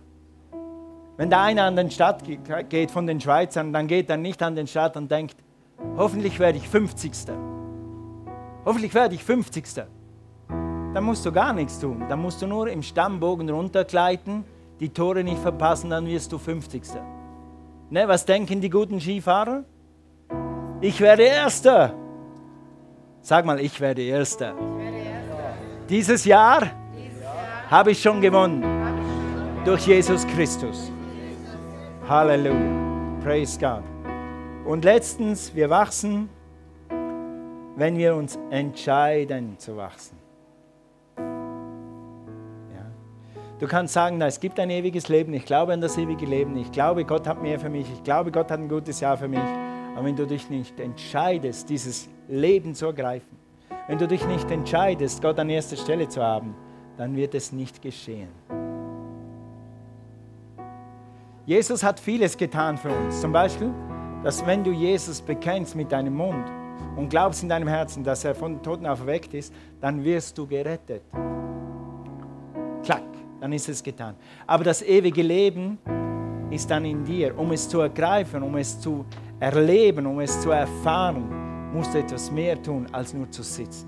Wenn 1.17 1.29
der 1.29 1.41
eine 1.41 1.63
an 1.63 1.75
den 1.75 1.91
Start 1.91 2.23
geht 2.69 2.91
von 2.91 3.05
den 3.05 3.21
Schweizern, 3.21 3.71
dann 3.71 3.87
geht 3.87 4.09
er 4.09 4.17
nicht 4.17 4.41
an 4.41 4.55
den 4.55 4.67
Start 4.67 4.97
und 4.97 5.11
denkt, 5.11 5.37
hoffentlich 5.95 6.39
werde 6.39 6.57
ich 6.57 6.67
50. 6.67 7.11
Hoffentlich 8.65 8.93
werde 8.93 9.13
ich 9.15 9.23
50 9.23 9.65
dann 10.93 11.05
musst 11.05 11.25
du 11.25 11.31
gar 11.31 11.53
nichts 11.53 11.79
tun. 11.79 12.05
Dann 12.07 12.21
musst 12.21 12.41
du 12.41 12.47
nur 12.47 12.69
im 12.69 12.83
Stammbogen 12.83 13.49
runtergleiten, 13.49 14.45
die 14.79 14.89
Tore 14.89 15.23
nicht 15.23 15.39
verpassen, 15.39 15.89
dann 15.89 16.05
wirst 16.05 16.31
du 16.31 16.37
50. 16.37 16.83
Ne, 17.89 18.07
was 18.07 18.25
denken 18.25 18.61
die 18.61 18.69
guten 18.69 19.01
Skifahrer? 19.01 19.63
Ich 20.81 21.01
werde 21.01 21.23
Erster. 21.23 22.02
Sag 23.25 23.45
mal, 23.45 23.57
ich 23.61 23.79
werde 23.79 24.01
Erster. 24.01 24.53
Dieses 25.87 26.25
Jahr, 26.25 26.63
Jahr 26.63 26.71
habe 27.71 27.91
ich 27.91 28.01
schon 28.01 28.19
gewonnen. 28.19 28.61
Durch 29.63 29.87
Jesus 29.87 30.27
Christus. 30.27 30.91
Halleluja. 32.09 32.59
Praise 33.23 33.57
God. 33.57 33.83
Und 34.65 34.83
letztens, 34.83 35.55
wir 35.55 35.69
wachsen, 35.69 36.27
wenn 37.77 37.97
wir 37.97 38.13
uns 38.13 38.37
entscheiden 38.49 39.57
zu 39.57 39.77
wachsen. 39.77 40.17
Du 43.57 43.67
kannst 43.69 43.93
sagen, 43.93 44.17
na, 44.17 44.27
es 44.27 44.41
gibt 44.41 44.59
ein 44.59 44.69
ewiges 44.69 45.07
Leben, 45.07 45.33
ich 45.33 45.45
glaube 45.45 45.71
an 45.71 45.79
das 45.79 45.97
ewige 45.97 46.25
Leben, 46.25 46.57
ich 46.57 46.73
glaube, 46.73 47.05
Gott 47.05 47.25
hat 47.25 47.41
mehr 47.41 47.57
für 47.57 47.69
mich, 47.69 47.89
ich 47.89 48.03
glaube, 48.03 48.33
Gott 48.33 48.51
hat 48.51 48.59
ein 48.59 48.67
gutes 48.67 48.99
Jahr 48.99 49.15
für 49.15 49.29
mich. 49.29 49.39
Aber 49.95 50.03
wenn 50.03 50.17
du 50.17 50.27
dich 50.27 50.49
nicht 50.49 50.77
entscheidest, 50.81 51.69
dieses 51.69 52.09
Leben 52.27 52.73
zu 52.73 52.87
ergreifen, 52.87 53.37
wenn 53.87 53.97
du 53.97 54.07
dich 54.07 54.25
nicht 54.27 54.49
entscheidest, 54.49 55.21
Gott 55.21 55.39
an 55.39 55.49
erster 55.49 55.75
Stelle 55.75 56.07
zu 56.07 56.21
haben, 56.21 56.55
dann 56.97 57.15
wird 57.15 57.35
es 57.35 57.51
nicht 57.51 57.81
geschehen. 57.81 58.29
Jesus 61.45 61.83
hat 61.83 61.99
vieles 61.99 62.37
getan 62.37 62.77
für 62.77 62.89
uns. 62.89 63.19
Zum 63.19 63.31
Beispiel, 63.31 63.71
dass 64.23 64.45
wenn 64.45 64.63
du 64.63 64.71
Jesus 64.71 65.21
bekennst 65.21 65.75
mit 65.75 65.91
deinem 65.91 66.15
Mund 66.15 66.45
und 66.95 67.09
glaubst 67.09 67.43
in 67.43 67.49
deinem 67.49 67.67
Herzen, 67.67 68.03
dass 68.03 68.23
er 68.23 68.33
von 68.33 68.53
den 68.53 68.63
Toten 68.63 68.85
auferweckt 68.85 69.33
ist, 69.33 69.53
dann 69.81 70.03
wirst 70.03 70.37
du 70.37 70.47
gerettet. 70.47 71.03
Klack 72.83 73.03
dann 73.43 73.51
ist 73.51 73.67
es 73.67 73.83
getan. 73.83 74.15
Aber 74.47 74.63
das 74.63 74.81
ewige 74.81 75.21
Leben 75.21 75.77
ist 76.49 76.71
dann 76.71 76.85
in 76.85 77.03
dir. 77.03 77.37
Um 77.37 77.51
es 77.51 77.67
zu 77.67 77.81
ergreifen, 77.81 78.41
um 78.41 78.55
es 78.55 78.79
zu 78.79 79.03
erleben, 79.37 80.05
um 80.05 80.21
es 80.21 80.39
zu 80.39 80.51
erfahren, 80.51 81.25
musst 81.73 81.93
du 81.93 81.99
etwas 81.99 82.31
mehr 82.31 82.61
tun, 82.61 82.85
als 82.91 83.13
nur 83.13 83.29
zu 83.31 83.41
sitzen. 83.41 83.87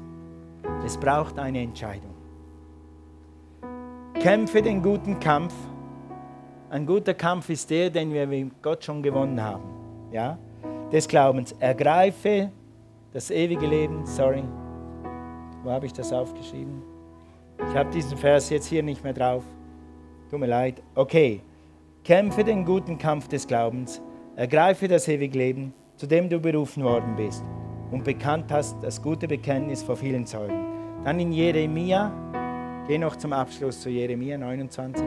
Es 0.84 0.98
braucht 0.98 1.38
eine 1.38 1.62
Entscheidung. 1.62 2.16
Kämpfe 4.20 4.62
den 4.62 4.82
guten 4.82 5.20
Kampf. 5.20 5.54
Ein 6.70 6.86
guter 6.86 7.14
Kampf 7.14 7.50
ist 7.50 7.70
der, 7.70 7.92
den 7.92 8.12
wir 8.12 8.26
mit 8.26 8.62
Gott 8.62 8.84
schon 8.84 9.04
gewonnen 9.04 9.42
haben. 9.42 9.64
Ja? 10.12 10.38
Des 10.92 11.08
Glaubens. 11.08 11.52
Ergreife 11.60 12.52
das 13.14 13.30
ewige 13.30 13.68
Leben. 13.68 14.06
Sorry, 14.06 14.44
wo 15.64 15.70
habe 15.70 15.86
ich 15.86 15.94
das 15.94 16.12
aufgeschrieben? 16.12 16.82
Ich 17.70 17.76
habe 17.76 17.90
diesen 17.92 18.18
Vers 18.18 18.50
jetzt 18.50 18.66
hier 18.66 18.82
nicht 18.82 19.04
mehr 19.04 19.14
drauf. 19.14 19.44
Tut 20.30 20.40
mir 20.40 20.48
leid. 20.48 20.82
Okay. 20.96 21.42
Kämpfe 22.04 22.44
den 22.44 22.66
guten 22.66 23.00
Kampf 23.00 23.28
des 23.28 23.48
Glaubens, 23.48 24.00
ergreife 24.36 24.88
das 24.88 25.08
ewige 25.08 25.38
Leben, 25.38 25.74
zu 25.98 26.06
dem 26.06 26.30
du 26.30 26.40
berufen 26.40 26.84
worden 26.84 27.16
bist 27.16 27.44
und 27.96 28.04
bekannt 28.04 28.52
hast 28.52 28.76
das 28.82 29.02
gute 29.02 29.26
Bekenntnis 29.26 29.82
vor 29.82 29.96
vielen 29.96 30.26
Zeugen. 30.26 30.66
Dann 31.06 31.18
in 31.18 31.32
Jeremia, 31.32 32.12
geh 32.86 32.98
noch 32.98 33.16
zum 33.16 33.32
Abschluss 33.32 33.80
zu 33.80 33.90
Jeremia 33.90 34.38
29. 34.38 35.02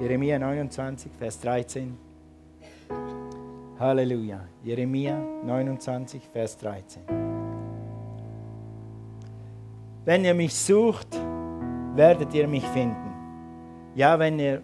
Jeremia 0.00 0.40
29, 0.40 1.12
Vers 1.16 1.40
13. 1.40 1.96
Halleluja. 3.78 4.40
Jeremia 4.64 5.22
29, 5.44 6.20
Vers 6.32 6.58
13. 6.58 7.02
Wenn 10.04 10.24
ihr 10.24 10.34
mich 10.34 10.52
sucht, 10.52 11.16
werdet 11.94 12.34
ihr 12.34 12.48
mich 12.48 12.66
finden. 12.66 13.12
Ja, 13.94 14.18
wenn 14.18 14.40
ihr 14.40 14.62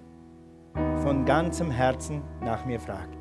von 1.04 1.24
ganzem 1.24 1.70
Herzen 1.70 2.22
nach 2.40 2.66
mir 2.66 2.80
fragt. 2.80 3.15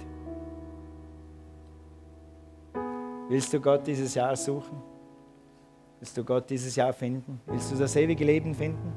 Willst 3.28 3.52
du 3.54 3.60
Gott 3.60 3.88
dieses 3.88 4.14
Jahr 4.14 4.36
suchen? 4.36 4.82
Willst 6.00 6.16
du 6.16 6.24
Gott 6.24 6.50
dieses 6.50 6.76
Jahr 6.76 6.94
finden? 6.94 7.42
Willst 7.48 7.72
du 7.72 7.76
das 7.76 7.96
ewige 7.96 8.24
Leben 8.24 8.54
finden? 8.54 8.94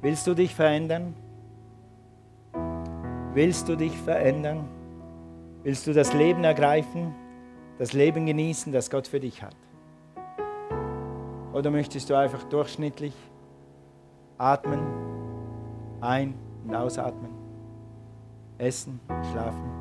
Willst 0.00 0.26
du 0.26 0.34
dich 0.34 0.54
verändern? 0.54 1.14
Willst 3.34 3.68
du 3.68 3.76
dich 3.76 3.96
verändern? 3.98 4.68
Willst 5.64 5.86
du 5.86 5.92
das 5.92 6.12
Leben 6.12 6.44
ergreifen, 6.44 7.14
das 7.78 7.92
Leben 7.92 8.26
genießen, 8.26 8.72
das 8.72 8.90
Gott 8.90 9.08
für 9.08 9.20
dich 9.20 9.42
hat? 9.42 9.56
Oder 11.52 11.70
möchtest 11.70 12.08
du 12.08 12.14
einfach 12.16 12.44
durchschnittlich 12.44 13.14
atmen, 14.38 14.80
ein- 16.00 16.34
und 16.64 16.74
ausatmen, 16.74 17.30
essen, 18.58 19.00
schlafen? 19.30 19.71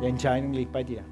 Die 0.00 0.06
Entscheidung 0.06 0.52
liegt 0.52 0.72
bei 0.72 0.84
dir. 0.84 1.04